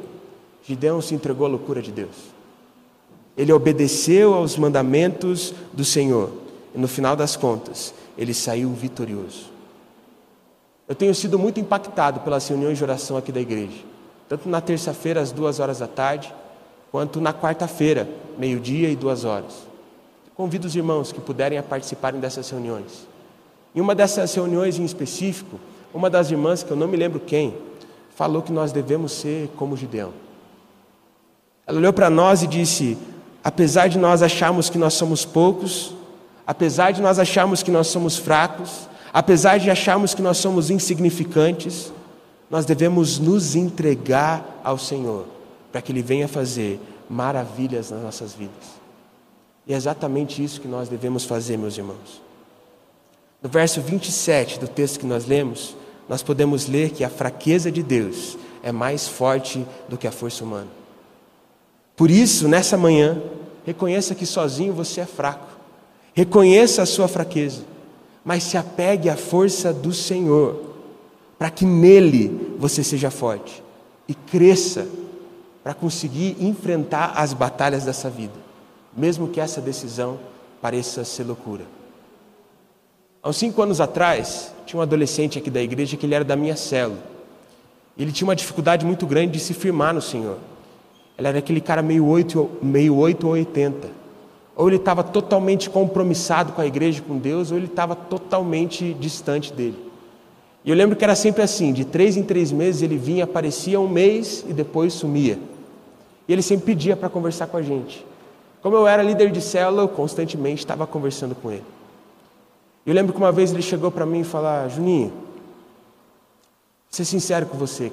Gideão 0.68 1.02
se 1.02 1.16
entregou 1.16 1.48
à 1.48 1.50
loucura 1.50 1.82
de 1.82 1.94
Deus. 1.94 2.16
Ele 3.38 3.54
obedeceu 3.54 4.34
aos 4.34 4.58
mandamentos 4.58 5.54
do 5.72 5.86
Senhor. 5.86 6.30
E 6.76 6.78
no 6.78 6.90
final 6.90 7.16
das 7.16 7.38
contas, 7.38 7.94
ele 8.18 8.34
saiu 8.34 8.70
vitorioso. 8.72 9.46
Eu 10.86 10.94
tenho 10.94 11.16
sido 11.16 11.40
muito 11.40 11.58
impactado 11.58 12.20
pelas 12.20 12.46
reuniões 12.48 12.78
de 12.78 12.84
oração 12.84 13.16
aqui 13.16 13.32
da 13.32 13.40
igreja, 13.40 13.78
tanto 14.28 14.50
na 14.50 14.60
terça-feira, 14.60 15.22
às 15.22 15.32
duas 15.32 15.60
horas 15.62 15.80
da 15.80 15.88
tarde, 15.88 16.34
quanto 16.92 17.22
na 17.22 17.34
quarta-feira, 17.34 18.08
meio-dia 18.38 18.90
e 18.90 18.96
duas 18.96 19.24
horas. 19.24 19.68
Convido 20.36 20.68
os 20.68 20.76
irmãos 20.76 21.14
que 21.14 21.22
puderem 21.22 21.58
a 21.58 21.64
participarem 21.64 22.20
dessas 22.20 22.50
reuniões. 22.50 23.08
Em 23.74 23.80
uma 23.80 23.96
dessas 23.96 24.34
reuniões 24.34 24.78
em 24.78 24.84
específico, 24.84 25.60
uma 25.94 26.10
das 26.10 26.30
irmãs, 26.30 26.62
que 26.62 26.72
eu 26.72 26.78
não 26.78 26.88
me 26.88 26.98
lembro 26.98 27.22
quem, 27.22 27.56
falou 28.16 28.42
que 28.42 28.52
nós 28.52 28.74
devemos 28.74 29.14
ser 29.14 29.50
como 29.56 29.78
Gideão. 29.78 30.27
Ela 31.68 31.78
olhou 31.78 31.94
para 31.94 32.10
nós 32.10 32.42
e 32.42 32.48
disse: 32.48 32.98
apesar 33.44 33.88
de 33.90 34.00
nós 34.00 34.24
acharmos 34.24 34.70
que 34.70 34.78
nós 34.78 34.94
somos 34.94 35.26
poucos, 35.26 35.94
apesar 36.46 36.92
de 36.92 37.02
nós 37.02 37.20
acharmos 37.20 37.62
que 37.62 37.70
nós 37.70 37.88
somos 37.88 38.18
fracos, 38.18 38.88
Apesar 39.18 39.58
de 39.58 39.72
acharmos 39.72 40.14
que 40.14 40.22
nós 40.22 40.38
somos 40.38 40.70
insignificantes, 40.70 41.92
nós 42.52 42.68
devemos 42.68 43.18
nos 43.18 43.56
entregar 43.56 44.62
ao 44.64 44.78
Senhor, 44.78 45.26
para 45.72 45.82
que 45.82 45.92
Ele 45.92 46.04
venha 46.04 46.28
fazer 46.28 46.80
maravilhas 47.10 47.90
nas 47.90 48.04
nossas 48.04 48.34
vidas. 48.34 48.78
E 49.66 49.74
é 49.74 49.76
exatamente 49.76 50.44
isso 50.44 50.62
que 50.62 50.68
nós 50.68 50.88
devemos 50.88 51.26
fazer, 51.26 51.58
meus 51.58 51.76
irmãos. 51.76 52.22
No 53.42 53.50
verso 53.50 53.82
27 53.82 54.60
do 54.60 54.68
texto 54.68 55.00
que 55.00 55.06
nós 55.08 55.26
lemos, 55.26 55.76
nós 56.08 56.22
podemos 56.22 56.68
ler 56.68 56.92
que 56.92 57.04
a 57.04 57.10
fraqueza 57.10 57.72
de 57.72 57.82
Deus 57.82 58.38
é 58.62 58.72
mais 58.72 59.08
forte 59.08 59.66
do 59.90 59.98
que 59.98 60.06
a 60.06 60.12
força 60.12 60.44
humana. 60.44 60.77
Por 61.98 62.10
isso, 62.10 62.48
nessa 62.48 62.78
manhã, 62.78 63.22
reconheça 63.66 64.16
que 64.16 64.26
sozinho 64.26 64.74
você 64.74 65.02
é 65.02 65.06
fraco. 65.06 65.48
Reconheça 66.14 66.82
a 66.82 66.86
sua 66.86 67.10
fraqueza 67.10 67.64
mas 68.28 68.44
se 68.44 68.58
apegue 68.58 69.10
à 69.10 69.16
força 69.16 69.74
do 69.74 69.94
Senhor, 69.94 70.62
para 71.40 71.50
que 71.50 71.66
nele 71.66 72.58
você 72.60 72.84
seja 72.84 73.10
forte 73.10 73.64
e 74.06 74.14
cresça 74.14 74.86
para 75.64 75.74
conseguir 75.74 76.36
enfrentar 76.38 77.14
as 77.16 77.32
batalhas 77.32 77.86
dessa 77.86 78.10
vida, 78.10 78.34
mesmo 78.94 79.30
que 79.30 79.40
essa 79.40 79.62
decisão 79.62 80.20
pareça 80.62 81.06
ser 81.06 81.24
loucura. 81.24 81.64
Há 83.24 83.30
uns 83.30 83.38
cinco 83.38 83.62
anos 83.62 83.80
atrás, 83.80 84.52
tinha 84.66 84.78
um 84.78 84.84
adolescente 84.84 85.40
aqui 85.40 85.50
da 85.50 85.62
igreja 85.62 85.96
que 85.96 86.06
ele 86.06 86.14
era 86.14 86.26
da 86.26 86.36
minha 86.36 86.58
célula. 86.58 87.02
Ele 87.98 88.12
tinha 88.12 88.28
uma 88.28 88.36
dificuldade 88.36 88.86
muito 88.86 89.08
grande 89.08 89.32
de 89.32 89.40
se 89.40 89.54
firmar 89.54 89.94
no 89.94 90.02
Senhor. 90.02 90.38
Ele 91.18 91.28
era 91.28 91.40
aquele 91.40 91.60
cara 91.60 91.82
meio 91.82 92.06
oito, 92.06 92.50
meio 92.62 92.96
oito 92.96 93.26
ou 93.26 93.34
oitenta. 93.34 93.90
Ou 94.56 94.68
ele 94.68 94.78
estava 94.78 95.04
totalmente 95.04 95.70
compromissado 95.70 96.54
com 96.54 96.62
a 96.62 96.66
igreja, 96.66 97.02
com 97.02 97.18
Deus, 97.18 97.52
ou 97.52 97.58
ele 97.58 97.66
estava 97.66 97.96
totalmente 97.96 98.94
distante 98.94 99.52
dele. 99.52 99.78
E 100.64 100.70
eu 100.70 100.76
lembro 100.76 100.96
que 100.96 101.04
era 101.04 101.16
sempre 101.16 101.42
assim: 101.42 101.74
de 101.74 101.86
três 101.86 102.18
em 102.18 102.24
três 102.24 102.52
meses 102.52 102.82
ele 102.82 102.98
vinha, 102.98 103.24
aparecia 103.24 103.80
um 103.80 103.88
mês 103.88 104.44
e 104.48 104.54
depois 104.54 104.94
sumia. 104.94 105.40
E 106.28 106.34
ele 106.34 106.42
sempre 106.42 106.66
pedia 106.66 106.96
para 106.96 107.10
conversar 107.10 107.48
com 107.48 107.58
a 107.58 107.62
gente. 107.62 108.06
Como 108.62 108.76
eu 108.76 108.88
era 108.88 109.02
líder 109.02 109.32
de 109.32 109.42
célula, 109.42 109.84
eu 109.84 109.88
constantemente 109.88 110.60
estava 110.60 110.86
conversando 110.86 111.34
com 111.36 111.52
ele. 111.52 111.64
Eu 112.86 112.94
lembro 112.94 113.14
que 113.14 113.20
uma 113.20 113.32
vez 113.32 113.52
ele 113.52 113.62
chegou 113.62 113.90
para 113.90 114.06
mim 114.06 114.22
e 114.22 114.24
falou: 114.24 114.70
Juninho, 114.70 115.10
vou 115.10 115.18
ser 116.90 117.06
sincero 117.06 117.46
com 117.46 117.58
você, 117.58 117.92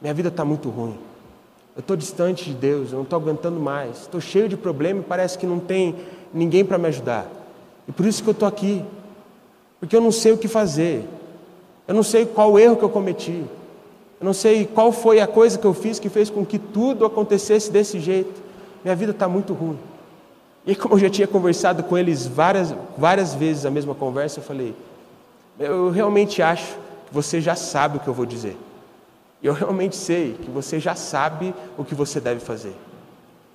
minha 0.00 0.14
vida 0.14 0.28
está 0.28 0.44
muito 0.44 0.68
ruim. 0.68 0.96
Eu 1.76 1.80
estou 1.80 1.94
distante 1.94 2.46
de 2.46 2.54
Deus, 2.54 2.90
eu 2.90 2.96
não 2.96 3.02
estou 3.02 3.18
aguentando 3.18 3.60
mais. 3.60 4.00
Estou 4.00 4.20
cheio 4.20 4.48
de 4.48 4.56
problema 4.56 5.00
e 5.00 5.02
parece 5.02 5.36
que 5.36 5.46
não 5.46 5.58
tem 5.58 5.94
ninguém 6.32 6.64
para 6.64 6.78
me 6.78 6.88
ajudar. 6.88 7.26
E 7.86 7.92
por 7.92 8.06
isso 8.06 8.22
que 8.22 8.28
eu 8.30 8.32
estou 8.32 8.48
aqui. 8.48 8.82
Porque 9.78 9.94
eu 9.94 10.00
não 10.00 10.10
sei 10.10 10.32
o 10.32 10.38
que 10.38 10.48
fazer. 10.48 11.04
Eu 11.86 11.94
não 11.94 12.02
sei 12.02 12.24
qual 12.24 12.58
erro 12.58 12.76
que 12.76 12.82
eu 12.82 12.88
cometi. 12.88 13.44
Eu 14.18 14.24
não 14.24 14.32
sei 14.32 14.64
qual 14.64 14.90
foi 14.90 15.20
a 15.20 15.26
coisa 15.26 15.58
que 15.58 15.66
eu 15.66 15.74
fiz 15.74 15.98
que 15.98 16.08
fez 16.08 16.30
com 16.30 16.46
que 16.46 16.58
tudo 16.58 17.04
acontecesse 17.04 17.70
desse 17.70 18.00
jeito. 18.00 18.40
Minha 18.82 18.96
vida 18.96 19.12
está 19.12 19.28
muito 19.28 19.52
ruim. 19.52 19.78
E 20.66 20.74
como 20.74 20.94
eu 20.94 20.98
já 20.98 21.10
tinha 21.10 21.28
conversado 21.28 21.82
com 21.82 21.96
eles 21.96 22.26
várias, 22.26 22.74
várias 22.96 23.34
vezes 23.34 23.66
a 23.66 23.70
mesma 23.70 23.94
conversa, 23.94 24.40
eu 24.40 24.44
falei: 24.44 24.74
Eu 25.58 25.90
realmente 25.90 26.40
acho 26.40 26.74
que 27.06 27.12
você 27.12 27.40
já 27.40 27.54
sabe 27.54 27.98
o 27.98 28.00
que 28.00 28.08
eu 28.08 28.14
vou 28.14 28.24
dizer. 28.24 28.56
Eu 29.46 29.52
realmente 29.52 29.94
sei 29.94 30.34
que 30.34 30.50
você 30.50 30.80
já 30.80 30.96
sabe 30.96 31.54
o 31.78 31.84
que 31.84 31.94
você 31.94 32.18
deve 32.18 32.40
fazer. 32.40 32.74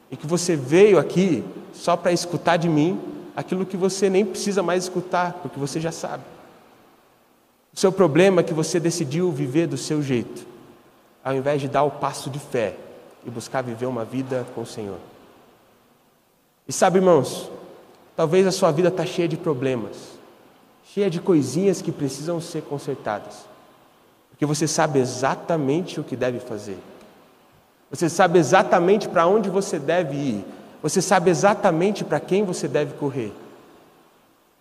E 0.09 0.15
que 0.15 0.25
você 0.25 0.55
veio 0.55 0.97
aqui 0.97 1.43
só 1.73 1.97
para 1.97 2.13
escutar 2.13 2.55
de 2.55 2.69
mim 2.69 2.97
aquilo 3.35 3.65
que 3.65 3.75
você 3.75 4.09
nem 4.09 4.25
precisa 4.25 4.63
mais 4.63 4.83
escutar, 4.83 5.33
porque 5.41 5.59
você 5.59 5.81
já 5.81 5.91
sabe. 5.91 6.23
O 7.73 7.79
seu 7.79 7.91
problema 7.91 8.39
é 8.39 8.43
que 8.43 8.53
você 8.53 8.79
decidiu 8.79 9.31
viver 9.33 9.67
do 9.67 9.77
seu 9.77 10.01
jeito, 10.01 10.47
ao 11.21 11.35
invés 11.35 11.59
de 11.59 11.67
dar 11.67 11.83
o 11.83 11.91
passo 11.91 12.29
de 12.29 12.39
fé 12.39 12.77
e 13.25 13.29
buscar 13.29 13.61
viver 13.61 13.85
uma 13.85 14.05
vida 14.05 14.47
com 14.55 14.61
o 14.61 14.65
Senhor. 14.65 14.99
E 16.65 16.71
sabe, 16.71 16.99
irmãos, 16.99 17.51
talvez 18.15 18.47
a 18.47 18.51
sua 18.51 18.71
vida 18.71 18.87
está 18.87 19.05
cheia 19.05 19.27
de 19.27 19.35
problemas, 19.35 19.97
cheia 20.85 21.09
de 21.09 21.19
coisinhas 21.19 21.81
que 21.81 21.91
precisam 21.91 22.39
ser 22.39 22.61
consertadas, 22.61 23.50
porque 24.41 24.55
você 24.55 24.67
sabe 24.67 24.97
exatamente 24.97 25.99
o 25.99 26.03
que 26.03 26.15
deve 26.15 26.39
fazer, 26.39 26.79
você 27.91 28.09
sabe 28.09 28.39
exatamente 28.39 29.07
para 29.07 29.27
onde 29.27 29.51
você 29.51 29.77
deve 29.77 30.15
ir, 30.17 30.45
você 30.81 30.99
sabe 30.99 31.29
exatamente 31.29 32.03
para 32.03 32.19
quem 32.19 32.43
você 32.43 32.67
deve 32.67 32.95
correr. 32.95 33.31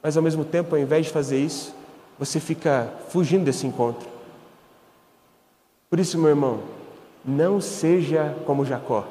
Mas 0.03 0.19
ao 0.19 0.23
mesmo 0.23 0.45
tempo, 0.45 0.75
ao 0.75 0.83
invés 0.83 1.07
de 1.07 1.13
fazer 1.13 1.39
isso, 1.39 1.75
você 2.19 2.39
fica 2.39 2.93
fugindo 3.09 3.47
desse 3.47 3.67
encontro. 3.67 4.07
Por 5.89 5.99
isso, 5.99 6.19
meu 6.19 6.29
irmão, 6.29 6.61
não 7.25 7.59
seja 7.59 8.37
como 8.45 8.67
Jacó. 8.67 9.07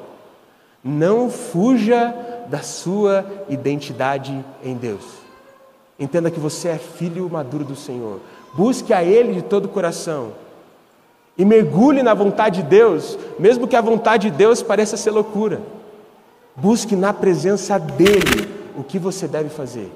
Não 0.84 1.28
fuja 1.28 2.14
da 2.48 2.62
sua 2.62 3.26
identidade 3.48 4.44
em 4.62 4.76
Deus. 4.76 5.02
Entenda 5.98 6.30
que 6.30 6.38
você 6.38 6.68
é 6.68 6.78
filho 6.78 7.28
maduro 7.28 7.64
do 7.64 7.74
Senhor. 7.74 8.20
Busque 8.54 8.92
a 8.92 9.02
Ele 9.02 9.32
de 9.32 9.42
todo 9.42 9.64
o 9.64 9.68
coração. 9.68 10.32
E 11.40 11.44
mergulhe 11.46 12.02
na 12.02 12.12
vontade 12.12 12.60
de 12.60 12.68
Deus, 12.68 13.18
mesmo 13.38 13.66
que 13.66 13.74
a 13.74 13.80
vontade 13.80 14.30
de 14.30 14.36
Deus 14.36 14.60
pareça 14.62 14.94
ser 14.94 15.10
loucura. 15.10 15.62
Busque 16.54 16.94
na 16.94 17.14
presença 17.14 17.78
dEle 17.78 18.46
o 18.76 18.82
que 18.82 18.98
você 18.98 19.26
deve 19.26 19.48
fazer. 19.48 19.90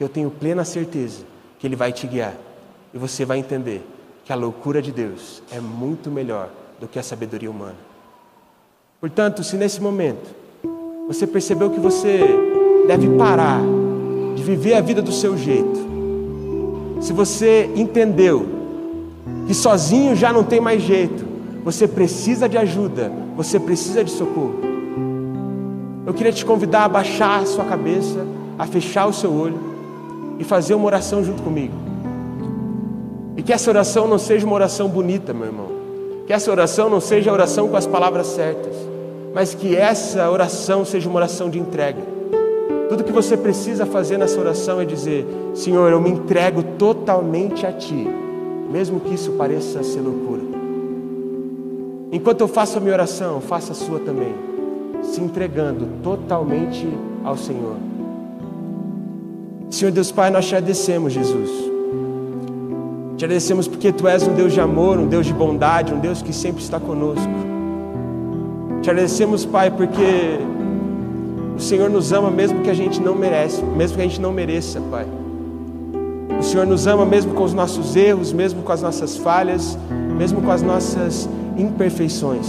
Eu 0.00 0.08
tenho 0.08 0.28
plena 0.32 0.64
certeza 0.64 1.20
que 1.60 1.66
Ele 1.68 1.76
vai 1.76 1.92
te 1.92 2.08
guiar. 2.08 2.34
E 2.92 2.98
você 2.98 3.24
vai 3.24 3.38
entender 3.38 3.86
que 4.24 4.32
a 4.32 4.34
loucura 4.34 4.82
de 4.82 4.90
Deus 4.90 5.44
é 5.52 5.60
muito 5.60 6.10
melhor 6.10 6.48
do 6.80 6.88
que 6.88 6.98
a 6.98 7.04
sabedoria 7.04 7.48
humana. 7.52 7.76
Portanto, 9.00 9.44
se 9.44 9.56
nesse 9.56 9.80
momento 9.80 10.28
você 11.06 11.24
percebeu 11.24 11.70
que 11.70 11.78
você 11.78 12.18
deve 12.88 13.08
parar 13.10 13.60
de 14.34 14.42
viver 14.42 14.74
a 14.74 14.80
vida 14.80 15.00
do 15.00 15.12
seu 15.12 15.38
jeito, 15.38 15.86
se 17.00 17.12
você 17.12 17.70
entendeu 17.76 18.63
que 19.46 19.54
sozinho 19.54 20.14
já 20.14 20.32
não 20.32 20.42
tem 20.42 20.60
mais 20.60 20.82
jeito, 20.82 21.24
você 21.64 21.88
precisa 21.88 22.48
de 22.48 22.58
ajuda, 22.58 23.10
você 23.36 23.58
precisa 23.58 24.04
de 24.04 24.10
socorro. 24.10 24.60
Eu 26.06 26.12
queria 26.12 26.32
te 26.32 26.44
convidar 26.44 26.84
a 26.84 26.88
baixar 26.88 27.40
a 27.40 27.46
sua 27.46 27.64
cabeça, 27.64 28.26
a 28.58 28.66
fechar 28.66 29.06
o 29.06 29.12
seu 29.12 29.32
olho 29.32 29.58
e 30.38 30.44
fazer 30.44 30.74
uma 30.74 30.84
oração 30.84 31.24
junto 31.24 31.42
comigo. 31.42 31.74
E 33.36 33.42
que 33.42 33.52
essa 33.52 33.70
oração 33.70 34.06
não 34.06 34.18
seja 34.18 34.46
uma 34.46 34.54
oração 34.54 34.88
bonita, 34.88 35.32
meu 35.32 35.46
irmão. 35.46 35.68
Que 36.26 36.32
essa 36.32 36.50
oração 36.50 36.88
não 36.88 37.00
seja 37.00 37.30
a 37.30 37.32
oração 37.32 37.68
com 37.68 37.76
as 37.76 37.86
palavras 37.86 38.28
certas, 38.28 38.74
mas 39.34 39.54
que 39.54 39.74
essa 39.74 40.30
oração 40.30 40.84
seja 40.84 41.08
uma 41.08 41.16
oração 41.16 41.50
de 41.50 41.58
entrega. 41.58 42.02
Tudo 42.88 43.04
que 43.04 43.12
você 43.12 43.36
precisa 43.36 43.84
fazer 43.84 44.18
nessa 44.18 44.38
oração 44.38 44.80
é 44.80 44.84
dizer: 44.84 45.26
Senhor, 45.54 45.90
eu 45.90 46.00
me 46.00 46.10
entrego 46.10 46.62
totalmente 46.78 47.66
a 47.66 47.72
Ti, 47.72 48.08
mesmo 48.70 49.00
que 49.00 49.14
isso 49.14 49.32
pareça 49.32 49.82
ser 49.82 50.00
loucura. 50.00 50.42
Enquanto 52.12 52.42
eu 52.42 52.48
faço 52.48 52.78
a 52.78 52.80
minha 52.80 52.94
oração, 52.94 53.40
faça 53.40 53.72
a 53.72 53.74
sua 53.74 53.98
também, 53.98 54.34
se 55.02 55.20
entregando 55.20 55.86
totalmente 56.02 56.88
ao 57.24 57.36
Senhor. 57.36 57.76
Senhor 59.68 59.90
Deus 59.90 60.12
Pai, 60.12 60.30
nós 60.30 60.46
te 60.46 60.54
agradecemos, 60.54 61.12
Jesus. 61.12 61.50
Te 63.16 63.24
agradecemos 63.24 63.66
porque 63.66 63.92
Tu 63.92 64.06
és 64.06 64.26
um 64.26 64.34
Deus 64.34 64.52
de 64.52 64.60
amor, 64.60 64.98
um 64.98 65.08
Deus 65.08 65.26
de 65.26 65.32
bondade, 65.32 65.92
um 65.92 65.98
Deus 65.98 66.22
que 66.22 66.32
sempre 66.32 66.62
está 66.62 66.78
conosco. 66.78 67.26
Te 68.82 68.90
agradecemos, 68.90 69.44
Pai, 69.44 69.70
porque 69.70 70.38
o 71.56 71.60
Senhor 71.60 71.90
nos 71.90 72.12
ama 72.12 72.30
mesmo 72.30 72.60
que 72.62 72.70
a 72.70 72.74
gente 72.74 73.00
não 73.00 73.14
merece, 73.14 73.62
mesmo 73.62 73.96
que 73.96 74.02
a 74.02 74.06
gente 74.06 74.20
não 74.20 74.32
mereça, 74.32 74.80
Pai. 74.90 75.06
O 76.38 76.42
Senhor 76.42 76.66
nos 76.66 76.86
ama 76.86 77.04
mesmo 77.04 77.34
com 77.34 77.44
os 77.44 77.54
nossos 77.54 77.96
erros, 77.96 78.32
mesmo 78.32 78.62
com 78.62 78.72
as 78.72 78.82
nossas 78.82 79.16
falhas, 79.16 79.78
mesmo 80.16 80.42
com 80.42 80.50
as 80.50 80.62
nossas 80.62 81.28
imperfeições. 81.56 82.46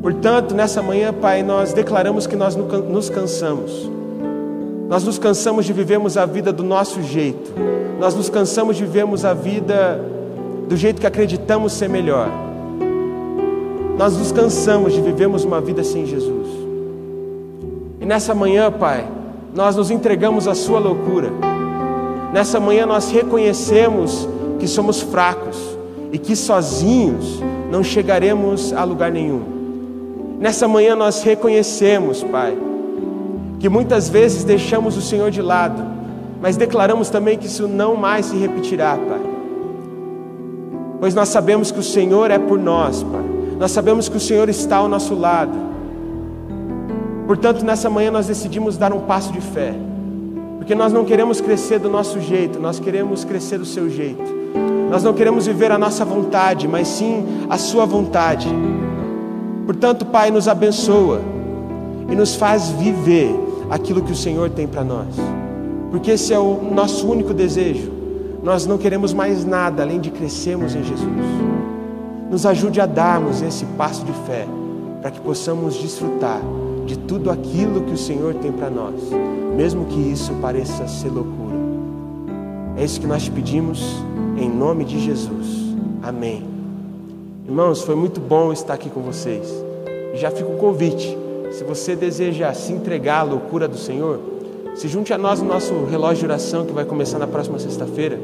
Portanto, 0.00 0.54
nessa 0.54 0.80
manhã, 0.80 1.12
Pai, 1.12 1.42
nós 1.42 1.72
declaramos 1.72 2.26
que 2.26 2.36
nós 2.36 2.56
nos 2.56 3.10
cansamos 3.10 3.98
nós 4.88 5.04
nos 5.04 5.18
cansamos 5.18 5.66
de 5.66 5.72
vivermos 5.74 6.16
a 6.16 6.24
vida 6.24 6.50
do 6.50 6.64
nosso 6.64 7.02
jeito. 7.02 7.52
Nós 8.00 8.14
nos 8.14 8.30
cansamos 8.30 8.74
de 8.74 8.86
vivermos 8.86 9.22
a 9.22 9.34
vida 9.34 10.02
do 10.66 10.74
jeito 10.78 10.98
que 10.98 11.06
acreditamos 11.06 11.74
ser 11.74 11.90
melhor. 11.90 12.30
Nós 13.98 14.16
nos 14.16 14.32
cansamos 14.32 14.94
de 14.94 15.02
vivermos 15.02 15.44
uma 15.44 15.60
vida 15.60 15.84
sem 15.84 16.06
Jesus. 16.06 16.48
E 18.00 18.06
nessa 18.06 18.34
manhã, 18.34 18.72
Pai, 18.72 19.06
nós 19.54 19.76
nos 19.76 19.90
entregamos 19.90 20.48
à 20.48 20.54
Sua 20.54 20.78
loucura. 20.78 21.47
Nessa 22.32 22.60
manhã 22.60 22.84
nós 22.84 23.10
reconhecemos 23.10 24.28
que 24.58 24.66
somos 24.66 25.00
fracos 25.00 25.56
e 26.12 26.18
que 26.18 26.36
sozinhos 26.36 27.42
não 27.70 27.82
chegaremos 27.82 28.72
a 28.72 28.84
lugar 28.84 29.10
nenhum. 29.10 29.42
Nessa 30.38 30.68
manhã 30.68 30.94
nós 30.94 31.22
reconhecemos, 31.22 32.22
Pai, 32.22 32.56
que 33.58 33.68
muitas 33.68 34.08
vezes 34.08 34.44
deixamos 34.44 34.96
o 34.96 35.02
Senhor 35.02 35.30
de 35.30 35.42
lado, 35.42 35.82
mas 36.40 36.56
declaramos 36.56 37.10
também 37.10 37.36
que 37.36 37.46
isso 37.46 37.66
não 37.66 37.96
mais 37.96 38.26
se 38.26 38.36
repetirá, 38.36 38.96
Pai. 38.96 39.20
Pois 41.00 41.14
nós 41.14 41.28
sabemos 41.28 41.70
que 41.70 41.78
o 41.78 41.82
Senhor 41.82 42.30
é 42.30 42.38
por 42.38 42.58
nós, 42.58 43.02
Pai. 43.02 43.24
Nós 43.58 43.72
sabemos 43.72 44.08
que 44.08 44.16
o 44.16 44.20
Senhor 44.20 44.48
está 44.48 44.76
ao 44.76 44.88
nosso 44.88 45.14
lado. 45.14 45.58
Portanto, 47.26 47.64
nessa 47.64 47.90
manhã 47.90 48.10
nós 48.10 48.26
decidimos 48.26 48.76
dar 48.76 48.92
um 48.92 49.00
passo 49.00 49.32
de 49.32 49.40
fé, 49.40 49.74
porque 50.68 50.76
nós 50.76 50.92
não 50.92 51.02
queremos 51.02 51.40
crescer 51.40 51.78
do 51.78 51.88
nosso 51.88 52.20
jeito, 52.20 52.60
nós 52.60 52.78
queremos 52.78 53.24
crescer 53.24 53.56
do 53.56 53.64
seu 53.64 53.88
jeito. 53.88 54.22
Nós 54.90 55.02
não 55.02 55.14
queremos 55.14 55.46
viver 55.46 55.72
a 55.72 55.78
nossa 55.78 56.04
vontade, 56.04 56.68
mas 56.68 56.88
sim 56.88 57.24
a 57.48 57.56
Sua 57.56 57.86
vontade. 57.86 58.46
Portanto, 59.64 60.04
Pai, 60.04 60.30
nos 60.30 60.46
abençoa 60.46 61.22
e 62.10 62.14
nos 62.14 62.34
faz 62.34 62.68
viver 62.68 63.34
aquilo 63.70 64.02
que 64.02 64.12
o 64.12 64.14
Senhor 64.14 64.50
tem 64.50 64.68
para 64.68 64.84
nós, 64.84 65.06
porque 65.90 66.10
esse 66.10 66.34
é 66.34 66.38
o 66.38 66.60
nosso 66.70 67.10
único 67.10 67.32
desejo. 67.32 67.90
Nós 68.42 68.66
não 68.66 68.76
queremos 68.76 69.14
mais 69.14 69.46
nada 69.46 69.82
além 69.82 69.98
de 69.98 70.10
crescermos 70.10 70.74
em 70.74 70.84
Jesus. 70.84 71.08
Nos 72.30 72.44
ajude 72.44 72.78
a 72.78 72.84
darmos 72.84 73.40
esse 73.40 73.64
passo 73.78 74.04
de 74.04 74.12
fé, 74.26 74.46
para 75.00 75.10
que 75.10 75.20
possamos 75.22 75.76
desfrutar 75.76 76.42
de 76.88 76.96
tudo 76.96 77.30
aquilo 77.30 77.82
que 77.82 77.92
o 77.92 77.98
Senhor 77.98 78.32
tem 78.34 78.50
para 78.50 78.70
nós, 78.70 78.94
mesmo 79.54 79.84
que 79.84 80.00
isso 80.00 80.32
pareça 80.40 80.88
ser 80.88 81.10
loucura. 81.10 81.54
É 82.78 82.84
isso 82.84 82.98
que 82.98 83.06
nós 83.06 83.24
te 83.24 83.30
pedimos, 83.30 84.02
em 84.38 84.48
nome 84.48 84.86
de 84.86 84.98
Jesus. 84.98 85.76
Amém. 86.02 86.42
Irmãos, 87.46 87.82
foi 87.82 87.94
muito 87.94 88.20
bom 88.20 88.52
estar 88.54 88.72
aqui 88.72 88.88
com 88.88 89.02
vocês. 89.02 89.52
Já 90.14 90.30
fica 90.30 90.48
o 90.48 90.56
convite 90.56 91.16
se 91.50 91.62
você 91.62 91.94
deseja 91.94 92.54
se 92.54 92.72
entregar 92.72 93.20
à 93.20 93.22
loucura 93.22 93.68
do 93.68 93.76
Senhor, 93.76 94.20
se 94.74 94.88
junte 94.88 95.12
a 95.12 95.18
nós 95.18 95.42
no 95.42 95.48
nosso 95.48 95.84
relógio 95.84 96.20
de 96.20 96.24
oração 96.24 96.64
que 96.64 96.72
vai 96.72 96.86
começar 96.86 97.18
na 97.18 97.26
próxima 97.26 97.58
sexta-feira. 97.58 98.18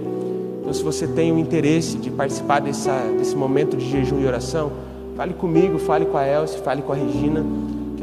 Então, 0.61 0.73
se 0.73 0.83
você 0.83 1.07
tem 1.07 1.31
o 1.33 1.39
interesse 1.39 1.99
de 1.99 2.11
participar 2.11 2.61
dessa, 2.61 2.99
desse 3.19 3.37
momento 3.37 3.77
de 3.77 3.91
jejum 3.91 4.21
e 4.21 4.27
oração, 4.27 4.73
fale 5.15 5.35
comigo, 5.35 5.79
fale 5.79 6.07
com 6.07 6.17
a 6.17 6.27
Elsie, 6.27 6.61
fale 6.61 6.81
com 6.81 6.93
a 6.93 6.95
Regina, 6.95 7.45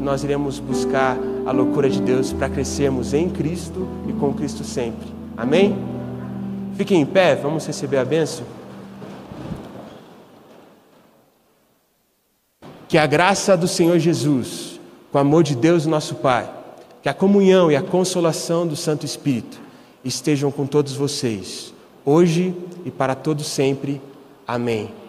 que 0.02 0.06
nós 0.06 0.24
iremos 0.24 0.58
buscar 0.58 1.16
a 1.46 1.52
loucura 1.52 1.88
de 1.88 2.02
Deus 2.02 2.32
para 2.32 2.48
crescermos 2.48 3.14
em 3.14 3.30
Cristo 3.30 3.86
e 4.08 4.12
com 4.12 4.34
Cristo 4.34 4.64
sempre. 4.64 5.06
Amém? 5.36 5.78
Fiquem 6.76 7.02
em 7.02 7.06
pé, 7.06 7.36
vamos 7.36 7.64
receber 7.64 7.98
a 7.98 8.04
bênção. 8.04 8.44
Que 12.88 12.98
a 12.98 13.06
graça 13.06 13.56
do 13.56 13.68
Senhor 13.68 13.96
Jesus 14.00 14.80
com 15.12 15.18
o 15.18 15.20
amor 15.20 15.44
de 15.44 15.54
Deus, 15.54 15.86
nosso 15.86 16.16
Pai, 16.16 16.50
que 17.00 17.08
a 17.08 17.14
comunhão 17.14 17.70
e 17.70 17.76
a 17.76 17.82
consolação 17.82 18.66
do 18.66 18.74
Santo 18.74 19.06
Espírito 19.06 19.60
estejam 20.04 20.50
com 20.50 20.66
todos 20.66 20.94
vocês, 20.94 21.72
hoje 22.04 22.52
e 22.84 22.90
para 22.90 23.14
todos 23.14 23.46
sempre. 23.46 24.00
Amém. 24.48 25.01